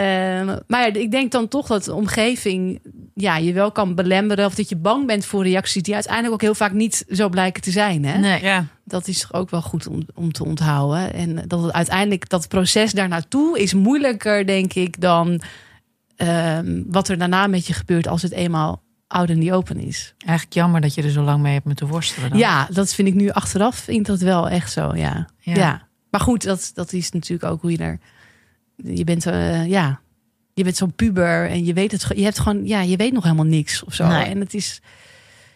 Ehm, 0.00 0.58
maar 0.66 0.80
ja, 0.80 1.00
ik 1.00 1.10
denk 1.10 1.32
dan 1.32 1.48
toch 1.48 1.66
dat 1.66 1.84
de 1.84 1.94
omgeving 1.94 2.80
ja, 3.14 3.36
je 3.36 3.52
wel 3.52 3.72
kan 3.72 3.94
belemmeren 3.94 4.46
of 4.46 4.54
dat 4.54 4.68
je 4.68 4.76
bang 4.76 5.06
bent 5.06 5.24
voor 5.24 5.42
reacties 5.42 5.82
die 5.82 5.94
uiteindelijk 5.94 6.34
ook 6.34 6.40
heel 6.40 6.54
vaak 6.54 6.72
niet 6.72 7.04
zo 7.08 7.28
blijken 7.28 7.62
te 7.62 7.70
zijn. 7.70 8.04
Hè? 8.04 8.18
Nee. 8.18 8.42
Ja. 8.42 8.66
Dat 8.84 9.08
is 9.08 9.20
toch 9.20 9.32
ook 9.32 9.50
wel 9.50 9.62
goed 9.62 9.86
om, 9.86 10.02
om 10.14 10.32
te 10.32 10.44
onthouden. 10.44 11.12
En 11.12 11.44
dat 11.46 11.62
het 11.62 11.72
uiteindelijk 11.72 12.28
dat 12.28 12.48
proces 12.48 12.92
daar 12.92 13.08
naartoe 13.08 13.58
is 13.58 13.74
moeilijker, 13.74 14.46
denk 14.46 14.74
ik, 14.74 15.00
dan 15.00 15.40
ehm, 16.16 16.82
wat 16.86 17.08
er 17.08 17.18
daarna 17.18 17.46
met 17.46 17.66
je 17.66 17.72
gebeurt 17.72 18.08
als 18.08 18.22
het 18.22 18.32
eenmaal 18.32 18.82
oud 19.06 19.28
en 19.28 19.38
niet 19.38 19.52
open 19.52 19.78
is. 19.78 20.14
Eigenlijk 20.18 20.56
jammer 20.56 20.80
dat 20.80 20.94
je 20.94 21.02
er 21.02 21.10
zo 21.10 21.22
lang 21.22 21.42
mee 21.42 21.52
hebt 21.52 21.64
moeten 21.64 21.86
worstelen. 21.86 22.30
Dan. 22.30 22.38
Ja, 22.38 22.68
dat 22.70 22.94
vind 22.94 23.08
ik 23.08 23.14
nu 23.14 23.30
achteraf 23.30 23.76
vind 23.76 23.98
ik 23.98 24.06
dat 24.06 24.20
wel 24.20 24.48
echt 24.48 24.72
zo, 24.72 24.94
ja. 24.94 25.28
Ja. 25.38 25.54
Ja. 25.54 25.82
Maar 26.10 26.20
goed, 26.20 26.42
dat, 26.44 26.70
dat 26.74 26.92
is 26.92 27.10
natuurlijk 27.10 27.52
ook 27.52 27.60
hoe 27.60 27.70
je 27.70 27.78
er... 27.78 27.98
Je 28.84 29.04
bent, 29.04 29.26
eh, 29.26 29.66
ja, 29.66 30.00
je 30.54 30.64
bent 30.64 30.76
zo'n 30.76 30.92
puber 30.94 31.48
en 31.48 31.64
je 31.64 31.72
weet 31.72 31.92
het, 31.92 32.06
je 32.14 32.22
hebt 32.22 32.38
gewoon, 32.38 32.66
ja, 32.66 32.80
je 32.80 32.96
weet 32.96 33.12
nog 33.12 33.22
helemaal 33.22 33.44
niks 33.44 33.84
of 33.84 33.94
zo. 33.94 34.06
Nee. 34.06 34.24
En 34.24 34.40
het 34.40 34.54
is, 34.54 34.80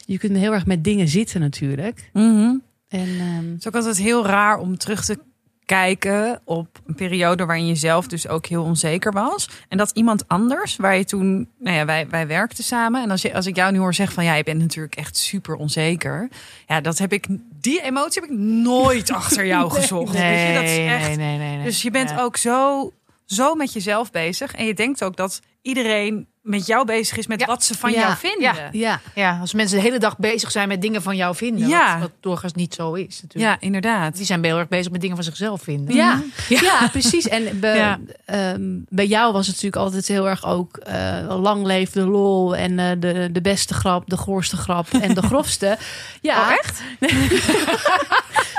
je 0.07 0.19
kunt 0.19 0.37
heel 0.37 0.53
erg 0.53 0.67
met 0.67 0.85
dingen 0.85 1.09
zitten 1.09 1.41
natuurlijk. 1.41 2.11
Mhm. 2.13 2.55
En 2.89 3.09
ehm, 3.19 3.51
Het 3.51 3.59
is 3.59 3.67
ook 3.67 3.75
altijd 3.75 3.99
heel 3.99 4.27
raar 4.27 4.59
om 4.59 4.79
terug 4.79 5.05
te 5.05 5.19
kijken 5.65 6.41
op 6.45 6.69
een 6.87 6.95
periode 6.95 7.45
waarin 7.45 7.67
je 7.67 7.75
zelf 7.75 8.07
dus 8.07 8.29
ook 8.29 8.47
heel 8.47 8.63
onzeker 8.63 9.13
was. 9.13 9.49
En 9.69 9.79
dat 9.79 9.91
iemand 9.95 10.29
anders, 10.29 10.77
waar 10.77 10.97
je 10.97 11.05
toen, 11.05 11.49
nou 11.59 11.77
ja, 11.77 11.85
wij, 11.85 12.09
wij 12.09 12.27
werkten 12.27 12.65
samen. 12.65 13.03
En 13.03 13.11
als, 13.11 13.23
je, 13.23 13.35
als 13.35 13.47
ik 13.47 13.57
jou 13.57 13.73
nu 13.73 13.79
hoor 13.79 13.95
zeggen 13.95 14.15
van 14.15 14.25
ja, 14.25 14.35
je 14.35 14.43
bent 14.43 14.61
natuurlijk 14.61 14.95
echt 14.95 15.17
super 15.17 15.55
onzeker. 15.55 16.29
Ja, 16.67 16.81
dat 16.81 16.99
heb 16.99 17.13
ik, 17.13 17.27
die 17.61 17.83
emotie 17.83 18.23
heb 18.23 18.31
ik 18.31 18.39
nooit 18.39 19.11
achter 19.21 19.47
jou 19.47 19.71
gezocht. 19.71 20.13
Nee, 20.13 20.49
je, 20.49 20.55
dat 20.55 20.63
is 20.63 20.77
echt, 20.79 21.07
nee, 21.07 21.17
nee, 21.17 21.39
nee, 21.39 21.57
nee. 21.57 21.65
Dus 21.65 21.83
je 21.83 21.91
bent 21.91 22.11
Ja. 22.11 22.21
ook 22.21 22.37
zo, 22.37 22.91
zo 23.25 23.55
met 23.55 23.73
jezelf 23.73 24.11
bezig. 24.11 24.55
En 24.55 24.67
je 24.67 24.75
denkt 24.75 25.05
ook 25.05 25.17
dat 25.17 25.41
iedereen 25.63 26.29
met 26.45 26.67
jou 26.67 26.85
bezig 26.87 27.17
is 27.17 27.27
met 27.27 27.41
Ja. 27.41 27.47
wat 27.47 27.65
ze 27.65 27.75
van 27.75 27.93
Ja. 27.93 28.01
jou 28.01 28.17
vinden. 28.17 28.43
Ja. 28.55 28.69
ja, 28.73 29.01
Ja, 29.15 29.39
als 29.41 29.53
mensen 29.55 29.77
de 29.77 29.83
hele 29.83 29.99
dag 29.99 30.19
bezig 30.19 30.51
zijn 30.51 30.69
met 30.69 30.83
dingen 30.83 31.03
van 31.03 31.17
jou 31.17 31.37
vinden. 31.37 31.69
Ja. 31.69 31.93
Wat, 31.93 32.01
wat 32.01 32.11
doorgaans 32.21 32.53
niet 32.53 32.75
zo 32.75 32.93
is 32.95 33.23
natuurlijk. 33.23 33.55
Ja, 33.61 33.67
inderdaad. 33.67 34.17
Die 34.17 34.25
zijn 34.27 34.45
heel 34.45 34.59
erg 34.59 34.69
bezig 34.69 34.93
met 34.93 35.01
dingen 35.01 35.17
van 35.17 35.25
zichzelf 35.25 35.63
vinden. 35.63 35.95
Ja, 35.95 36.23
ja. 36.49 36.89
precies. 36.89 37.29
En 37.29 37.61
bij, 37.61 37.77
Ja. 37.77 37.99
ehm, 38.25 38.63
bij 38.89 39.07
jou 39.07 39.33
was 39.33 39.47
het 39.47 39.55
natuurlijk 39.55 39.83
altijd 39.83 40.09
heel 40.09 40.29
erg 40.29 40.45
ook 40.47 40.77
eh, 40.77 41.37
lang 41.41 41.65
leefde 41.67 42.01
lol 42.07 42.57
en 42.57 42.79
eh, 42.79 42.91
de, 42.99 43.29
de 43.33 43.41
beste 43.41 43.75
grap, 43.75 44.09
de 44.11 44.17
goorste 44.17 44.57
grap 44.57 44.87
en 45.01 45.15
de 45.15 45.23
grofste. 45.31 45.79
Ja, 46.21 46.41
Oh, 46.41 46.51
echt? 46.51 46.83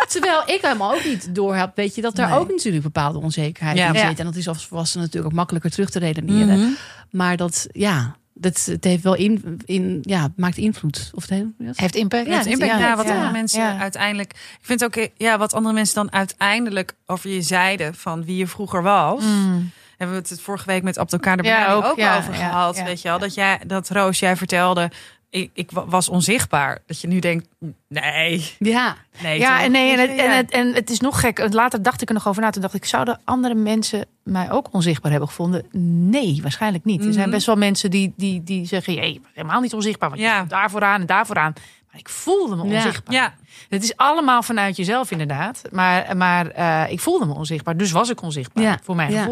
Terwijl 0.08 0.42
ik 0.46 0.62
helemaal 0.62 0.94
ook 0.94 1.04
niet 1.06 1.36
door 1.36 1.56
heb, 1.56 1.72
weet 1.76 1.96
je, 1.96 2.02
dat 2.02 2.16
daar 2.16 2.30
Nee. 2.30 2.38
ook 2.40 2.50
natuurlijk 2.50 2.84
bepaalde 2.84 3.20
onzekerheid 3.20 3.78
Ja. 3.78 3.88
in 3.94 4.08
zit. 4.08 4.20
En 4.20 4.26
dat 4.26 4.36
is 4.36 4.48
als 4.48 4.66
volwassene 4.68 5.04
natuurlijk 5.04 5.32
ook 5.32 5.38
makkelijker 5.38 5.72
terug 5.72 5.90
te 5.90 6.00
redeneren. 6.00 6.60
Mhm. 6.60 6.70
Maar 7.16 7.38
dat, 7.38 7.68
ja, 7.72 8.16
dat, 8.34 8.66
het 8.66 8.84
heeft 8.84 9.04
wel 9.04 9.16
in, 9.16 9.60
in 9.66 10.00
ja, 10.02 10.28
maakt 10.36 10.58
invloed. 10.58 11.12
Of 11.14 11.22
het 11.22 11.30
heeft, 11.32 11.80
Heeft 11.80 11.96
impact. 11.96 12.28
Ja, 12.28 12.38
het 12.38 12.46
impact 12.46 12.72
ja, 12.72 12.80
ja, 12.80 12.96
wat 12.96 13.06
ja. 13.06 13.12
andere 13.14 13.32
mensen 13.32 13.62
Ja. 13.62 13.78
uiteindelijk. 13.78 14.32
Ik 14.34 14.60
vind 14.62 14.84
ook, 14.84 15.10
ja, 15.16 15.38
wat 15.38 15.54
andere 15.54 15.74
mensen 15.76 15.96
dan 15.96 16.12
uiteindelijk 16.12 16.94
over 17.06 17.30
je 17.30 17.42
zeiden 17.42 17.96
van 17.96 18.26
wie 18.26 18.38
je 18.38 18.48
vroeger 18.48 18.82
was. 18.84 19.24
Mm. 19.24 19.72
Hebben 19.98 20.22
we 20.22 20.28
het 20.30 20.42
vorige 20.42 20.66
week 20.66 20.84
met 20.84 20.98
Abdelkader 20.98 21.46
Ja, 21.46 21.74
ook, 21.74 21.86
ook, 21.86 21.98
ja, 21.98 22.18
over 22.18 22.34
ja, 22.34 22.38
gehad. 22.48 22.76
ja. 22.76 22.84
Weet 22.84 23.02
je 23.02 23.08
wel, 23.08 23.20
dat 23.20 23.34
jij, 23.34 23.60
dat 23.68 23.90
Roos, 23.90 24.20
jij 24.20 24.36
vertelde, 24.38 24.92
ik, 25.36 25.50
ik 25.54 25.72
wa- 25.72 25.86
was 25.86 26.10
onzichtbaar. 26.10 26.80
Dat 26.86 27.02
je 27.02 27.08
nu 27.08 27.20
denkt, 27.20 27.48
nee, 27.88 28.54
ja, 28.60 28.96
nee. 29.22 29.40
Ja, 29.40 29.64
en, 29.64 29.72
nee, 29.72 29.92
en, 29.94 30.00
het, 30.00 30.10
je, 30.16 30.22
en, 30.22 30.36
het, 30.38 30.52
en 30.52 30.74
het 30.74 30.90
is 30.90 31.00
nog 31.00 31.20
gek. 31.20 31.54
Later 31.54 31.82
dacht 31.82 32.02
ik 32.02 32.08
er 32.08 32.14
nog 32.14 32.28
over 32.28 32.42
na. 32.42 32.50
Toen 32.50 32.62
dacht 32.62 32.74
ik, 32.74 32.86
zouden 32.86 33.20
andere 33.24 33.56
mensen 33.56 34.06
mij 34.24 34.52
ook 34.52 34.68
onzichtbaar 34.72 35.12
hebben 35.12 35.30
gevonden? 35.30 35.66
Nee, 36.10 36.40
waarschijnlijk 36.42 36.86
niet. 36.86 37.06
Er 37.06 37.14
zijn 37.14 37.26
Mhm. 37.26 37.36
best 37.36 37.46
wel 37.46 37.56
mensen 37.56 37.92
die, 37.92 38.14
die, 38.18 38.44
die 38.44 38.66
zeggen... 38.66 38.94
Je 38.94 39.20
helemaal 39.34 39.62
niet 39.62 39.74
onzichtbaar, 39.74 40.10
want 40.10 40.22
je 40.22 40.28
Ja. 40.28 40.34
stond 40.36 40.50
daar 40.50 40.70
vooraan 40.72 41.00
en 41.02 41.06
daar 41.08 41.26
vooraan. 41.26 41.54
Maar 41.92 42.00
ik 42.00 42.10
voelde 42.10 42.56
me 42.56 42.62
onzichtbaar. 42.62 43.16
ja, 43.16 43.34
Het 43.70 43.84
is 43.84 43.98
allemaal 43.98 44.44
vanuit 44.44 44.76
jezelf 44.76 45.12
inderdaad. 45.12 45.62
Maar, 45.72 46.18
maar 46.18 46.48
eh, 46.48 46.92
ik 46.92 47.00
voelde 47.00 47.26
me 47.26 47.34
onzichtbaar, 47.34 47.78
dus 47.78 47.92
was 47.92 48.10
ik 48.10 48.22
onzichtbaar 48.22 48.64
Ja. 48.64 48.80
voor 48.84 48.96
mijn 48.96 49.12
Ja. 49.12 49.30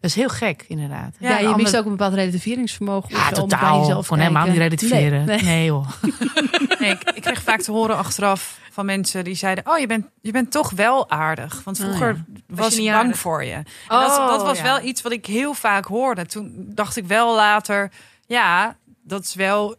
Dat 0.00 0.10
is 0.10 0.14
heel 0.16 0.28
gek 0.28 0.64
inderdaad. 0.68 1.14
ja, 1.18 1.28
je 1.38 1.46
Ander- 1.46 1.56
mist 1.62 1.76
ook 1.76 1.84
een 1.84 1.90
bepaald 1.90 2.14
relativeringsvermogen. 2.14 3.10
Ja, 3.10 3.16
om 3.16 3.30
bij 3.30 3.38
totaal. 3.38 3.80
jezelf 3.80 4.06
Gewoon 4.06 4.22
helemaal 4.22 4.46
niet 4.46 4.56
relativeren. 4.56 5.24
Nee, 5.24 5.36
Nee, 5.42 5.44
nee. 5.44 5.64
joh. 5.64 5.88
nee, 6.80 6.90
ik, 6.90 7.10
ik 7.14 7.22
kreeg 7.22 7.42
vaak 7.42 7.60
te 7.60 7.70
horen 7.72 7.96
achteraf 7.96 8.58
van 8.70 8.86
mensen 8.86 9.24
die 9.24 9.34
zeiden: 9.34 9.66
Oh, 9.66 9.78
je 9.78 9.86
bent, 9.86 10.06
je 10.20 10.30
bent 10.32 10.50
toch 10.50 10.70
wel 10.70 11.10
aardig. 11.10 11.60
Want 11.64 11.78
Oh, 11.80 11.84
vroeger 11.86 12.08
ja. 12.08 12.40
was 12.46 12.66
je 12.66 12.72
ik 12.74 12.78
niet 12.78 12.90
bang 12.90 13.02
aardig? 13.02 13.18
voor 13.18 13.44
je. 13.44 13.52
En 13.52 13.64
Oh, 13.88 14.00
dat, 14.00 14.28
dat 14.30 14.42
was 14.42 14.56
ja. 14.56 14.62
wel 14.62 14.80
iets 14.82 15.02
wat 15.02 15.12
ik 15.12 15.26
heel 15.26 15.54
vaak 15.54 15.84
hoorde. 15.84 16.26
Toen 16.26 16.66
dacht 16.74 16.96
ik 16.96 17.06
wel 17.06 17.34
later: 17.34 17.90
Ja, 18.26 18.76
dat 19.04 19.22
is 19.24 19.34
wel 19.34 19.76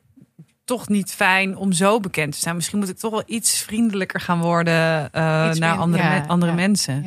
toch 0.66 0.88
niet 0.88 1.12
fijn 1.14 1.58
om 1.58 1.72
zo 1.72 2.00
bekend 2.00 2.34
te 2.34 2.40
zijn. 2.40 2.56
Misschien 2.56 2.80
moet 2.80 2.90
ik 2.90 2.98
toch 2.98 3.12
wel 3.12 3.24
iets 3.26 3.60
vriendelijker 3.62 4.20
gaan 4.22 4.42
worden 4.42 5.12
eh, 5.14 5.46
Iets 5.50 5.60
naar 5.60 5.72
meer- 5.74 5.80
andere, 5.84 6.24
andere 6.28 6.52
ja. 6.52 6.58
mensen. 6.58 7.04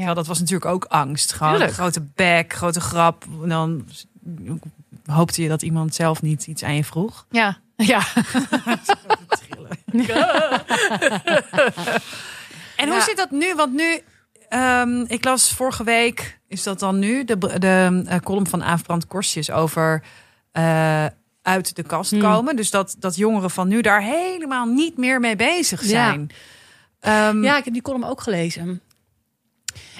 Ja. 0.00 0.14
Dat 0.14 0.26
was 0.26 0.38
natuurlijk 0.38 0.70
ook 0.70 0.84
angst. 0.84 1.32
Gewoon 1.32 1.52
Tuurlijk. 1.52 1.72
grote 1.72 2.02
bek, 2.14 2.52
grote 2.52 2.80
grap. 2.80 3.24
En 3.42 3.48
dan 3.48 3.88
hoopte 5.06 5.42
je 5.42 5.48
dat 5.48 5.62
iemand 5.62 5.94
zelf 5.94 6.22
niet 6.22 6.46
iets 6.46 6.62
aan 6.62 6.74
je 6.74 6.84
vroeg. 6.84 7.26
Ja. 7.30 7.58
ja. 7.76 8.02
En 12.76 12.88
hoe 12.88 12.96
Ja. 12.96 13.04
zit 13.04 13.16
dat 13.16 13.30
nu? 13.30 13.54
Want 13.54 13.72
nu, 13.74 14.00
ehm, 14.48 15.00
ik 15.06 15.24
las 15.24 15.52
vorige 15.52 15.84
week, 15.84 16.38
is 16.48 16.62
dat 16.62 16.78
dan 16.78 16.98
nu, 16.98 17.24
de, 17.24 17.38
de 17.58 18.02
eh, 18.06 18.18
column 18.18 18.46
van 18.46 18.62
Aafbrand 18.64 19.06
Korstjes 19.06 19.50
over 19.50 20.02
eh, 20.52 21.06
uit 21.42 21.76
de 21.76 21.82
kast 21.82 22.10
Hmm. 22.10 22.20
komen. 22.20 22.56
Dus 22.56 22.70
dat, 22.70 22.96
dat 22.98 23.16
jongeren 23.16 23.50
van 23.50 23.68
nu 23.68 23.80
daar 23.80 24.02
helemaal 24.02 24.66
niet 24.66 24.96
meer 24.96 25.20
mee 25.20 25.36
bezig 25.36 25.82
Ja. 25.82 25.88
zijn. 25.88 26.30
Ehm, 27.00 27.42
Ja, 27.44 27.56
ik 27.58 27.64
heb 27.64 27.72
die 27.72 27.82
column 27.82 28.04
ook 28.04 28.20
gelezen. 28.20 28.80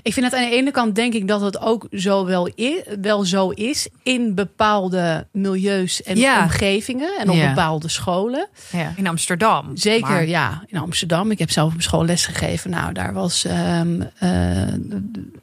Ik 0.03 0.13
vind 0.13 0.27
het 0.27 0.35
aan 0.35 0.49
de 0.49 0.57
ene 0.57 0.71
kant 0.71 0.95
denk 0.95 1.15
ik 1.15 1.29
dat 1.29 1.41
het 1.41 1.61
ook 1.61 1.87
zo 1.93 2.25
wel, 2.25 2.49
i- 2.59 2.83
wel 3.01 3.25
zo 3.25 3.49
is 3.51 3.89
in 4.03 4.35
bepaalde 4.35 5.27
milieus 5.33 6.03
en 6.03 6.17
Ja. 6.17 6.43
omgevingen 6.43 7.19
en 7.19 7.31
op 7.31 7.37
Ja. 7.37 7.49
bepaalde 7.49 7.89
scholen. 7.89 8.49
ja. 8.73 8.93
In 8.97 9.07
Amsterdam. 9.07 9.77
Zeker, 9.77 10.09
Maar- 10.11 10.27
ja. 10.27 10.63
In 10.67 10.79
Amsterdam. 10.79 11.31
Ik 11.31 11.39
heb 11.39 11.51
zelf 11.51 11.75
op 11.75 11.83
school 11.83 12.05
les 12.05 12.27
gegeven. 12.27 12.71
Nou, 12.71 12.93
daar 12.93 13.13
was, 13.13 13.45
ehm, 13.45 14.03
eh, 14.19 14.31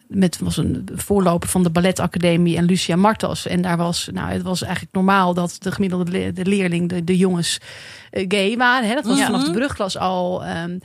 met, 0.07 0.39
was 0.39 0.57
een 0.57 0.87
voorloper 0.95 1.49
van 1.49 1.63
de 1.63 1.69
balletacademie 1.69 2.57
en 2.57 2.65
Lucia 2.65 2.95
Martos. 2.95 3.47
En 3.47 3.61
daar 3.61 3.77
was, 3.77 4.09
nou, 4.13 4.31
het 4.31 4.41
was 4.41 4.61
eigenlijk 4.61 4.93
normaal 4.93 5.33
dat 5.33 5.55
de 5.59 5.71
gemiddelde 5.71 6.11
le- 6.11 6.33
de 6.33 6.45
leerling, 6.45 6.89
de, 6.89 7.03
de 7.03 7.17
jongens, 7.17 7.57
eh, 8.11 8.25
gay 8.27 8.57
waren. 8.57 8.87
Hè? 8.89 8.93
Dat 8.95 9.05
was 9.05 9.17
Ja. 9.17 9.25
vanaf 9.25 9.43
de 9.43 9.51
brugklas 9.51 9.97
al. 9.97 10.43
ehm, 10.43 10.77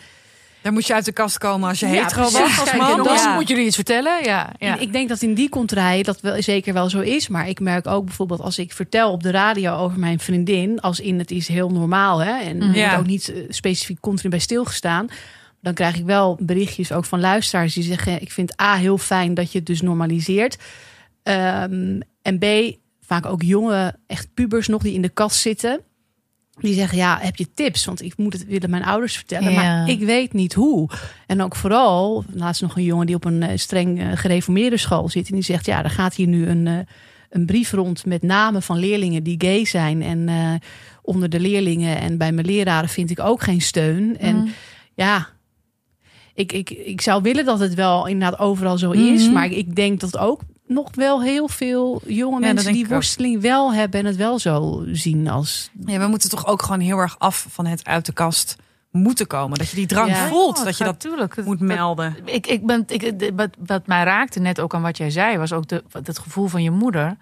Daar 0.62 0.72
moet 0.72 0.86
je 0.86 0.94
uit 0.94 1.04
de 1.04 1.12
kast 1.12 1.38
komen 1.38 1.68
als 1.68 1.80
je 1.80 1.86
Ja, 1.86 1.92
hetero 2.02 2.22
was 2.22 2.34
als 2.60 2.72
man. 2.72 2.90
en 2.90 2.96
Dan 2.96 3.04
dan- 3.06 3.14
Ja. 3.14 3.34
moet 3.34 3.48
je 3.48 3.54
er 3.54 3.60
iets 3.60 3.74
vertellen. 3.74 4.24
Ja. 4.24 4.52
ja. 4.58 4.74
En 4.76 4.80
ik 4.82 4.92
denk 4.92 5.08
dat 5.08 5.22
in 5.22 5.34
die 5.34 5.48
contraille 5.48 6.02
dat 6.02 6.20
wel 6.20 6.42
zeker 6.42 6.72
wel 6.72 6.90
zo 6.90 7.00
is. 7.00 7.28
Maar 7.28 7.48
ik 7.48 7.60
merk 7.60 7.86
ook 7.86 8.04
bijvoorbeeld 8.04 8.40
als 8.40 8.58
ik 8.58 8.72
vertel 8.72 9.12
op 9.12 9.22
de 9.22 9.30
radio 9.30 9.74
over 9.76 9.98
mijn 9.98 10.18
vriendin, 10.18 10.80
als 10.80 11.00
in 11.00 11.18
het 11.18 11.30
is 11.30 11.48
heel 11.48 11.70
normaal, 11.70 12.18
hè, 12.18 12.38
en 12.38 12.56
Mhm. 12.56 12.74
Ja. 12.74 12.96
ook 12.96 13.06
niet 13.06 13.28
eh, 13.32 13.42
specifiek 13.48 14.00
continu 14.00 14.30
bij 14.30 14.38
stilgestaan. 14.38 15.06
Dan 15.60 15.74
krijg 15.74 15.96
ik 15.96 16.04
wel 16.04 16.38
berichtjes 16.40 16.92
ook 16.92 17.04
van 17.04 17.20
luisteraars 17.20 17.74
die 17.74 17.82
zeggen: 17.82 18.20
Ik 18.22 18.32
vind 18.32 18.60
A 18.60 18.74
heel 18.74 18.98
fijn 18.98 19.34
dat 19.34 19.52
je 19.52 19.58
het 19.58 19.66
dus 19.66 19.80
normaliseert. 19.80 20.56
Ehm, 21.22 22.00
en 22.22 22.38
B, 22.38 22.44
vaak 23.00 23.26
ook 23.26 23.42
jonge, 23.42 23.94
echt 24.06 24.28
pubers 24.34 24.68
nog 24.68 24.82
die 24.82 24.94
in 24.94 25.02
de 25.02 25.08
kast 25.08 25.40
zitten. 25.40 25.80
Die 26.60 26.74
zeggen, 26.74 26.98
ja, 26.98 27.18
heb 27.20 27.36
je 27.36 27.54
tips? 27.54 27.84
Want 27.84 28.02
ik 28.02 28.16
moet 28.16 28.32
het 28.32 28.46
willen 28.46 28.70
mijn 28.70 28.84
ouders 28.84 29.14
vertellen, 29.16 29.52
Ja. 29.52 29.62
maar 29.62 29.88
ik 29.88 29.98
weet 30.00 30.32
niet 30.32 30.54
hoe. 30.54 30.88
En 31.26 31.42
ook 31.42 31.56
vooral, 31.56 32.24
laatst 32.32 32.62
nog 32.62 32.76
een 32.76 32.82
jongen 32.84 33.06
die 33.06 33.14
op 33.14 33.24
een 33.24 33.42
eh, 33.42 33.56
streng 33.56 34.00
eh, 34.00 34.06
gereformeerde 34.14 34.76
school 34.76 35.08
zit. 35.08 35.28
En 35.28 35.34
die 35.34 35.42
zegt, 35.44 35.66
ja, 35.66 35.84
er 35.84 35.90
gaat 35.90 36.14
hier 36.14 36.26
nu 36.26 36.46
een, 36.48 36.66
eh, 36.66 36.78
een 37.30 37.46
brief 37.46 37.72
rond 37.72 38.06
met 38.06 38.22
namen 38.22 38.62
van 38.62 38.78
leerlingen 38.78 39.22
die 39.22 39.34
gay 39.38 39.64
zijn. 39.64 40.02
En 40.02 40.30
onder 41.02 41.28
de 41.28 41.40
leerlingen 41.40 42.00
en 42.00 42.18
bij 42.18 42.32
mijn 42.32 42.46
leraren 42.46 42.88
vind 42.88 43.10
ik 43.10 43.20
ook 43.20 43.42
geen 43.42 43.60
steun. 43.60 44.18
En 44.18 44.36
Mhm. 44.36 44.46
ja, 44.94 45.28
ik, 46.34 46.52
ik, 46.52 46.70
ik 46.70 47.00
zou 47.00 47.22
willen 47.22 47.44
dat 47.44 47.58
het 47.60 47.74
wel 47.74 48.06
inderdaad 48.06 48.38
overal 48.40 48.78
zo 48.78 48.90
is. 48.90 49.24
Mhm. 49.24 49.32
Maar 49.32 49.50
ik 49.50 49.76
denk 49.76 50.00
dat 50.00 50.18
ook 50.18 50.40
nog 50.72 50.88
wel 50.94 51.22
heel 51.22 51.48
veel 51.48 52.02
jonge 52.06 52.40
mensen 52.40 52.72
die 52.72 52.84
ook. 52.84 52.90
worsteling 52.90 53.40
wel 53.40 53.74
hebben 53.74 54.00
en 54.00 54.06
het 54.06 54.16
wel 54.16 54.38
zo 54.38 54.84
zien 54.92 55.28
als. 55.28 55.70
Ja, 55.86 55.98
we 55.98 56.06
moeten 56.06 56.30
toch 56.30 56.46
ook 56.46 56.62
gewoon 56.62 56.80
heel 56.80 56.98
erg 56.98 57.18
af 57.18 57.46
van 57.50 57.66
het 57.66 57.84
uit 57.84 58.06
de 58.06 58.12
kast 58.12 58.56
moeten 58.90 59.26
komen. 59.26 59.58
Dat 59.58 59.68
je 59.68 59.76
die 59.76 59.86
drang 59.86 60.10
Ja. 60.10 60.26
voelt, 60.28 60.64
dat 60.64 60.78
je 60.78 60.84
dat 60.84 60.92
natuurlijk 60.92 61.44
moet 61.44 61.60
melden. 61.60 62.16
Ik, 62.24 62.46
ik 62.46 62.66
ben, 62.66 62.84
ik, 62.86 63.30
wat, 63.36 63.50
wat 63.58 63.86
mij 63.86 64.04
raakte 64.04 64.40
net 64.40 64.60
ook 64.60 64.74
aan 64.74 64.82
wat 64.82 64.96
jij 64.96 65.10
zei, 65.10 65.38
was 65.38 65.52
ook 65.52 65.68
de, 65.68 65.82
het 66.02 66.18
gevoel 66.18 66.46
van 66.46 66.62
je 66.62 66.70
moeder. 66.70 67.16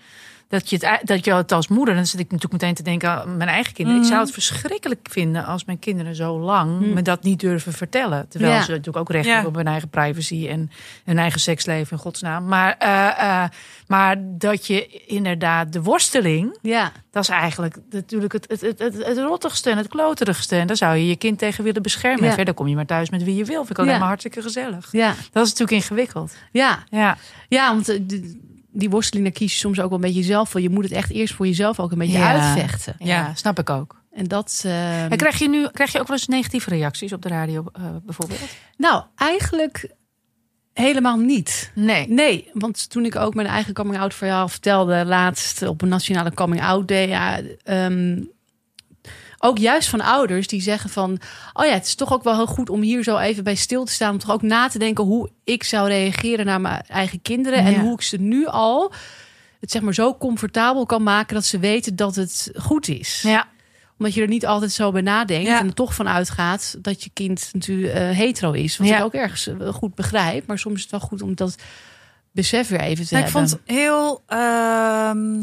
Dat 0.51 0.71
je, 0.71 0.77
het, 0.87 1.01
dat 1.07 1.25
je 1.25 1.35
het 1.35 1.53
als 1.53 1.69
moeder, 1.69 1.95
dan 1.95 2.07
zit 2.07 2.21
ik 2.21 2.31
natuurlijk 2.31 2.63
meteen 2.63 2.75
te 2.75 2.83
denken 2.83 3.11
aan 3.11 3.37
mijn 3.37 3.49
eigen 3.49 3.73
kinderen. 3.73 4.01
Ik 4.01 4.07
zou 4.09 4.21
het 4.21 4.31
verschrikkelijk 4.33 5.07
vinden 5.11 5.45
als 5.45 5.65
mijn 5.65 5.79
kinderen 5.79 6.15
zo 6.15 6.39
lang 6.41 6.81
Mm. 6.81 6.93
me 6.93 7.03
dat 7.03 7.23
niet 7.23 7.41
durven 7.41 7.73
vertellen. 7.73 8.29
Terwijl 8.29 8.53
Ja. 8.53 8.63
ze 8.63 8.71
natuurlijk 8.71 8.97
ook 8.97 9.11
recht 9.11 9.27
Ja. 9.27 9.33
hebben 9.33 9.51
op 9.51 9.57
hun 9.57 9.67
eigen 9.67 9.89
privacy 9.89 10.47
en 10.49 10.71
hun 11.05 11.19
eigen 11.19 11.41
seksleven 11.41 11.93
in 11.97 11.99
godsnaam. 12.03 12.45
Maar, 12.45 12.75
eh, 12.79 13.43
eh, 13.43 13.49
maar 13.87 14.17
dat 14.21 14.67
je 14.67 14.87
inderdaad 15.07 15.73
de 15.73 15.83
worsteling, 15.83 16.59
Ja, 16.63 16.93
dat 17.11 17.23
is 17.23 17.29
eigenlijk 17.29 17.77
natuurlijk 17.91 18.33
het, 18.33 18.45
het, 18.49 18.61
het, 18.61 18.79
het, 18.79 19.05
het 19.07 19.19
rottigste 19.19 19.71
en 19.71 19.77
het 19.77 19.89
kloterigste. 19.89 20.57
En 20.57 20.67
daar 20.67 20.77
zou 20.77 20.97
je 20.97 21.07
je 21.09 21.17
kind 21.17 21.39
tegen 21.39 21.65
willen 21.65 21.83
beschermen. 21.83 22.23
Ja. 22.23 22.29
En 22.29 22.35
verder 22.35 22.55
kom 22.55 22.69
je 22.69 22.75
maar 22.75 22.87
thuis 22.87 23.11
met 23.11 23.23
wie 23.23 23.37
je 23.37 23.45
wil. 23.45 23.59
Vind 23.65 23.71
ik 23.71 23.79
alleen 23.79 23.99
maar 23.99 24.09
hartstikke 24.09 24.43
gezellig. 24.43 24.89
ja, 24.93 25.09
Dat 25.33 25.45
is 25.47 25.51
natuurlijk 25.51 25.71
ingewikkeld. 25.83 26.33
ja. 26.53 26.79
Ja, 26.91 27.17
Ja, 27.49 27.73
want 27.75 27.89
eh, 27.89 28.01
die, 28.81 28.91
worsteling 28.91 29.27
daar 29.27 29.37
kies 29.37 29.53
je 29.53 29.59
soms 29.59 29.81
ook 29.81 29.89
wel 29.89 29.99
een 29.99 30.05
beetje 30.05 30.23
zelf 30.23 30.49
voor. 30.51 30.61
Je 30.61 30.71
moet 30.71 30.85
het 30.85 30.93
echt 30.93 31.11
eerst 31.11 31.35
voor 31.35 31.47
jezelf 31.47 31.81
ook 31.81 31.93
een 31.93 31.99
beetje 31.99 32.19
Ja. 32.19 32.33
uitvechten. 32.33 32.95
ja. 32.99 33.07
Ja. 33.07 33.35
snap 33.35 33.59
ik 33.59 33.71
ook. 33.71 33.99
En 34.13 34.25
dat. 34.25 34.63
eh, 34.65 35.05
En 35.05 35.17
krijg 35.17 35.39
je 35.39 35.49
nu 35.49 35.69
krijg 35.69 35.93
je 35.93 36.01
ook 36.01 36.07
wel 36.09 36.17
eens 36.17 36.27
negatieve 36.27 36.71
reacties 36.71 37.13
op 37.13 37.23
de 37.23 37.29
radio 37.29 37.65
eh, 37.73 37.83
bijvoorbeeld? 38.05 38.41
Nou, 38.77 39.03
eigenlijk 39.17 39.89
helemaal 40.73 41.17
niet. 41.17 41.73
Nee. 41.75 42.09
Nee, 42.09 42.51
want 42.53 42.91
toen 42.91 43.05
ik 43.05 43.17
ook 43.17 43.35
mijn 43.35 43.47
eigen 43.49 43.75
coming-out 43.75 44.15
verhaal 44.15 44.49
vertelde 44.49 45.05
laatst 45.05 45.63
op 45.63 45.83
een 45.83 45.89
nationale 45.89 46.35
coming-out 46.35 46.89
day, 46.89 47.09
ja, 47.09 47.41
ehm, 47.65 48.23
ook 49.43 49.59
juist 49.59 49.89
van 49.89 50.01
ouders 50.01 50.47
die 50.47 50.61
zeggen 50.63 50.91
van, 50.91 51.19
oh 51.53 51.65
ja, 51.67 51.73
het 51.73 51.87
is 51.87 51.95
toch 51.95 52.13
ook 52.13 52.23
wel 52.23 52.35
heel 52.35 52.47
goed 52.47 52.71
om 52.71 52.81
hier 52.83 53.03
zo 53.03 53.17
even 53.19 53.45
bij 53.45 53.55
stil 53.55 53.85
te 53.85 53.93
staan, 53.93 54.13
om 54.13 54.19
toch 54.19 54.31
ook 54.31 54.43
na 54.43 54.69
te 54.69 54.79
denken 54.79 55.05
hoe 55.05 55.31
ik 55.45 55.65
zou 55.65 55.89
reageren 55.89 56.47
naar 56.47 56.61
mijn 56.61 56.83
eigen 56.89 57.23
kinderen 57.23 57.59
en 57.59 57.73
Ja. 57.73 57.81
hoe 57.81 57.93
ik 57.93 58.03
ze 58.03 58.17
nu 58.17 58.47
al 58.47 58.93
het 59.61 59.71
zeg 59.71 59.83
maar 59.83 59.95
zo 59.95 60.15
comfortabel 60.15 60.87
kan 60.87 61.03
maken 61.03 61.35
dat 61.35 61.45
ze 61.45 61.59
weten 61.59 61.97
dat 61.97 62.15
het 62.15 62.51
goed 62.57 62.89
is 62.89 63.23
Ja, 63.23 63.49
omdat 63.99 64.15
je 64.15 64.23
er 64.23 64.29
niet 64.29 64.47
altijd 64.47 64.73
zo 64.73 64.93
bij 64.93 65.03
nadenkt 65.03 65.47
Ja. 65.47 65.59
en 65.61 65.67
er 65.67 65.75
toch 65.75 65.95
van 65.95 66.09
uitgaat 66.09 66.77
dat 66.83 67.03
je 67.05 67.11
kind 67.13 67.51
natuurlijk 67.53 67.95
eh, 67.95 68.11
hetero 68.11 68.53
is. 68.53 68.77
Wat 68.77 68.89
Ja. 68.89 68.99
ik 68.99 69.05
ook 69.05 69.15
ergens 69.15 69.47
eh, 69.47 69.69
goed 69.69 69.95
begrijp. 69.95 70.47
Maar 70.47 70.59
soms 70.59 70.75
is 70.77 70.83
het 70.83 70.91
wel 70.91 71.01
goed 71.01 71.23
om 71.23 71.35
dat 71.35 71.55
besef 72.33 72.69
weer 72.69 72.81
even 72.81 73.07
te 73.07 73.15
Nou, 73.15 73.27
ik 73.27 73.33
hebben. 73.33 73.49
vond 73.49 73.61
het 73.67 73.77
heel 73.77 74.23
ehm, 74.27 75.41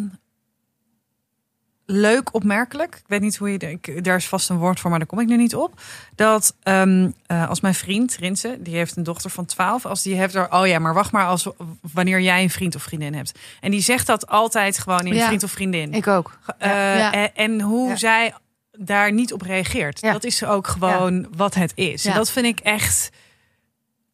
leuk, 1.90 2.34
opmerkelijk. 2.34 2.96
Ik 2.96 3.04
weet 3.08 3.22
niet 3.22 3.38
hoe 3.38 3.52
je... 3.52 3.58
Ik, 3.58 4.04
daar 4.04 4.16
is 4.16 4.28
vast 4.28 4.50
een 4.50 4.58
woord 4.58 4.80
voor, 4.80 4.90
maar 4.90 5.00
daar 5.00 5.08
kom 5.08 5.20
ik 5.20 5.28
nu 5.28 5.38
niet 5.38 5.56
op. 5.56 5.82
Dat 6.16 6.56
ehm, 6.64 7.10
eh, 7.26 7.50
als 7.50 7.62
mijn 7.62 7.74
vriend, 7.74 8.16
Rinse, 8.20 8.58
die 8.60 8.76
heeft 8.76 8.96
een 8.96 9.04
dochter 9.04 9.30
van 9.30 9.46
12. 9.46 9.86
Als 9.86 10.02
die 10.02 10.16
heeft 10.16 10.36
er... 10.36 10.52
Oh 10.54 10.68
ja, 10.68 10.80
maar 10.80 10.94
wacht 10.94 11.12
maar 11.12 11.26
als 11.26 11.48
wanneer 11.94 12.22
jij 12.22 12.44
een 12.44 12.50
vriend 12.50 12.76
of 12.76 12.84
vriendin 12.84 13.14
hebt. 13.14 13.40
En 13.62 13.72
die 13.72 13.82
zegt 13.82 14.08
dat 14.08 14.28
altijd 14.28 14.78
gewoon 14.80 15.06
in 15.06 15.14
Ja. 15.14 15.26
vriend 15.28 15.44
of 15.44 15.52
vriendin. 15.52 15.94
ik 15.94 16.08
ook. 16.08 16.40
Eh, 16.58 16.70
Ja. 16.98 17.12
En, 17.12 17.36
en 17.36 17.62
hoe 17.62 17.90
Ja. 17.90 17.96
zij 17.96 18.34
daar 18.72 19.12
niet 19.14 19.34
op 19.34 19.42
reageert. 19.42 20.02
Dat 20.02 20.24
is 20.24 20.44
ook 20.44 20.68
gewoon 20.68 21.28
wat 21.36 21.54
het 21.54 21.72
is. 21.76 22.06
En 22.06 22.14
dat 22.14 22.32
vind 22.32 22.46
ik 22.46 22.60
echt... 22.60 23.10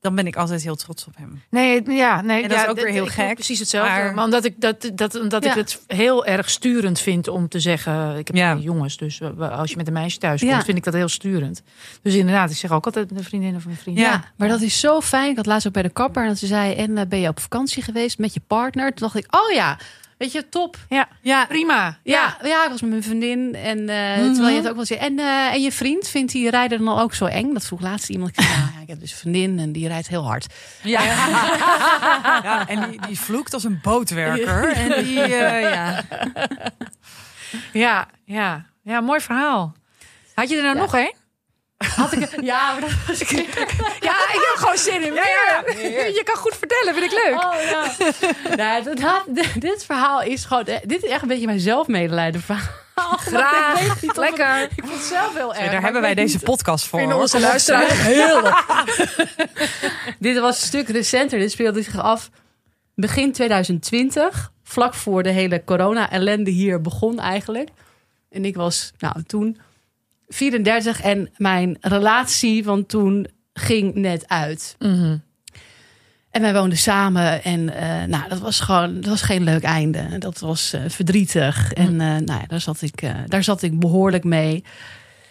Dan 0.04 0.16
ben 0.16 0.28
ik 0.28 0.36
altijd 0.36 0.64
heel 0.64 0.76
trots 0.76 1.06
op 1.08 1.14
hem. 1.18 1.42
Nee, 1.50 1.92
ja, 1.92 2.22
nee, 2.22 2.44
En 2.44 2.50
dat 2.50 2.58
ja, 2.58 2.64
is 2.64 2.70
ook 2.70 2.76
weer 2.80 2.88
heel 2.92 3.06
gek, 3.06 3.34
Precies 3.34 3.60
hetzelfde. 3.60 3.92
maar- 3.92 4.14
Maar, 4.14 4.24
omdat 4.24 4.46
ik, 4.46 4.54
dat, 4.62 4.92
dat, 4.94 5.20
omdat 5.22 5.46
ik 5.46 5.54
het 5.54 5.82
heel 5.88 6.26
erg 6.26 6.50
sturend 6.50 7.00
vind 7.00 7.28
om 7.28 7.48
te 7.48 7.60
zeggen. 7.60 8.18
Ik 8.18 8.28
heb 8.28 8.36
Ja. 8.36 8.52
twee 8.52 8.64
jongens, 8.64 8.98
dus 8.98 9.22
als 9.40 9.70
je 9.70 9.78
met 9.78 9.88
een 9.88 9.94
meisje 9.94 10.18
thuis 10.18 10.42
Ja. 10.42 10.52
komt, 10.52 10.64
vind 10.64 10.78
ik 10.78 10.84
dat 10.84 10.94
heel 10.94 11.08
sturend. 11.08 11.62
Dus 12.02 12.14
inderdaad, 12.14 12.50
ik 12.52 12.58
zeg 12.58 12.72
ook 12.72 12.86
altijd 12.86 13.12
een 13.12 13.24
vriendin 13.24 13.56
of 13.56 13.66
een 13.66 13.76
vriend. 13.76 13.98
ja, 13.98 14.24
maar 14.38 14.48
dat 14.48 14.62
is 14.62 14.80
zo 14.80 15.02
fijn. 15.02 15.30
Ik 15.30 15.36
had 15.36 15.46
laatst 15.46 15.68
ook 15.68 15.74
bij 15.74 15.84
de 15.84 15.90
kapper 15.90 16.22
en 16.22 16.28
dat 16.28 16.38
ze 16.38 16.48
zei: 16.48 16.74
En 16.74 16.98
eh, 16.98 17.06
ben 17.08 17.20
je 17.20 17.28
op 17.28 17.40
vakantie 17.40 17.84
geweest 17.84 18.18
met 18.18 18.34
je 18.34 18.42
partner? 18.48 18.94
Toen 18.94 19.08
dacht 19.12 19.26
ik: 19.26 19.36
Oh 19.36 19.52
ja, 19.54 19.78
weet 20.24 20.32
je, 20.32 20.50
top. 20.50 20.78
ja, 20.90 21.08
Ja, 21.22 21.46
prima. 21.46 21.98
Ja, 22.04 22.38
ja, 22.44 22.64
ik 22.64 22.70
was 22.70 22.82
met 22.82 22.90
mijn 22.90 23.04
vriendin. 23.04 23.56
En 23.56 23.90
eh 23.90 24.18
Mhm. 24.24 24.34
terwijl 24.34 24.56
je 24.56 24.62
het 24.62 24.70
ook 24.70 24.76
wel 24.76 24.86
zei. 24.86 25.00
En, 25.00 25.20
eh, 25.20 25.54
en 25.54 25.62
je 25.62 25.72
vriend 25.72 26.08
vindt 26.08 26.32
die 26.32 26.50
rijden 26.50 26.86
dan 26.86 27.00
ook 27.00 27.14
zo 27.14 27.26
eng? 27.26 27.54
Dat 27.54 27.66
vroeg 27.66 27.82
laatst 27.82 28.10
iemand. 28.10 28.30
Ik 28.38 28.44
zei, 28.44 28.58
ja, 28.76 28.82
ik 28.82 28.88
heb 28.88 29.00
dus 29.00 29.12
een 29.12 29.18
vriendin 29.18 29.60
en 29.60 29.72
die 29.72 29.88
rijdt 29.88 30.08
heel 30.08 30.26
hard. 30.26 30.54
Ja. 30.84 31.02
ja, 32.44 32.68
en 32.68 32.90
die, 32.90 33.00
die 33.08 33.20
vloekt 33.20 33.54
als 33.54 33.64
een 33.64 33.80
bootwerker. 33.82 34.72
En 34.84 35.04
die, 35.04 35.22
eh, 35.22 35.62
ja. 35.74 36.02
Ja, 37.74 38.08
ja, 38.26 38.66
ja, 38.84 39.02
mooi 39.02 39.20
verhaal. 39.20 39.74
Had 40.34 40.50
je 40.50 40.56
er 40.56 40.64
nou 40.64 40.76
Ja. 40.76 40.82
nog 40.82 40.96
één? 40.96 41.14
Had 41.96 42.12
ik, 42.12 42.30
ja, 42.52 42.72
maar 42.72 42.82
dat 42.82 42.90
was 43.08 43.20
ik. 43.22 43.30
Ja, 44.00 44.12
ik 44.12 44.48
heb 44.50 44.54
gewoon 44.56 44.78
zin 44.78 45.02
in 45.04 45.14
meer. 45.14 45.74
Je 46.14 46.22
kan 46.24 46.36
goed 46.36 46.56
vertellen, 46.58 46.94
vind 46.94 47.12
ik 47.12 47.20
leuk. 47.26 47.44
Oh 47.44 47.54
ja. 47.70 48.56
nou, 48.64 48.84
dat, 48.96 49.48
dit 49.60 49.86
verhaal 49.86 50.22
is 50.22 50.46
gewoon. 50.46 50.64
Dit 50.64 51.04
is 51.04 51.10
echt 51.10 51.22
een 51.22 51.28
beetje 51.28 51.46
mijn 51.46 51.60
zelfmedelijden 51.60 52.42
verhaal. 52.42 52.72
Graag. 53.18 53.82
Ik 53.82 53.88
niet 54.02 54.02
het- 54.02 54.18
Lekker. 54.18 54.62
Ik 54.62 54.70
vond 54.84 54.94
het 54.94 55.04
zelf 55.04 55.34
heel 55.36 55.56
erg. 55.56 55.72
Daar 55.72 55.82
hebben 55.82 56.02
wij 56.02 56.14
deze 56.16 56.36
niet- 56.36 56.44
podcast 56.44 56.86
voor. 56.86 57.00
Vinden 57.00 57.18
onze 57.18 57.40
luisteraars 57.40 58.02
heerlijk. 58.02 58.64
Dit 60.20 60.40
was 60.40 60.62
een 60.62 60.68
stuk 60.68 60.88
recenter. 60.90 61.40
Dit 61.40 61.52
speelde 61.52 61.82
zich 61.82 62.00
af 62.00 62.30
begin 62.96 63.32
2020. 63.32 64.52
Vlak 64.64 64.94
voor 64.94 65.24
de 65.24 65.30
hele 65.30 65.64
corona-ellende 65.64 66.52
hier 66.52 66.82
begon 66.82 67.20
eigenlijk. 67.20 67.70
En 68.32 68.46
ik 68.46 68.56
was 68.56 68.92
nou, 69.00 69.24
toen 69.24 69.58
34 70.28 71.02
en 71.02 71.30
mijn 71.38 71.78
relatie 71.82 72.64
van 72.64 72.86
toen 72.86 73.28
ging 73.54 73.94
net 73.96 74.28
uit. 74.28 74.76
Mhm. 74.80 75.18
En 76.32 76.42
wij 76.42 76.54
woonden 76.54 76.78
samen 76.78 77.44
en 77.44 77.76
eh, 77.76 78.04
nou, 78.08 78.30
dat 78.30 78.40
was 78.40 78.60
gewoon, 78.60 78.96
dat 78.96 79.10
was 79.10 79.22
geen 79.22 79.44
leuk 79.44 79.64
einde. 79.64 80.18
Dat 80.18 80.40
was 80.40 80.74
eh, 80.74 80.82
verdrietig 80.88 81.74
en 81.74 82.02
eh, 82.02 82.08
nou 82.08 82.26
ja, 82.26 82.44
daar, 82.48 82.62
zat 82.62 82.82
ik, 82.82 83.02
daar 83.28 83.44
zat 83.44 83.62
ik 83.62 83.80
behoorlijk 83.80 84.24
mee. 84.24 84.64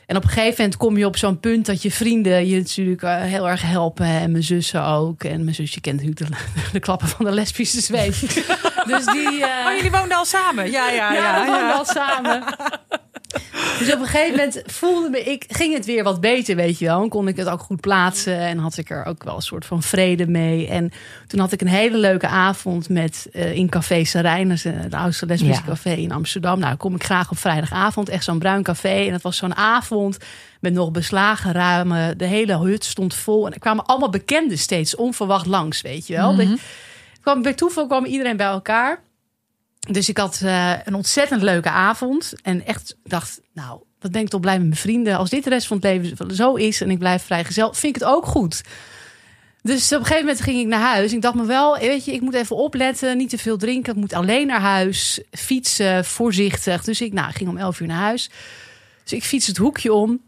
En 0.07 0.17
op 0.17 0.25
een 0.25 0.31
gegeven 0.31 0.55
moment 0.57 0.77
kom 0.77 0.99
je 0.99 1.07
op 1.07 1.17
zo'n 1.17 1.41
punt 1.41 1.67
dat 1.67 1.83
je 1.83 1.91
vrienden 1.91 2.47
je 2.47 2.57
natuurlijk 2.57 3.03
heel 3.07 3.49
erg 3.49 3.63
helpen. 3.63 4.07
En 4.07 4.31
mijn 4.31 4.45
zussen 4.45 4.85
ook. 4.85 5.25
En 5.25 5.43
mijn 5.45 5.55
zusje 5.55 5.81
kent 5.81 6.03
natuurlijk 6.03 6.31
de, 6.31 6.61
de 6.73 6.81
klappen 6.81 7.09
van 7.09 7.25
de 7.25 7.31
lesbische 7.31 7.81
zweep. 7.81 8.15
dus 8.91 9.07
die... 9.07 9.45
eh, 9.45 9.67
Oh, 9.67 9.75
jullie 9.77 9.91
woonden 9.91 10.17
al 10.17 10.25
samen? 10.25 10.71
Ja, 10.71 10.89
ja, 10.89 11.13
ja, 11.13 11.45
ja. 11.45 11.47
ja. 11.47 11.73
al 11.73 11.85
samen. 11.85 12.43
Dus 13.85 13.95
op 13.95 14.01
een 14.01 14.07
gegeven 14.07 14.31
moment 14.37 14.63
voelde 14.67 15.09
me 15.11 15.21
ik, 15.21 15.45
ging 15.49 15.75
het 15.75 15.85
weer 15.85 16.05
wat 16.05 16.21
beter, 16.21 16.57
weet 16.57 16.79
je 16.79 16.85
wel. 16.85 17.03
En 17.03 17.09
kon 17.09 17.29
ik 17.29 17.37
het 17.37 17.49
ook 17.49 17.61
goed 17.61 17.81
plaatsen 17.81 18.39
en 18.39 18.59
had 18.59 18.77
ik 18.77 18.91
er 18.91 19.05
ook 19.05 19.25
wel 19.25 19.35
een 19.35 19.43
soort 19.43 19.65
van 19.65 19.83
vrede 19.83 20.27
mee. 20.27 20.69
En 20.69 20.91
toen 21.27 21.41
had 21.41 21.53
ik 21.53 21.61
een 21.61 21.67
hele 21.67 21.97
leuke 21.97 22.27
avond 22.27 22.89
met 22.89 23.29
eh, 23.33 23.55
in 23.55 23.69
Café 23.69 24.05
Sarijnen, 24.05 24.59
het 24.63 24.95
oudste 24.95 25.27
lesbische 25.27 25.63
Ja. 25.63 25.69
café 25.69 25.93
in 25.93 26.13
Amsterdam. 26.13 26.59
Nou, 26.59 26.77
kom 26.77 26.95
ik 26.95 27.05
graag 27.05 27.31
op 27.31 27.39
vrijdagavond, 27.39 28.09
echt 28.09 28.25
zo'n 28.25 28.39
bruin 28.39 28.63
café. 28.63 29.07
En 29.07 29.13
het 29.13 29.23
was 29.23 29.37
zo'n 29.37 29.55
avond 29.57 30.17
met 30.61 30.73
nog 30.73 30.91
beslagen 30.91 31.53
ramen. 31.53 32.19
De 32.19 32.27
hele 32.27 32.57
hut 32.59 32.85
stond 32.85 33.15
vol 33.15 33.47
en 33.47 33.53
er 33.53 33.59
kwamen 33.61 33.85
allemaal 33.85 34.11
bekenden 34.11 34.59
steeds 34.59 34.97
onverwacht 34.97 35.47
langs, 35.47 35.81
weet 35.81 36.07
je 36.07 36.15
wel. 36.15 36.33
Mhm. 36.33 36.57
kwam, 37.21 37.43
bij 37.43 37.55
toeval 37.55 37.87
kwam 37.87 38.05
iedereen 38.05 38.37
bij 38.37 38.47
elkaar. 38.47 39.03
Dus 39.91 40.09
ik 40.09 40.17
had 40.17 40.41
eh, 40.45 40.73
een 40.85 40.95
ontzettend 40.95 41.43
leuke 41.43 41.71
avond. 41.71 42.33
En 42.43 42.67
echt 42.67 42.97
dacht, 43.05 43.41
nou, 43.53 43.81
wat 44.01 44.13
ben 44.13 44.21
ik 44.21 44.29
toch 44.29 44.41
blij 44.41 44.59
met 44.59 44.67
mijn 44.67 44.81
vrienden. 44.81 45.17
Als 45.17 45.31
dit 45.31 45.45
de 45.45 45.51
rest 45.51 45.67
van 45.67 45.77
het 45.77 45.87
leven 45.87 46.35
zo 46.35 46.55
is 46.55 46.81
en 46.81 46.91
ik 46.91 46.99
blijf 46.99 47.23
vrijgezel, 47.23 47.73
vind 47.75 47.97
ik 47.97 48.03
het 48.03 48.11
ook 48.11 48.27
goed. 48.27 48.63
Dus 49.63 49.93
op 49.93 49.99
een 49.99 50.05
gegeven 50.05 50.27
moment 50.27 50.43
ging 50.43 50.61
ik 50.61 50.67
naar 50.67 50.81
huis. 50.81 51.13
Ik 51.13 51.23
dacht 51.23 51.35
me 51.35 51.45
wel, 51.45 51.79
weet 51.79 52.05
je, 52.05 52.13
ik 52.13 52.21
moet 52.21 52.35
even 52.35 52.57
opletten. 52.57 53.17
Niet 53.17 53.31
te 53.31 53.39
veel 53.39 53.57
drinken. 53.57 53.93
Ik 53.93 53.99
moet 53.99 54.13
alleen 54.13 54.47
naar 54.47 54.61
huis. 54.61 55.23
Fietsen, 55.31 56.05
voorzichtig. 56.05 56.85
Dus 56.85 57.01
ik 57.01 57.13
nou, 57.13 57.33
ging 57.33 57.49
om 57.49 57.57
11 57.57 57.81
uur 57.81 57.87
naar 57.87 57.99
huis. 57.99 58.31
Dus 59.03 59.13
ik 59.13 59.25
fiets 59.25 59.47
het 59.47 59.57
hoekje 59.57 59.93
om. 59.93 60.21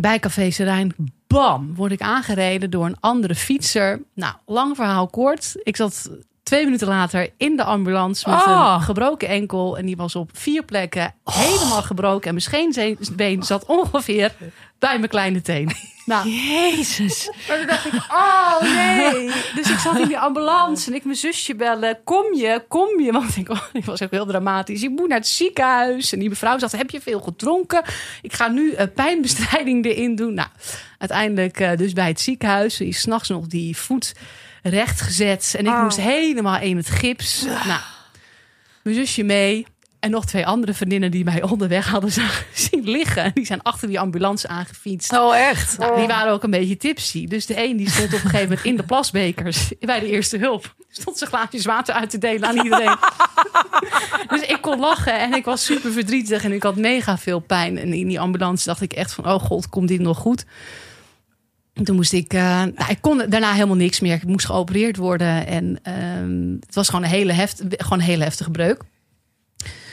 Bij 0.00 0.18
Café 0.18 0.50
Serijn. 0.50 0.94
Bam, 1.26 1.74
word 1.74 1.92
ik 1.92 2.00
aangereden 2.00 2.70
door 2.70 2.86
een 2.86 3.00
andere 3.00 3.34
fietser. 3.34 4.02
Nou, 4.14 4.34
lang 4.46 4.76
verhaal 4.76 5.06
kort. 5.06 5.54
Ik 5.62 5.76
zat 5.76 6.10
twee 6.44 6.64
minuten 6.64 6.88
later 6.88 7.30
in 7.36 7.56
de 7.56 7.64
ambulance 7.64 8.30
met 8.30 8.38
Oh. 8.46 8.74
een 8.76 8.82
gebroken 8.84 9.28
enkel. 9.28 9.78
En 9.78 9.86
die 9.86 9.96
was 9.96 10.16
op 10.16 10.30
vier 10.32 10.62
plekken 10.64 11.14
helemaal 11.24 11.82
gebroken. 11.82 12.28
En 12.28 12.34
mijn 12.34 12.40
scheenbeen 12.86 13.42
zat 13.42 13.64
ongeveer 13.66 14.32
bij 14.78 14.98
mijn 14.98 15.10
kleine 15.10 15.42
teen. 15.42 15.70
Nou, 16.06 16.28
Jezus. 16.50 17.30
maar 17.48 17.58
toen 17.58 17.66
dacht 17.66 17.86
ik, 17.86 17.92
oh 17.94 18.60
nee. 18.60 19.30
Dus 19.54 19.70
ik 19.70 19.78
zat 19.78 19.98
in 19.98 20.08
die 20.08 20.18
ambulance 20.18 20.90
en 20.90 20.96
ik 20.96 21.04
mijn 21.04 21.16
zusje 21.16 21.54
bellen. 21.54 21.98
Kom 22.04 22.34
je, 22.34 22.64
kom 22.68 23.00
je? 23.00 23.12
Want 23.12 23.36
ik, 23.36 23.48
ik 23.72 23.84
was 23.84 24.02
ook 24.02 24.10
heel 24.10 24.26
dramatisch. 24.26 24.82
Ik 24.82 24.90
moet 24.90 25.08
naar 25.08 25.18
het 25.18 25.28
ziekenhuis. 25.28 26.12
En 26.12 26.18
die 26.18 26.28
mevrouw 26.28 26.58
zegt, 26.58 26.76
heb 26.76 26.90
je 26.90 27.00
veel 27.00 27.20
gedronken? 27.20 27.82
Ik 28.22 28.32
ga 28.32 28.48
nu 28.48 28.72
eh, 28.72 28.86
pijnbestrijding 28.94 29.84
erin 29.84 30.14
doen. 30.16 30.34
Nou, 30.34 30.48
uiteindelijk 30.98 31.60
eh, 31.60 31.76
dus 31.76 31.92
bij 31.92 32.08
het 32.08 32.20
ziekenhuis. 32.20 32.76
Die 32.76 32.88
is 32.88 33.00
s'nachts 33.00 33.28
nog 33.28 33.46
die 33.46 33.76
voet 33.76 34.12
recht 34.70 35.00
gezet. 35.00 35.54
En 35.58 35.66
ik 35.66 35.72
Oh. 35.72 35.82
moest 35.82 36.00
helemaal 36.00 36.60
in 36.60 36.76
het 36.76 36.90
gips. 36.90 37.44
Nou, 37.44 37.80
mijn 38.82 38.96
zusje 38.96 39.22
mee. 39.22 39.66
En 40.00 40.10
nog 40.10 40.24
twee 40.26 40.46
andere 40.46 40.74
vriendinnen 40.74 41.10
die 41.10 41.24
mij 41.24 41.42
onderweg 41.42 41.86
hadden 41.88 42.10
zien 42.52 42.82
liggen. 42.90 43.30
Die 43.34 43.46
zijn 43.46 43.62
achter 43.62 43.88
die 43.88 44.00
ambulance 44.00 44.48
aangefietst. 44.48 45.12
Oh, 45.12 45.36
echt? 45.36 45.78
Nou, 45.78 45.96
die 45.98 46.06
waren 46.06 46.32
ook 46.32 46.42
een 46.42 46.50
beetje 46.50 46.76
tipsy. 46.76 47.26
Dus 47.26 47.46
de 47.46 47.64
een 47.64 47.76
die 47.76 47.90
stond 47.90 48.06
op 48.06 48.12
een 48.12 48.18
gegeven 48.20 48.48
moment 48.48 48.64
in 48.66 48.76
de 48.76 48.82
plasbekers 48.82 49.68
bij 49.80 50.00
de 50.00 50.06
eerste 50.10 50.38
hulp. 50.38 50.74
Stond 50.90 51.18
zijn 51.18 51.30
glaasjes 51.30 51.64
water 51.64 51.94
uit 51.94 52.10
te 52.10 52.18
delen 52.18 52.48
aan 52.48 52.56
iedereen. 52.56 52.96
dus 54.28 54.40
ik 54.40 54.58
kon 54.60 54.80
lachen 54.80 55.18
en 55.18 55.34
ik 55.34 55.44
was 55.44 55.64
super 55.64 55.92
verdrietig 55.92 56.44
en 56.44 56.52
ik 56.52 56.62
had 56.62 56.76
mega 56.76 57.18
veel 57.18 57.40
pijn. 57.40 57.78
En 57.78 57.92
in 57.92 58.08
die 58.08 58.20
ambulance 58.20 58.64
dacht 58.66 58.80
ik 58.80 58.92
echt 58.92 59.12
van, 59.12 59.24
oh 59.26 59.40
god, 59.40 59.68
komt 59.68 59.88
dit 59.88 60.00
nog 60.00 60.18
goed? 60.18 60.44
En 61.74 61.84
toen 61.84 61.96
moest 61.96 62.12
ik, 62.12 62.32
eh, 62.32 62.40
nou, 62.40 62.88
ik 62.90 62.98
kon 63.00 63.22
daarna 63.28 63.52
helemaal 63.52 63.76
niks 63.76 64.00
meer. 64.00 64.14
Ik 64.14 64.24
moest 64.26 64.46
geopereerd 64.46 64.96
worden 64.96 65.46
en 65.46 65.78
ehm, 65.82 66.50
het 66.66 66.74
was 66.74 66.88
gewoon 66.88 67.04
een 67.04 67.10
hele, 67.10 67.32
heft, 67.32 67.62
gewoon 67.68 67.98
een 67.98 68.04
hele 68.04 68.22
heftige 68.24 68.50
breuk. 68.50 68.80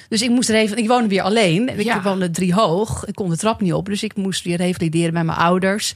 Dus 0.09 0.21
ik 0.21 0.29
moest 0.29 0.49
even, 0.49 0.77
ik 0.77 0.88
woonde 0.88 1.07
weer 1.07 1.21
alleen. 1.21 1.69
Ik 1.79 1.86
Ja. 1.86 2.01
woonde 2.01 2.29
drie 2.32 2.53
hoog. 2.53 3.05
Ik 3.05 3.15
kon 3.15 3.29
de 3.29 3.38
trap 3.38 3.61
niet 3.61 3.73
op, 3.73 3.86
dus 3.86 4.03
ik 4.03 4.15
moest 4.15 4.43
weer 4.43 4.57
revalideren 4.57 5.13
bij 5.13 5.23
mijn 5.23 5.38
ouders. 5.38 5.93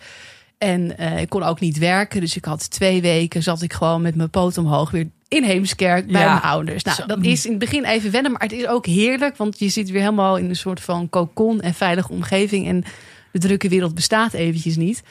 En 0.57 0.97
eh, 0.97 1.21
ik 1.21 1.29
kon 1.29 1.43
ook 1.43 1.59
niet 1.59 1.77
werken, 1.77 2.21
dus 2.21 2.35
ik 2.35 2.45
had 2.45 2.69
twee 2.69 3.01
weken 3.01 3.43
zat 3.43 3.61
ik 3.61 3.73
gewoon 3.73 4.01
met 4.01 4.15
mijn 4.15 4.29
poot 4.29 4.57
omhoog 4.57 4.91
weer 4.91 5.07
in 5.27 5.43
Heemskerk 5.43 6.11
bij 6.11 6.21
Ja. 6.21 6.29
mijn 6.29 6.41
ouders. 6.43 6.83
Nou, 6.83 6.95
Zo. 6.97 7.05
dat 7.05 7.23
is 7.23 7.43
in 7.45 7.49
het 7.51 7.59
begin 7.59 7.85
even 7.85 8.11
wennen, 8.11 8.31
maar 8.31 8.41
het 8.41 8.51
is 8.51 8.67
ook 8.67 8.85
heerlijk, 8.85 9.37
want 9.37 9.59
je 9.59 9.69
zit 9.69 9.89
weer 9.89 10.01
helemaal 10.01 10.37
in 10.37 10.49
een 10.49 10.55
soort 10.55 10.79
van 10.81 11.09
cocon 11.09 11.61
en 11.61 11.73
veilige 11.73 12.11
omgeving 12.11 12.67
en 12.67 12.83
de 13.31 13.39
drukke 13.39 13.69
wereld 13.69 13.95
bestaat 13.95 14.33
eventjes 14.33 14.75
niet. 14.75 15.03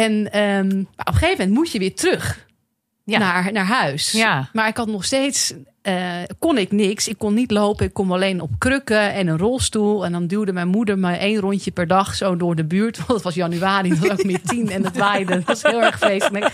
En 0.00 0.32
ehm, 0.32 0.80
op 0.96 1.06
een 1.06 1.12
gegeven 1.14 1.38
moment 1.38 1.50
moet 1.50 1.72
je 1.72 1.78
weer 1.78 1.94
terug 1.94 2.46
Ja. 3.04 3.18
naar, 3.18 3.52
naar 3.52 3.66
huis. 3.66 4.12
Ja. 4.12 4.48
Maar 4.52 4.68
ik 4.68 4.76
had 4.76 4.86
nog 4.86 5.04
steeds, 5.04 5.54
eh, 5.82 6.22
kon 6.38 6.58
ik 6.58 6.72
niks. 6.72 7.08
Ik 7.08 7.18
kon 7.18 7.34
niet 7.34 7.50
lopen. 7.50 7.86
Ik 7.86 7.92
kon 7.92 8.10
alleen 8.10 8.40
op 8.40 8.50
krukken 8.58 9.12
en 9.12 9.26
een 9.26 9.38
rolstoel. 9.38 10.04
En 10.04 10.12
dan 10.12 10.26
duwde 10.26 10.52
mijn 10.52 10.68
moeder 10.68 10.98
me 10.98 11.12
één 11.16 11.40
rondje 11.40 11.70
per 11.70 11.86
dag 11.86 12.14
zo 12.14 12.36
door 12.36 12.54
de 12.56 12.64
buurt. 12.64 12.96
Want 13.06 13.08
het 13.10 13.22
was 13.22 13.34
januari, 13.34 13.88
het 13.90 13.98
was 13.98 14.10
ook 14.10 14.24
meer 14.24 14.42
tien 14.42 14.70
en 14.70 14.84
het 14.84 14.96
waaide. 14.96 15.32
Dat 15.34 15.44
was 15.44 15.62
heel 15.62 15.82
erg 15.82 15.98
feestelijk. 15.98 16.50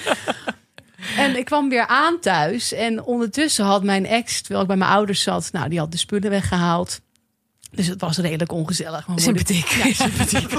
En 1.16 1.36
ik 1.36 1.44
kwam 1.44 1.68
weer 1.68 1.86
aan 1.86 2.18
thuis. 2.20 2.72
En 2.72 3.02
ondertussen 3.04 3.64
had 3.64 3.82
mijn 3.84 4.06
ex, 4.06 4.40
terwijl 4.40 4.60
ik 4.62 4.66
bij 4.68 4.76
mijn 4.76 4.90
ouders 4.90 5.22
zat... 5.22 5.48
Nou, 5.52 5.68
die 5.68 5.78
had 5.78 5.92
de 5.92 5.98
spullen 5.98 6.30
weggehaald. 6.30 7.00
Dus 7.72 7.86
het 7.86 8.00
was 8.00 8.18
redelijk 8.18 8.52
ongezellig. 8.52 9.06
Moeder- 9.06 9.24
Sympathiek. 9.24 9.66
Ja, 9.66 9.92
sympathiek. 9.92 10.58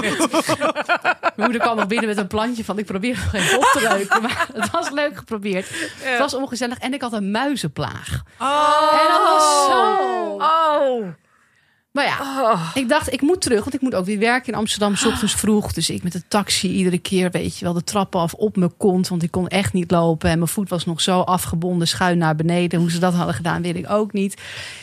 Mijn 1.36 1.50
moeder 1.50 1.60
kwam 1.60 1.76
nog 1.76 1.86
binnen 1.86 2.08
met 2.08 2.16
een 2.18 2.26
plantje 2.26 2.64
van... 2.64 2.78
ik 2.78 2.86
probeer 2.86 3.18
nog 3.24 3.34
even 3.34 3.56
op 3.58 3.64
te 3.64 3.80
leuken. 3.92 4.22
Maar 4.22 4.48
het 4.54 4.70
was 4.70 4.90
leuk 4.90 5.16
geprobeerd. 5.16 5.66
Het 5.98 6.18
was 6.18 6.34
ongezellig. 6.34 6.78
En 6.78 6.94
ik 6.94 7.00
had 7.02 7.12
een 7.12 7.30
muizenplaag. 7.30 8.22
Oh. 8.40 8.88
En 8.92 9.08
dat 9.08 9.22
was 9.22 9.66
zo... 9.66 9.96
Oh. 10.36 11.06
Maar 11.92 12.04
ja, 12.04 12.16
Oh. 12.52 12.70
ik 12.74 12.88
dacht, 12.88 13.12
ik 13.12 13.20
moet 13.20 13.40
terug. 13.40 13.60
Want 13.60 13.74
ik 13.74 13.80
moet 13.80 13.94
ook 13.94 14.04
weer 14.04 14.18
werken 14.18 14.52
in 14.52 14.58
Amsterdam. 14.58 14.96
's 14.96 15.04
ochtends 15.04 15.34
vroeg. 15.34 15.72
Dus 15.72 15.90
ik 15.90 16.02
met 16.02 16.12
de 16.12 16.28
taxi 16.28 16.68
iedere 16.68 16.98
keer, 16.98 17.30
weet 17.30 17.58
je 17.58 17.64
wel, 17.64 17.74
de 17.74 17.84
trappen 17.84 18.20
af 18.20 18.34
op 18.34 18.56
mijn 18.56 18.76
kont. 18.76 19.08
Want 19.08 19.22
ik 19.22 19.30
kon 19.30 19.48
echt 19.48 19.72
niet 19.72 19.90
lopen. 19.90 20.30
En 20.30 20.38
mijn 20.38 20.50
voet 20.50 20.68
was 20.68 20.84
nog 20.84 21.00
zo 21.00 21.20
afgebonden, 21.20 21.88
schuin 21.88 22.18
naar 22.18 22.36
beneden. 22.36 22.80
Hoe 22.80 22.90
ze 22.90 22.98
dat 22.98 23.14
hadden 23.14 23.34
gedaan, 23.34 23.62
weet 23.62 23.76
ik 23.76 23.90
ook 23.90 24.12
niet. 24.12 24.40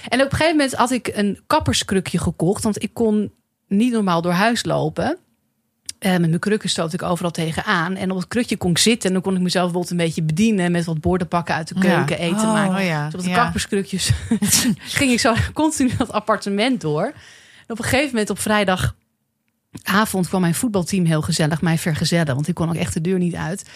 En 0.08 0.20
op 0.22 0.26
een 0.32 0.38
gegeven 0.38 0.58
moment 0.58 0.76
had 0.76 0.92
ik 0.92 1.08
een 1.14 1.40
kapperskrukje 1.48 2.18
gekocht. 2.18 2.64
Want 2.64 2.84
ik 2.84 2.94
kon 2.94 3.32
niet 3.68 3.92
normaal 3.94 4.22
door 4.22 4.32
huis 4.32 4.66
lopen. 4.66 5.18
Eh, 6.00 6.12
met 6.12 6.20
mijn 6.30 6.40
krukken 6.40 6.70
stoot 6.70 6.94
ik 6.94 7.04
overal 7.04 7.32
tegenaan. 7.32 7.96
En 7.96 8.12
op 8.12 8.18
het 8.18 8.28
krukje 8.28 8.58
kon 8.58 8.72
ik 8.72 8.78
zitten. 8.78 9.08
En 9.08 9.14
dan 9.14 9.24
kon 9.24 9.36
ik 9.36 9.42
mezelf 9.42 9.64
bijvoorbeeld 9.64 9.92
een 9.92 10.06
beetje 10.06 10.22
bedienen. 10.22 10.72
Met 10.72 10.86
wat 10.86 11.00
borden 11.00 11.28
pakken 11.28 11.56
uit 11.56 11.68
de 11.68 11.80
keuken, 11.80 12.20
eten 12.20 12.48
Oh, 12.48 12.54
maken. 12.54 12.86
ja. 12.86 13.06
Dus 13.06 13.14
op 13.14 13.24
de 13.24 13.30
ja. 13.30 13.44
kapperskrukjes 13.44 14.12
ging 15.00 15.12
ik 15.12 15.20
zo 15.20 15.34
continu 15.54 15.92
dat 15.98 16.12
appartement 16.12 16.82
door. 16.82 17.04
En 17.06 17.14
op 17.68 17.78
een 17.78 17.84
gegeven 17.84 18.10
moment 18.10 18.30
op 18.30 18.40
vrijdagavond 19.72 20.28
kwam 20.28 20.42
mijn 20.42 20.56
voetbalteam 20.56 21.06
heel 21.06 21.22
gezellig 21.22 21.62
mij 21.62 21.78
vergezellen. 21.78 22.36
Want 22.36 22.48
ik 22.48 22.56
kon 22.56 22.70
ook 22.70 22.76
echt 22.76 22.94
de 22.94 23.02
deur 23.02 23.18
niet 23.18 23.36
uit. 23.36 23.70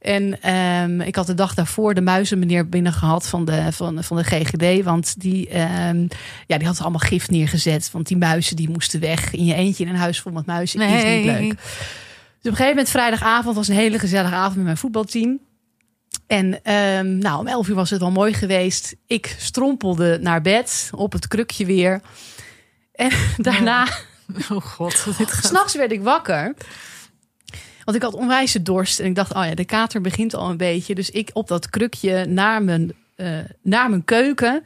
En 0.00 0.42
ehm, 0.42 1.00
ik 1.00 1.16
had 1.16 1.26
de 1.26 1.34
dag 1.34 1.54
daarvoor 1.54 1.94
de 1.94 2.00
muizenmeneer 2.00 2.68
binnen 2.68 2.92
gehad 2.92 3.28
van 3.28 3.44
de, 3.44 3.72
van, 3.72 4.04
van 4.04 4.16
de 4.16 4.24
GGD. 4.24 4.84
Want 4.84 5.20
die, 5.20 5.48
ehm, 5.48 6.06
ja, 6.46 6.58
die 6.58 6.66
had 6.66 6.80
allemaal 6.80 6.98
gif 6.98 7.30
neergezet. 7.30 7.90
Want 7.92 8.06
die 8.06 8.16
muizen 8.16 8.56
die 8.56 8.70
moesten 8.70 9.00
weg. 9.00 9.32
In 9.32 9.44
je 9.44 9.54
eentje 9.54 9.84
in 9.84 9.90
een 9.90 9.96
huis 9.96 10.20
vol 10.20 10.32
met 10.32 10.46
muizen 10.46 10.80
is 10.80 11.16
niet 11.16 11.24
leuk. 11.24 11.48
Dus 11.48 12.50
op 12.52 12.58
een 12.58 12.64
gegeven 12.66 12.68
moment, 12.68 12.88
vrijdagavond, 12.88 13.56
was 13.56 13.68
een 13.68 13.74
hele 13.74 13.98
gezellige 13.98 14.34
avond 14.34 14.56
met 14.56 14.64
mijn 14.64 14.76
voetbalteam. 14.76 15.40
En 16.26 16.64
ehm, 16.64 17.18
nou, 17.18 17.38
om 17.38 17.46
11 17.46 17.68
uur 17.68 17.74
was 17.74 17.90
het 17.90 18.00
wel 18.00 18.10
mooi 18.10 18.32
geweest. 18.34 18.96
Ik 19.06 19.34
strompelde 19.38 20.18
naar 20.20 20.40
bed 20.40 20.90
op 20.94 21.12
het 21.12 21.28
krukje 21.28 21.66
weer. 21.66 22.00
En 22.92 23.10
daarna, 23.36 23.86
Oh 24.52 24.60
god, 24.62 25.04
dit 25.18 25.30
gaat. 25.32 25.44
s'nachts 25.44 25.74
werd 25.74 25.92
ik 25.92 26.02
wakker. 26.02 26.54
Want 27.84 27.96
ik 27.96 28.02
had 28.02 28.14
onwijze 28.14 28.62
dorst. 28.62 29.00
En 29.00 29.06
ik 29.06 29.14
dacht, 29.14 29.34
oh 29.34 29.44
ja, 29.44 29.54
de 29.54 29.64
kater 29.64 30.00
begint 30.00 30.34
al 30.34 30.50
een 30.50 30.56
beetje. 30.56 30.94
Dus 30.94 31.10
ik 31.10 31.30
op 31.32 31.48
dat 31.48 31.70
krukje 31.70 32.24
naar 32.26 32.62
mijn, 32.62 32.92
eh, 33.16 33.38
naar 33.62 33.90
mijn 33.90 34.04
keuken. 34.04 34.62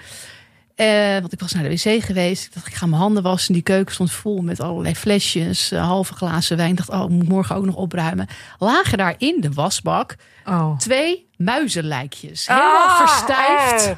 Eh, 0.75 1.19
want 1.21 1.33
ik 1.33 1.41
was 1.41 1.53
naar 1.53 1.63
de 1.63 1.69
wc 1.69 2.05
geweest. 2.05 2.45
Ik 2.47 2.55
dacht, 2.55 2.67
ik 2.67 2.75
ga 2.75 2.87
mijn 2.87 3.01
handen 3.03 3.23
wassen. 3.23 3.53
Die 3.53 3.63
keuken 3.63 3.95
stond 3.95 4.13
vol 4.13 4.43
met 4.43 4.61
allerlei 4.61 4.95
flesjes, 4.95 5.71
eh, 5.71 5.87
halve 5.87 6.15
glazen 6.15 6.57
wijn. 6.57 6.71
Ik 6.71 6.77
dacht, 6.77 6.89
oh, 6.89 7.03
ik 7.03 7.09
moet 7.09 7.29
morgen 7.29 7.57
ook 7.57 7.65
nog 7.65 7.75
opruimen. 7.75 8.27
Lagen 8.59 8.99
daar 8.99 9.15
in 9.19 9.41
de 9.41 9.53
wasbak 9.53 10.17
Oh. 10.47 10.79
twee 10.79 11.29
muizenlijkjes. 11.37 12.47
Helemaal 12.47 12.87
Ah, 12.89 12.97
verstijfd. 13.09 13.87
eh. 13.87 13.97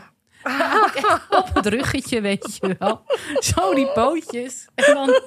Op 1.31 1.51
het 1.55 1.67
ruggetje, 1.67 2.21
weet 2.21 2.59
je 2.61 2.77
wel. 2.79 3.03
Zo 3.39 3.75
die 3.75 3.87
pootjes. 3.87 4.67
En, 4.75 4.95
dan... 4.95 5.21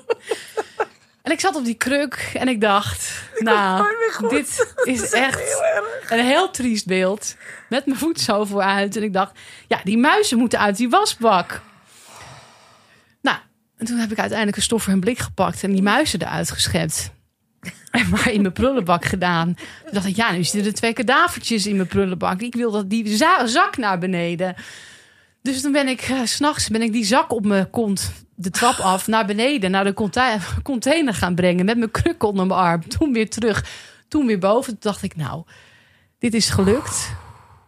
en 1.22 1.32
ik 1.32 1.40
zat 1.40 1.56
op 1.56 1.66
die 1.66 1.76
kruk 1.76 2.32
en 2.34 2.48
ik 2.48 2.62
dacht... 2.62 3.12
Nou, 3.38 3.86
dit 4.30 4.74
is 4.84 5.12
echt 5.12 5.64
een 6.10 6.26
heel 6.26 6.52
triest 6.52 6.86
beeld. 6.86 7.36
Met 7.70 7.86
mijn 7.86 7.98
voet 7.98 8.20
zo 8.20 8.46
vooruit. 8.46 8.96
En 8.96 9.04
ik 9.04 9.14
dacht, 9.14 9.40
ja, 9.68 9.80
die 9.84 9.98
muizen 9.98 10.38
moeten 10.38 10.60
uit 10.60 10.78
die 10.78 10.90
wasbak. 10.90 11.62
Nou, 13.22 13.38
en 13.78 13.86
toen 13.86 13.98
heb 13.98 14.12
ik 14.12 14.20
uiteindelijk 14.20 14.58
een 14.58 14.64
stoffer 14.64 14.92
en 14.92 15.00
blik 15.00 15.20
gepakt... 15.20 15.64
en 15.64 15.72
die 15.72 15.82
muizen 15.82 16.22
eruit 16.22 16.52
geschept. 16.52 17.12
En 17.92 18.10
maar 18.10 18.32
in 18.32 18.42
mijn 18.42 18.54
prullenbak 18.54 19.06
gedaan. 19.06 19.54
Toen 19.84 19.94
dacht 19.94 20.06
ik, 20.06 20.16
ja, 20.16 20.32
nu 20.32 20.44
zitten 20.44 20.72
er 20.72 20.78
twee 20.78 20.94
kadavertjes 20.94 21.66
in 21.66 21.76
mijn 21.76 21.88
prullenbak. 21.88 22.42
Ik 22.42 22.56
wil 22.56 22.72
dat 22.72 22.90
die 22.90 23.16
za- 23.18 23.46
zak 23.48 23.78
naar 23.78 24.00
beneden. 24.00 24.56
Dus 25.42 25.62
toen 25.62 25.72
ben 25.72 25.88
ik, 25.88 26.14
s 26.24 26.34
s'nachts 26.34 26.70
ben 26.70 26.82
ik 26.82 26.92
die 26.92 27.06
zak 27.06 27.34
op 27.34 27.46
mijn 27.46 27.70
kont 27.70 28.12
de 28.36 28.50
trap 28.50 28.76
af 28.76 29.08
naar 29.08 29.26
beneden, 29.26 29.72
naar 29.72 29.84
de 29.84 29.94
container 30.64 31.14
gaan 31.14 31.36
brengen 31.36 31.66
met 31.66 31.78
mijn 31.78 31.92
kruk 31.92 32.24
onder 32.24 32.46
mijn 32.46 32.60
arm. 32.60 32.88
Toen 32.88 33.14
weer 33.14 33.30
terug, 33.30 33.66
toen 34.08 34.26
weer 34.26 34.40
boven. 34.40 34.72
Toen 34.72 34.92
dacht 34.92 35.04
ik, 35.04 35.16
nou, 35.16 35.44
dit 36.20 36.34
is 36.34 36.50
gelukt. 36.50 37.12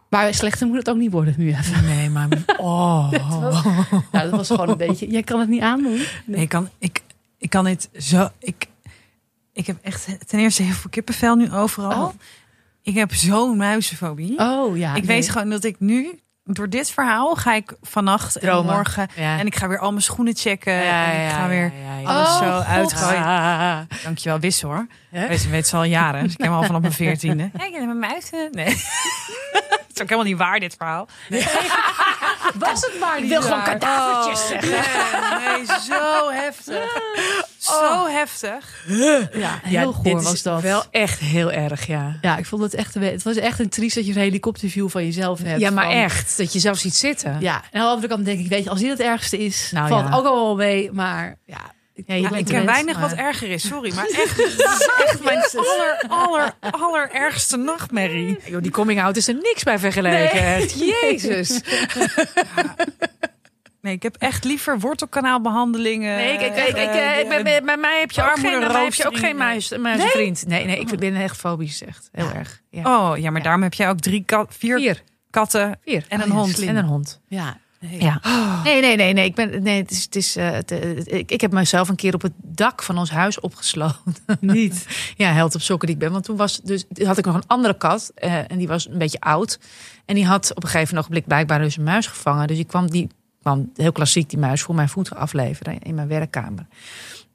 Maar 0.08 0.34
slechter 0.34 0.66
moet 0.66 0.76
het 0.76 0.90
ook 0.90 0.96
niet 0.96 1.12
worden 1.12 1.34
nu 1.36 1.48
even. 1.48 1.84
Nee, 1.84 2.10
maar... 2.10 2.28
Oh. 2.56 3.10
Nou, 3.10 4.30
dat 4.30 4.30
was 4.30 4.46
gewoon 4.46 4.68
een 4.68 4.76
beetje. 4.76 5.10
Jij 5.10 5.22
kan 5.22 5.40
het 5.40 5.48
niet 5.48 5.60
aandoen. 5.60 6.02
Nee, 6.26 6.40
ik 6.40 6.48
kan, 6.48 6.68
ik, 6.78 7.02
ik 7.38 7.50
kan 7.50 7.64
dit 7.64 7.88
zo. 7.98 8.28
Ik, 8.38 8.66
ik 9.52 9.66
heb 9.66 9.76
echt 9.82 10.28
ten 10.28 10.38
eerste 10.38 10.62
heel 10.62 10.72
veel 10.72 10.90
kippenvel 10.90 11.36
nu 11.36 11.52
overal. 11.52 12.06
Oh. 12.06 12.12
Ik 12.82 12.94
heb 12.94 13.14
zo'n 13.14 13.56
muizenfobie. 13.56 14.38
Oh 14.38 14.76
ja. 14.76 14.94
ik 14.94 15.04
nee. 15.04 15.16
weet 15.16 15.30
gewoon 15.30 15.50
dat 15.50 15.64
ik 15.64 15.80
nu, 15.80 16.20
door 16.44 16.68
dit 16.68 16.90
verhaal, 16.90 17.34
ga 17.34 17.52
ik 17.54 17.72
vannacht 17.80 18.36
en 18.36 18.64
morgen. 18.64 19.08
Ja. 19.16 19.38
En 19.38 19.46
ik 19.46 19.56
ga 19.56 19.68
weer 19.68 19.78
al 19.78 19.90
mijn 19.90 20.02
schoenen 20.02 20.36
checken. 20.36 20.72
Ja, 20.72 21.12
en 21.12 21.26
ik 21.26 21.32
ga 21.32 21.48
weer 21.48 21.72
alles 22.04 22.28
Oh, 22.28 22.38
zo 22.38 22.56
God. 22.56 22.64
uitgooien. 22.66 23.88
Dankjewel, 24.04 24.38
Wissel 24.38 24.68
hoor. 24.68 24.86
Hè? 25.10 25.28
Weet, 25.28 25.50
weet 25.50 25.66
ze 25.66 25.76
al 25.76 25.84
jaren. 25.84 26.22
Dus 26.22 26.32
ik 26.32 26.38
heb 26.38 26.46
hem 26.48 26.56
al 26.56 26.64
vanaf 26.64 26.80
mijn 26.80 26.92
veertiende. 26.92 27.50
Hey, 27.56 27.68
ik 27.68 27.74
heb 27.74 27.84
mijn 27.84 27.98
muizen. 27.98 28.48
Nee. 28.50 28.64
Het 29.92 30.00
is 30.00 30.02
ook 30.02 30.08
helemaal 30.08 30.30
niet 30.32 30.36
waar, 30.38 30.60
dit 30.60 30.74
verhaal. 30.78 31.08
Was 32.54 32.80
het 32.80 32.96
maar 33.00 33.20
niet 33.20 33.28
wil 33.28 33.42
gewoon 33.42 33.62
kadavertjes 33.62 34.48
zeggen. 34.48 34.70
Nee, 34.70 35.56
nee, 35.56 35.66
zo 35.80 36.30
heftig. 36.30 37.00
Zo 37.64 38.06
heftig. 38.08 38.84
Ja, 39.32 39.60
heel 39.62 39.92
goor 39.92 40.18
is 40.18 40.24
was 40.24 40.42
dat. 40.42 40.62
Wel 40.62 40.82
echt 40.90 41.18
heel 41.18 41.52
erg, 41.52 41.86
ja. 41.86 42.18
Ja, 42.20 42.36
ik 42.36 42.46
vond 42.46 42.62
het 42.62 42.74
echt. 42.74 42.94
Het 42.94 43.22
was 43.22 43.36
echt 43.36 43.58
een 43.58 43.68
triest 43.68 43.94
dat 43.94 44.06
je 44.06 44.12
een 44.12 44.18
helikopterview 44.18 44.88
van 44.88 45.04
jezelf 45.04 45.42
hebt. 45.42 45.60
Ja, 45.60 45.70
maar 45.70 45.84
van- 45.84 45.92
echt. 45.92 46.36
Dat 46.36 46.52
je 46.52 46.58
zelf 46.58 46.78
ziet 46.78 46.94
zitten. 46.94 47.36
Ja, 47.40 47.54
en 47.70 47.80
aan 47.80 47.86
de 47.86 47.92
andere 47.92 48.08
kant 48.08 48.24
denk 48.24 48.40
ik, 48.40 48.48
weet 48.48 48.64
je, 48.64 48.70
als 48.70 48.80
dit 48.80 48.90
het 48.90 49.00
ergste 49.00 49.38
is, 49.38 49.70
Nou, 49.72 49.88
valt 49.88 50.08
ja. 50.08 50.16
ook 50.16 50.24
al 50.24 50.34
wel 50.34 50.56
mee. 50.56 50.92
Maar 50.92 51.36
ja, 51.46 51.56
ik, 51.94 52.04
Ja, 52.06 52.14
Ja, 52.14 52.30
ik 52.36 52.44
ken 52.44 52.54
mens, 52.54 52.66
weinig 52.66 52.98
maar- 52.98 53.08
wat 53.08 53.18
erger 53.18 53.50
is, 53.50 53.66
sorry. 53.66 53.94
Maar 53.94 54.06
echt, 54.24 54.38
is 54.38 54.56
echt 55.04 55.24
mijn 55.24 55.44
aller, 55.54 56.04
aller, 56.08 56.52
allerergste 56.70 57.56
nachtmerrie. 57.56 58.38
Die 58.60 58.70
coming 58.70 59.02
out 59.02 59.16
is 59.16 59.28
er 59.28 59.34
niks 59.34 59.62
bij 59.62 59.78
vergeleken. 59.78 60.66
Jezus. 61.00 61.60
Nee, 63.82 63.94
ik 63.94 64.02
heb 64.02 64.16
echt 64.18 64.44
liever 64.44 64.78
wortelkanaalbehandelingen. 64.80 66.16
Nee, 66.16 66.32
ik, 66.32 66.40
ik, 66.40 66.56
ik, 66.56 66.66
ik, 66.68 66.74
Eh, 66.76 67.20
eh, 67.20 67.28
bij, 67.28 67.42
bij, 67.42 67.62
bij 67.62 67.76
mij 67.76 68.00
heb 68.00 68.10
je 68.10 68.22
ook 68.22 68.38
geen, 68.38 68.58
mij 68.58 68.84
heb 68.84 68.94
je 68.94 69.06
ook 69.06 69.16
geen 69.16 69.36
muis, 69.36 69.76
muizenvriend. 69.78 70.46
Nee, 70.46 70.64
nee, 70.64 70.78
ik 70.80 70.98
ben 70.98 71.14
echt 71.16 71.36
fobisch, 71.36 71.82
echt. 71.84 72.08
Heel 72.12 72.30
erg. 72.30 72.60
Ja. 72.70 73.10
Oh, 73.10 73.18
ja, 73.18 73.30
maar 73.30 73.42
daarom 73.42 73.62
heb 73.62 73.74
jij 73.74 73.88
ook 73.88 74.00
drie 74.00 74.22
kat, 74.24 74.54
vier, 74.58 74.78
Vier. 74.78 75.02
katten 75.30 75.78
Vier. 75.84 76.04
en 76.08 76.20
een 76.20 76.26
Oh 76.26 76.32
ja, 76.32 76.40
hond. 76.40 76.50
slim. 76.54 76.68
En 76.68 76.76
een 76.76 76.84
hond. 76.84 77.20
ja, 77.28 77.58
nee. 77.80 78.00
Ja. 78.02 78.20
Nee, 78.64 78.80
nee, 78.80 78.96
nee, 78.96 79.12
nee. 79.12 79.24
Ik 79.24 79.34
ben, 79.34 79.62
nee, 79.62 79.80
het 79.80 79.90
is, 79.90 80.02
het 80.04 80.16
is, 80.16 80.36
eh, 80.36 80.50
het, 80.50 80.70
eh, 80.70 80.96
ik, 80.98 81.30
ik 81.30 81.40
heb 81.40 81.52
mezelf 81.52 81.88
een 81.88 81.96
keer 81.96 82.14
op 82.14 82.22
het 82.22 82.32
dak 82.36 82.82
van 82.82 82.98
ons 82.98 83.10
huis 83.10 83.40
opgesloten. 83.40 84.14
niet. 84.40 84.86
Ja, 85.16 85.32
held 85.32 85.54
op 85.54 85.60
sokken 85.60 85.86
die 85.86 85.96
ik 85.96 86.02
ben. 86.02 86.12
Want 86.12 86.24
toen 86.24 86.36
was 86.36 86.60
dus 86.60 86.84
had 87.04 87.18
ik 87.18 87.24
nog 87.24 87.34
een 87.34 87.46
andere 87.46 87.76
kat 87.76 88.12
eh, 88.14 88.50
en 88.50 88.58
die 88.58 88.68
was 88.68 88.88
een 88.88 88.98
beetje 88.98 89.20
oud. 89.20 89.58
En 90.04 90.14
die 90.14 90.26
had 90.26 90.54
op 90.54 90.62
een 90.62 90.68
gegeven 90.68 90.98
ogenblik 90.98 91.26
blijkbaar 91.26 91.58
dus 91.58 91.76
een 91.76 91.82
muis 91.84 92.06
gevangen. 92.06 92.46
Dus 92.46 92.58
ik 92.58 92.66
kwam 92.66 92.90
die 92.90 93.08
kwam 93.42 93.70
heel 93.76 93.92
klassiek 93.92 94.30
die 94.30 94.38
muis 94.38 94.62
voor 94.62 94.74
mijn 94.74 94.88
voeten 94.88 95.16
afleveren 95.16 95.78
in 95.78 95.94
mijn 95.94 96.08
werkkamer. 96.08 96.66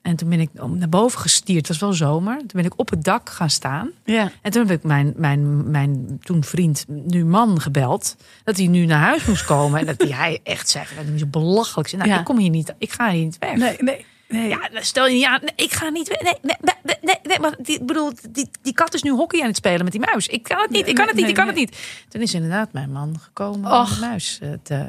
En 0.08 0.16
toen 0.16 0.30
ben 0.30 0.40
ik 0.40 0.50
naar 0.54 0.90
boven 0.90 1.20
gestierd. 1.20 1.58
Het 1.58 1.68
was 1.68 1.78
wel 1.78 1.94
zomer. 1.94 2.38
Toen 2.38 2.48
ben 2.54 2.66
ik 2.66 2.74
op 2.76 2.90
het 2.90 3.04
dak 3.04 3.30
gaan 3.30 3.50
staan. 3.50 3.90
Ja. 4.06 4.32
En 4.42 4.52
toen 4.52 4.68
heb 4.68 4.78
ik 4.78 4.84
mijn, 4.84 5.14
mijn, 5.16 5.72
mijn 5.72 6.20
toen 6.24 6.44
vriend, 6.44 6.86
nu 6.88 7.26
man, 7.26 7.62
gebeld. 7.62 8.16
Dat 8.44 8.58
hij 8.58 8.68
nu 8.68 8.86
naar 8.86 9.00
huis 9.00 9.26
moest 9.26 9.46
komen. 9.46 9.80
En 9.80 9.86
dat 9.86 10.10
hij 10.10 10.40
echt 10.44 10.70
zei: 10.70 10.86
Dat 10.96 11.06
is 11.16 11.30
belachelijk. 11.30 11.92
Nou, 11.92 12.10
Ja. 12.10 12.20
ik 12.20 12.26
kom 12.26 12.38
hier 12.38 12.50
niet. 12.50 12.74
Ik 12.78 12.92
ga 12.92 13.10
hier 13.10 13.24
niet 13.24 13.38
weg. 13.40 13.56
Nee, 13.56 13.76
nee. 13.80 14.06
nee. 14.28 14.48
Ja, 14.48 14.70
stel 14.74 15.08
je 15.08 15.14
niet 15.14 15.26
aan. 15.26 15.40
Nee, 15.42 15.54
ik 15.56 15.74
ga 15.74 15.90
niet. 15.90 16.08
weg. 16.08 16.22
Nee, 16.22 16.38
nee, 16.42 16.96
nee, 17.02 17.16
nee, 17.24 17.40
maar 17.40 17.56
die, 17.62 17.84
bedoel, 17.84 18.12
die, 18.32 18.50
die 18.62 18.74
kat 18.74 18.94
is 18.94 19.04
nu 19.04 19.12
hockey 19.12 19.42
aan 19.42 19.48
het 19.48 19.56
spelen 19.56 19.84
met 19.84 19.92
die 19.92 20.02
muis. 20.02 20.28
Ik 20.28 20.44
kan 20.44 20.62
het 20.62 20.70
niet. 20.70 20.88
Ik 20.88 20.96
kan 20.96 21.08
het 21.08 21.16
niet. 21.16 21.28
Ik 21.28 21.36
kan 21.36 21.48
het 21.48 21.56
niet. 21.56 21.78
Toen 22.10 22.22
is 22.22 22.34
inderdaad 22.34 22.74
mijn 22.74 22.92
man 22.92 23.16
gekomen 23.20 23.72
om 23.72 23.86
de 23.86 23.98
muis 24.00 24.40
eh, 24.42 24.82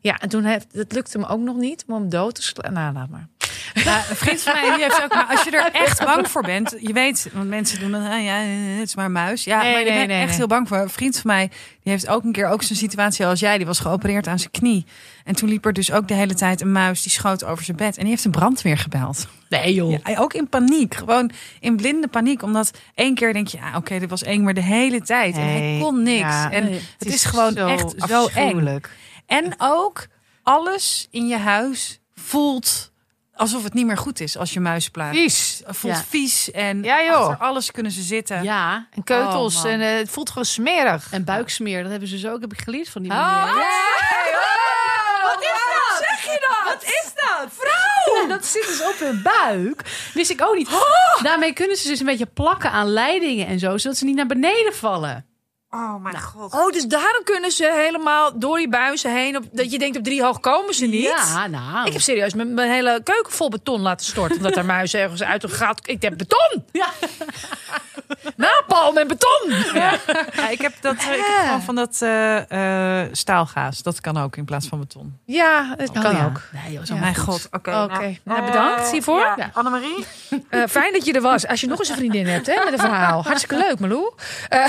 Ja, 0.00 0.18
en 0.18 0.28
toen 0.28 0.44
heeft 0.44 0.66
het 0.72 0.92
lukte 0.92 1.18
me 1.18 1.28
ook 1.28 1.40
nog 1.40 1.56
niet 1.56 1.84
om 1.86 1.94
hem 1.94 2.08
dood 2.08 2.34
te 2.34 2.42
slaan. 2.42 2.72
Nou, 2.72 2.92
laat 2.92 3.08
maar. 3.08 3.28
Ja, 3.74 3.96
een 4.10 4.16
vriend 4.16 4.40
van 4.40 4.52
mij 4.52 4.74
die 4.74 4.82
heeft 4.82 5.02
ook, 5.02 5.14
maar 5.14 5.26
als 5.26 5.42
je 5.42 5.50
er 5.50 5.70
echt 5.72 6.04
bang 6.04 6.28
voor 6.28 6.42
bent, 6.42 6.76
je 6.80 6.92
weet, 6.92 7.28
want 7.32 7.48
mensen 7.48 7.80
doen 7.80 7.90
dan, 7.90 8.06
ah, 8.06 8.24
ja, 8.24 8.34
het 8.78 8.88
is 8.88 8.94
maar 8.94 9.04
een 9.04 9.12
muis. 9.12 9.44
Ja, 9.44 9.62
Nee, 9.62 9.72
maar 9.72 9.82
nee, 9.82 9.92
bent 9.92 10.08
nee, 10.08 10.18
echt 10.18 10.28
nee. 10.28 10.36
heel 10.36 10.46
bang 10.46 10.68
voor. 10.68 10.78
Een 10.78 10.90
vriend 10.90 11.18
van 11.18 11.30
mij, 11.30 11.48
die 11.82 11.92
heeft 11.92 12.08
ook 12.08 12.24
een 12.24 12.32
keer 12.32 12.46
ook 12.46 12.62
zo'n 12.62 12.76
situatie 12.76 13.26
als 13.26 13.40
jij, 13.40 13.56
die 13.56 13.66
was 13.66 13.78
geopereerd 13.78 14.26
aan 14.26 14.38
zijn 14.38 14.50
knie. 14.50 14.86
En 15.24 15.34
toen 15.34 15.48
liep 15.48 15.64
er 15.66 15.72
dus 15.72 15.92
ook 15.92 16.08
de 16.08 16.14
hele 16.14 16.34
tijd 16.34 16.60
een 16.60 16.72
muis 16.72 17.02
die 17.02 17.12
schoot 17.12 17.44
over 17.44 17.64
zijn 17.64 17.76
bed 17.76 17.96
en 17.96 18.02
die 18.02 18.10
heeft 18.10 18.24
een 18.24 18.30
brandweer 18.30 18.78
gebeld. 18.78 19.28
Nee, 19.48 19.74
joh. 19.74 19.98
Ja, 20.04 20.18
ook 20.18 20.34
in 20.34 20.48
paniek, 20.48 20.94
gewoon 20.94 21.30
in 21.60 21.76
blinde 21.76 22.08
paniek, 22.08 22.42
omdat 22.42 22.70
één 22.94 23.14
keer 23.14 23.32
denk 23.32 23.48
je, 23.48 23.56
ja, 23.56 23.76
oké, 23.76 23.98
dit 23.98 24.10
was 24.10 24.22
eng, 24.22 24.42
maar 24.42 24.54
de 24.54 24.62
hele 24.62 25.00
tijd 25.02 25.34
en 25.34 25.42
hij 25.42 25.78
kon 25.80 26.02
niks. 26.02 26.18
ja, 26.20 26.50
en 26.50 26.72
het, 26.98 27.06
is, 27.06 27.24
gewoon 27.24 27.56
echt 27.56 27.94
zo 28.08 28.28
eng. 28.34 28.80
En 29.30 29.54
ook 29.58 30.06
alles 30.42 31.06
in 31.10 31.26
je 31.28 31.36
huis 31.36 32.00
voelt 32.14 32.92
alsof 33.34 33.62
het 33.62 33.74
niet 33.74 33.86
meer 33.86 33.96
goed 33.98 34.20
is 34.20 34.36
als 34.36 34.52
je 34.52 34.60
muis 34.60 34.88
plaatst. 34.88 35.20
Vies. 35.20 35.62
Voelt 35.66 35.94
Ja. 35.96 36.02
vies 36.08 36.50
en 36.50 36.82
Ja, 36.82 37.02
joh. 37.04 37.14
achter 37.28 37.46
alles 37.46 37.70
kunnen 37.70 37.92
ze 37.92 38.02
zitten. 38.02 38.42
Ja. 38.42 38.86
En 38.90 39.04
keutels. 39.04 39.56
Oh, 39.64 39.70
en 39.70 39.80
eh, 39.80 39.96
het 39.96 40.10
voelt 40.10 40.28
gewoon 40.28 40.44
smerig. 40.44 41.12
En 41.12 41.24
buiksmeer, 41.24 41.82
dat 41.82 41.90
hebben 41.90 42.08
ze 42.08 42.18
zo 42.18 42.32
ook, 42.32 42.40
heb 42.40 42.52
ik 42.52 42.60
geleerd 42.60 42.88
van 42.88 43.02
die 43.02 43.10
Oh, 43.12 43.44
meneer. 43.44 43.54
Wat 45.22 45.42
is 45.42 45.48
dat? 45.48 46.08
Zeg 46.08 46.24
je 46.24 46.46
dat? 46.48 46.74
Wat 46.74 46.82
is 46.84 47.12
dat? 47.14 47.66
Ja, 48.22 48.26
dat 48.28 48.44
zit 48.46 48.66
dus 48.66 48.82
op 48.82 48.98
hun 48.98 49.22
buik. 49.22 49.82
Wist 50.14 50.30
ik 50.30 50.42
ook 50.42 50.54
niet. 50.56 50.68
Daarmee 51.22 51.52
kunnen 51.52 51.76
ze 51.76 51.88
dus 51.88 52.00
een 52.00 52.06
beetje 52.06 52.26
plakken 52.26 52.70
aan 52.70 52.88
leidingen 52.88 53.46
en 53.46 53.58
zo, 53.58 53.78
zodat 53.78 53.96
ze 53.98 54.04
niet 54.04 54.16
naar 54.16 54.26
beneden 54.26 54.74
vallen. 54.74 55.26
Oh 55.70 56.02
mijn 56.02 56.20
god. 56.20 56.54
Oh, 56.54 56.72
dus 56.72 56.84
daarom 56.84 57.24
kunnen 57.24 57.50
ze 57.50 57.72
helemaal 57.74 58.38
door 58.38 58.56
die 58.56 58.68
buizen 58.68 59.12
heen. 59.12 59.36
Op, 59.36 59.44
dat 59.52 59.72
je 59.72 59.78
denkt 59.78 59.96
op 59.96 60.04
drie 60.04 60.22
hoog 60.22 60.40
komen 60.40 60.74
ze 60.74 60.86
niet. 60.86 61.02
Ja, 61.02 61.46
nou. 61.46 61.86
Ik 61.86 61.92
heb 61.92 62.02
serieus 62.02 62.34
mijn, 62.34 62.54
mijn 62.54 62.70
hele 62.70 63.00
keuken 63.04 63.32
vol 63.32 63.48
beton 63.48 63.80
laten 63.80 64.06
storten. 64.06 64.36
Omdat 64.36 64.56
er 64.56 64.64
muizen 64.64 65.00
ergens 65.00 65.22
uit 65.22 65.42
een 65.42 65.50
gat... 65.50 65.80
Ik 65.84 66.02
heb 66.02 66.18
beton! 66.18 66.64
Ja. 66.72 66.88
Napalm 68.36 68.96
en 68.96 69.08
beton! 69.08 69.54
Ja, 69.74 69.92
ik 70.48 70.60
heb 70.60 70.72
dat. 70.80 70.94
Ik 70.94 71.00
heb 71.00 71.44
gewoon 71.44 71.62
van 71.62 71.74
dat 71.74 72.02
eh, 72.02 73.02
eh, 73.02 73.08
staalgaas. 73.12 73.82
Dat 73.82 74.00
kan 74.00 74.16
ook 74.16 74.36
in 74.36 74.44
plaats 74.44 74.66
van 74.66 74.78
beton. 74.78 75.18
Ja, 75.24 75.74
het 75.76 75.90
kan 75.92 76.16
ja. 76.16 76.24
ook. 76.24 76.42
Nee, 76.52 76.72
joh, 76.72 76.84
zo 76.84 76.96
mijn 76.96 77.16
god. 77.16 77.48
Oké. 77.50 77.82
Oké, 77.82 78.18
nou, 78.22 78.44
bedankt 78.44 78.90
hiervoor. 78.90 79.34
Ja. 79.36 79.50
Annemarie. 79.52 80.06
Eh, 80.48 80.62
fijn 80.68 80.92
dat 80.92 81.04
je 81.04 81.12
er 81.12 81.20
was. 81.20 81.46
Als 81.46 81.60
je 81.60 81.66
nog 81.66 81.78
eens 81.78 81.88
een 81.88 81.96
vriendin 81.96 82.26
hebt 82.26 82.46
hè, 82.46 82.64
met 82.64 82.72
een 82.72 82.78
verhaal. 82.78 83.22
Hartstikke 83.22 83.56
leuk, 83.56 83.78
Malou. 83.78 84.12
Eh, 84.48 84.66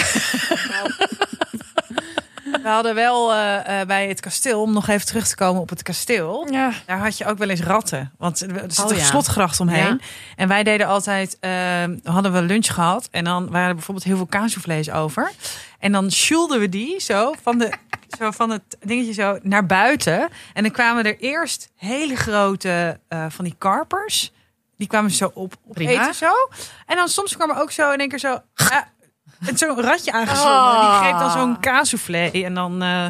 We 2.62 2.68
hadden 2.70 2.96
wel 2.96 3.34
eh, 3.34 3.82
eh, 3.82 3.88
bij 3.88 4.08
het 4.08 4.20
kasteel, 4.20 4.62
om 4.62 4.74
nog 4.74 4.88
even 4.88 5.06
terug 5.06 5.28
te 5.28 5.36
komen 5.36 5.62
op 5.62 5.70
het 5.70 5.84
kasteel. 5.84 6.48
ja. 6.52 6.72
Daar 6.86 7.00
had 7.00 7.18
je 7.18 7.26
ook 7.26 7.38
wel 7.38 7.50
eens 7.50 7.62
ratten. 7.62 8.12
Want 8.18 8.42
er 8.42 8.64
zit 8.68 8.86
Oh, 8.86 8.92
een 8.92 8.98
ja. 8.98 9.04
slotgracht 9.04 9.60
omheen. 9.60 9.84
Ja. 9.84 9.98
En 10.36 10.48
wij 10.48 10.64
deden 10.64 10.88
altijd, 10.88 11.38
eh, 11.40 11.84
hadden 12.04 12.34
we 12.34 12.42
lunch 12.42 12.74
gehad. 12.74 13.08
En 13.12 13.24
dan 13.24 13.50
waren 13.50 13.68
er 13.68 13.74
bijvoorbeeld 13.76 14.06
heel 14.06 14.16
veel 14.18 14.26
kaasvlees 14.26 14.92
over. 14.92 15.32
En 15.80 15.92
dan 15.92 16.12
sjoelden 16.12 16.60
we 16.60 16.70
die 16.70 17.00
zo 17.00 17.34
van, 17.42 17.58
de, 17.58 17.74
zo 18.20 18.32
van 18.32 18.50
het 18.50 18.78
dingetje 18.80 19.14
zo 19.14 19.40
naar 19.42 19.66
buiten. 19.66 20.30
En 20.54 20.64
dan 20.64 20.72
kwamen 20.72 21.06
er 21.06 21.18
eerst 21.20 21.70
hele 21.76 22.16
grote 22.16 23.00
van 23.30 23.46
die 23.46 23.56
karpers. 23.58 24.32
Die 24.78 24.88
kwamen 24.88 25.12
zo 25.12 25.32
op, 25.34 25.54
op 25.68 25.78
eten 25.78 26.14
zo. 26.16 26.32
En 26.86 26.96
dan 26.96 27.08
soms 27.08 27.36
kwam 27.36 27.50
er 27.50 27.62
ook 27.62 27.72
zo 27.72 27.92
in 27.92 28.00
één 28.00 28.10
keer 28.10 28.20
zo... 28.20 28.42
en 29.48 29.58
zo'n 29.58 29.82
ratje 29.82 30.12
aangezwommen. 30.12 30.62
Oh. 30.62 30.90
Die 30.90 31.00
greep 31.00 31.20
dan 31.20 31.32
zo'n 31.32 31.60
kaassoufflé. 31.60 32.30
En 32.32 32.54
dan... 32.54 32.82
eh, 32.82 33.06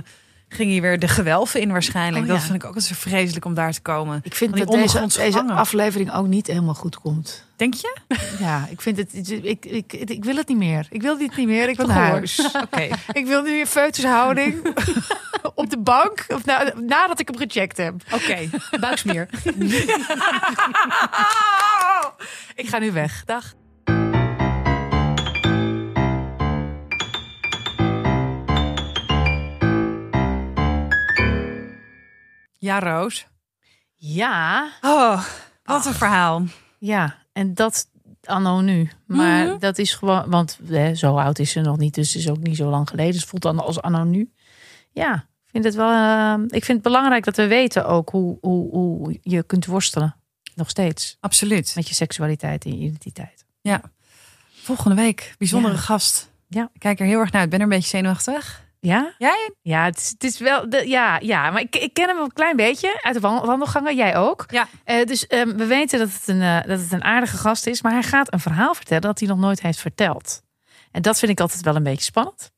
ging 0.53 0.71
hij 0.71 0.81
weer 0.81 0.99
de 0.99 1.07
gewelven 1.07 1.61
in 1.61 1.71
waarschijnlijk. 1.71 2.23
Oh, 2.25 2.31
Dat 2.31 2.41
vind 2.41 2.53
ik 2.55 2.61
ook 2.65 2.75
altijd 2.75 2.85
zo 2.85 3.09
vreselijk 3.09 3.45
om 3.45 3.53
daar 3.53 3.71
te 3.71 3.81
komen. 3.81 4.19
Ik 4.23 4.35
vind 4.35 4.57
dat 4.57 4.67
deze, 4.67 5.43
aflevering 5.47 6.13
ook 6.13 6.27
niet 6.27 6.47
helemaal 6.47 6.73
goed 6.73 6.99
komt. 6.99 7.45
Denk 7.55 7.73
je? 7.73 7.97
Ja, 8.39 8.67
ik 8.69 8.81
vind 8.81 8.97
het. 8.97 9.13
Ik, 9.43 9.65
ik, 9.65 9.93
ik, 9.93 10.23
wil 10.23 10.35
het 10.35 10.47
niet 10.47 10.57
meer. 10.57 10.87
Ik 10.89 11.01
wil 11.01 11.17
dit 11.17 11.35
niet 11.35 11.47
meer. 11.47 11.69
Ik 11.69 11.77
wil 11.77 11.87
naar 11.87 12.09
huis. 12.09 12.49
Oké. 12.65 12.87
Ik 13.11 13.25
wil 13.25 13.41
nu 13.41 13.59
in 13.59 13.67
feutushouding 13.67 14.75
op 15.55 15.69
de 15.69 15.77
bank. 15.79 16.25
Of 16.27 16.45
na, 16.45 16.73
nadat 16.75 17.19
ik 17.19 17.27
hem 17.27 17.37
gecheckt 17.37 17.77
heb. 17.77 17.93
Oké. 18.11 18.49
Buiksmeer. 18.79 19.29
ik 22.55 22.67
ga 22.69 22.77
nu 22.79 22.91
weg. 22.91 23.23
Dag. 23.25 23.53
Ja, 32.61 32.79
Roos. 32.79 33.27
Ja, 33.95 34.69
Oh, 34.81 35.25
wat 35.63 35.85
een 35.85 35.93
verhaal. 35.93 36.43
ja. 36.79 37.15
En 37.33 37.53
dat 37.53 37.87
anno 38.23 38.59
nu. 38.61 38.89
Maar 39.05 39.45
Mhm. 39.47 39.59
dat 39.59 39.77
is 39.77 39.93
gewoon. 39.93 40.29
Want 40.29 40.59
hè, 40.67 40.95
zo 40.95 41.17
oud 41.17 41.39
is 41.39 41.51
ze 41.51 41.61
nog 41.61 41.77
niet. 41.77 41.93
Dus 41.95 42.07
het 42.13 42.21
is 42.21 42.29
ook 42.29 42.37
niet 42.39 42.55
zo 42.55 42.69
lang 42.69 42.89
geleden. 42.89 43.11
Dus 43.11 43.21
het 43.21 43.29
voelt 43.29 43.41
dan 43.41 43.59
als 43.59 43.81
anno 43.81 44.03
nu. 44.03 44.31
Ja, 44.91 45.13
ik 45.15 45.49
vind 45.51 45.63
het 45.63 45.75
wel. 45.75 45.89
eh, 45.91 46.33
ik 46.47 46.65
vind 46.65 46.67
het 46.77 46.81
belangrijk 46.81 47.23
dat 47.23 47.35
we 47.35 47.47
weten 47.47 47.85
ook 47.87 48.09
hoe, 48.09 48.37
hoe, 48.41 48.69
hoe 48.71 49.19
je 49.21 49.43
kunt 49.43 49.65
worstelen. 49.65 50.15
Nog 50.55 50.69
steeds. 50.69 51.17
Absoluut. 51.19 51.71
Met 51.75 51.87
je 51.87 51.93
seksualiteit 51.93 52.65
en 52.65 52.77
je 52.77 52.85
identiteit. 52.85 53.45
Ja. 53.61 53.81
Volgende 54.53 54.95
week, 54.95 55.35
bijzondere 55.37 55.73
Ja. 55.73 55.79
gast. 55.79 56.29
Ja. 56.47 56.69
Ik 56.73 56.79
kijk 56.79 56.99
er 56.99 57.05
heel 57.05 57.19
erg 57.19 57.31
naar 57.31 57.41
uit. 57.41 57.49
Ben 57.49 57.59
er 57.59 57.65
een 57.65 57.71
beetje 57.71 57.89
zenuwachtig. 57.89 58.69
Ja? 58.81 59.13
Jij? 59.17 59.51
Ja, 59.61 59.83
het 59.85 59.97
is, 59.97 60.09
het 60.09 60.23
is 60.23 60.39
wel. 60.39 60.69
De, 60.69 60.87
ja, 60.87 61.19
ja, 61.19 61.51
maar 61.51 61.61
ik, 61.61 61.75
ik 61.75 61.93
ken 61.93 62.07
hem 62.07 62.17
een 62.17 62.33
klein 62.33 62.55
beetje 62.55 62.99
uit 63.01 63.13
de 63.13 63.19
wan- 63.19 63.45
wandelgangen. 63.45 63.95
Jij 63.95 64.15
ook. 64.17 64.45
Ja. 64.47 64.67
Eh, 64.83 65.05
dus 65.05 65.27
ehm, 65.27 65.55
we 65.55 65.65
weten 65.65 65.99
dat 65.99 66.09
het, 66.13 66.27
een, 66.27 66.41
eh, 66.41 66.67
dat 66.67 66.79
het 66.79 66.91
een 66.91 67.03
aardige 67.03 67.37
gast 67.37 67.67
is. 67.67 67.81
Maar 67.81 67.91
hij 67.91 68.03
gaat 68.03 68.33
een 68.33 68.39
verhaal 68.39 68.73
vertellen 68.73 69.01
dat 69.01 69.19
hij 69.19 69.27
nog 69.27 69.37
nooit 69.37 69.61
heeft 69.61 69.79
verteld. 69.79 70.41
En 70.91 71.01
dat 71.01 71.19
vind 71.19 71.31
ik 71.31 71.39
altijd 71.39 71.61
wel 71.61 71.75
een 71.75 71.83
beetje 71.83 72.03
spannend. 72.03 72.51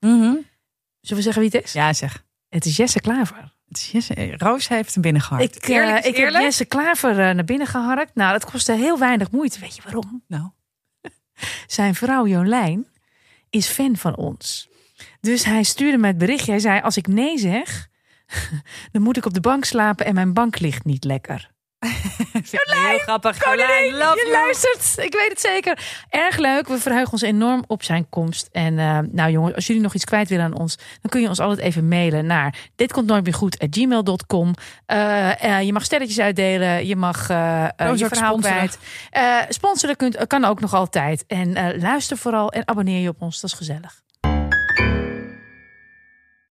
Zullen 1.00 1.18
we 1.18 1.22
zeggen 1.32 1.42
wie 1.42 1.52
het 1.54 1.64
is? 1.64 1.74
Ja, 1.74 1.94
zeg. 1.94 2.24
Het 2.50 2.66
is 2.66 2.78
Jesse 2.78 3.02
Klaver. 3.02 3.52
Het 3.68 3.78
is 3.78 3.92
Jesse- 3.92 4.36
Roos 4.38 4.68
heeft 4.68 4.94
hem 4.94 5.02
binnengeharkt. 5.02 5.56
Ik, 5.56 5.64
eh, 5.64 5.76
Eerlijk 5.76 6.06
heb? 6.34 6.42
Jesse 6.44 6.66
Klaver 6.66 7.10
eh, 7.12 7.36
naar 7.36 7.44
binnen 7.46 7.68
geharkt. 7.68 8.16
Nou, 8.16 8.32
dat 8.32 8.52
kostte 8.52 8.72
heel 8.74 9.00
weinig 9.00 9.32
moeite. 9.32 9.60
Weet 9.60 9.76
je 9.76 9.82
waarom? 9.84 10.24
Nou. 10.28 10.50
Zijn 11.68 11.96
vrouw 11.96 12.28
Jolijn 12.28 12.88
is 13.50 13.68
fan 13.68 13.96
van 13.98 14.16
ons. 14.16 14.70
Dus 15.24 15.44
hij 15.44 15.64
stuurde 15.64 15.98
me 15.98 16.08
het 16.08 16.18
berichtje. 16.18 16.52
Hij 16.52 16.60
zei, 16.60 16.82
als 16.82 16.98
ik 16.98 17.08
nee 17.08 17.38
zeg, 17.38 17.88
dan 18.92 19.02
moet 19.02 19.18
ik 19.18 19.26
op 19.26 19.34
de 19.34 19.40
bank 19.40 19.66
slapen 19.66 20.06
en 20.06 20.14
mijn 20.14 20.34
bank 20.34 20.60
ligt 20.60 20.86
niet 20.86 21.04
lekker. 21.04 21.52
heel 22.52 22.98
grappig. 22.98 23.44
Jolijn, 23.46 23.86
je 23.86 24.30
luistert. 24.32 25.06
Ik 25.06 25.14
weet 25.14 25.30
het 25.30 25.40
zeker. 25.40 25.80
Erg 26.10 26.38
leuk. 26.38 26.68
We 26.68 26.78
verheugen 26.78 27.12
ons 27.12 27.22
enorm 27.22 27.64
op 27.68 27.84
zijn 27.84 28.10
komst. 28.10 28.50
En 28.52 28.80
eh, 28.80 29.00
nou 29.12 29.32
jongens, 29.32 29.56
als 29.56 29.68
jullie 29.68 29.82
nog 29.82 29.94
iets 29.94 30.04
kwijt 30.04 30.30
willen 30.30 30.46
aan 30.46 30.58
ons, 30.58 30.76
dan 30.76 31.10
kun 31.10 31.22
je 31.22 31.28
ons 31.28 31.40
altijd 31.40 31.60
even 31.60 31.88
mailen 31.88 32.26
naar 32.26 32.56
dit 32.76 32.92
komt 32.92 33.08
nooit 33.08 33.24
meer 33.24 33.34
goed 33.34 33.66
gmail.com. 33.70 34.54
Eh, 34.86 35.44
eh, 35.44 35.66
je 35.66 35.74
mag 35.74 35.84
sterretjes 35.84 36.20
uitdelen. 36.20 36.88
Je 36.88 36.96
mag 36.96 37.28
Roos 37.28 38.00
je 38.00 38.08
verhaal 38.08 38.38
sponsoren. 38.38 38.70
kwijt. 39.12 39.54
Sponsoren 39.54 39.96
kunt, 39.96 40.28
kan 40.28 40.46
ook 40.46 40.60
nog 40.60 40.74
altijd. 40.74 41.24
En 41.28 41.80
luister 41.80 42.18
vooral 42.18 42.52
en 42.52 42.68
abonneer 42.68 43.02
je 43.02 43.10
op 43.10 43.22
ons. 43.22 43.42
Dat 43.42 43.52
is 43.52 43.58
gezellig. 43.58 44.03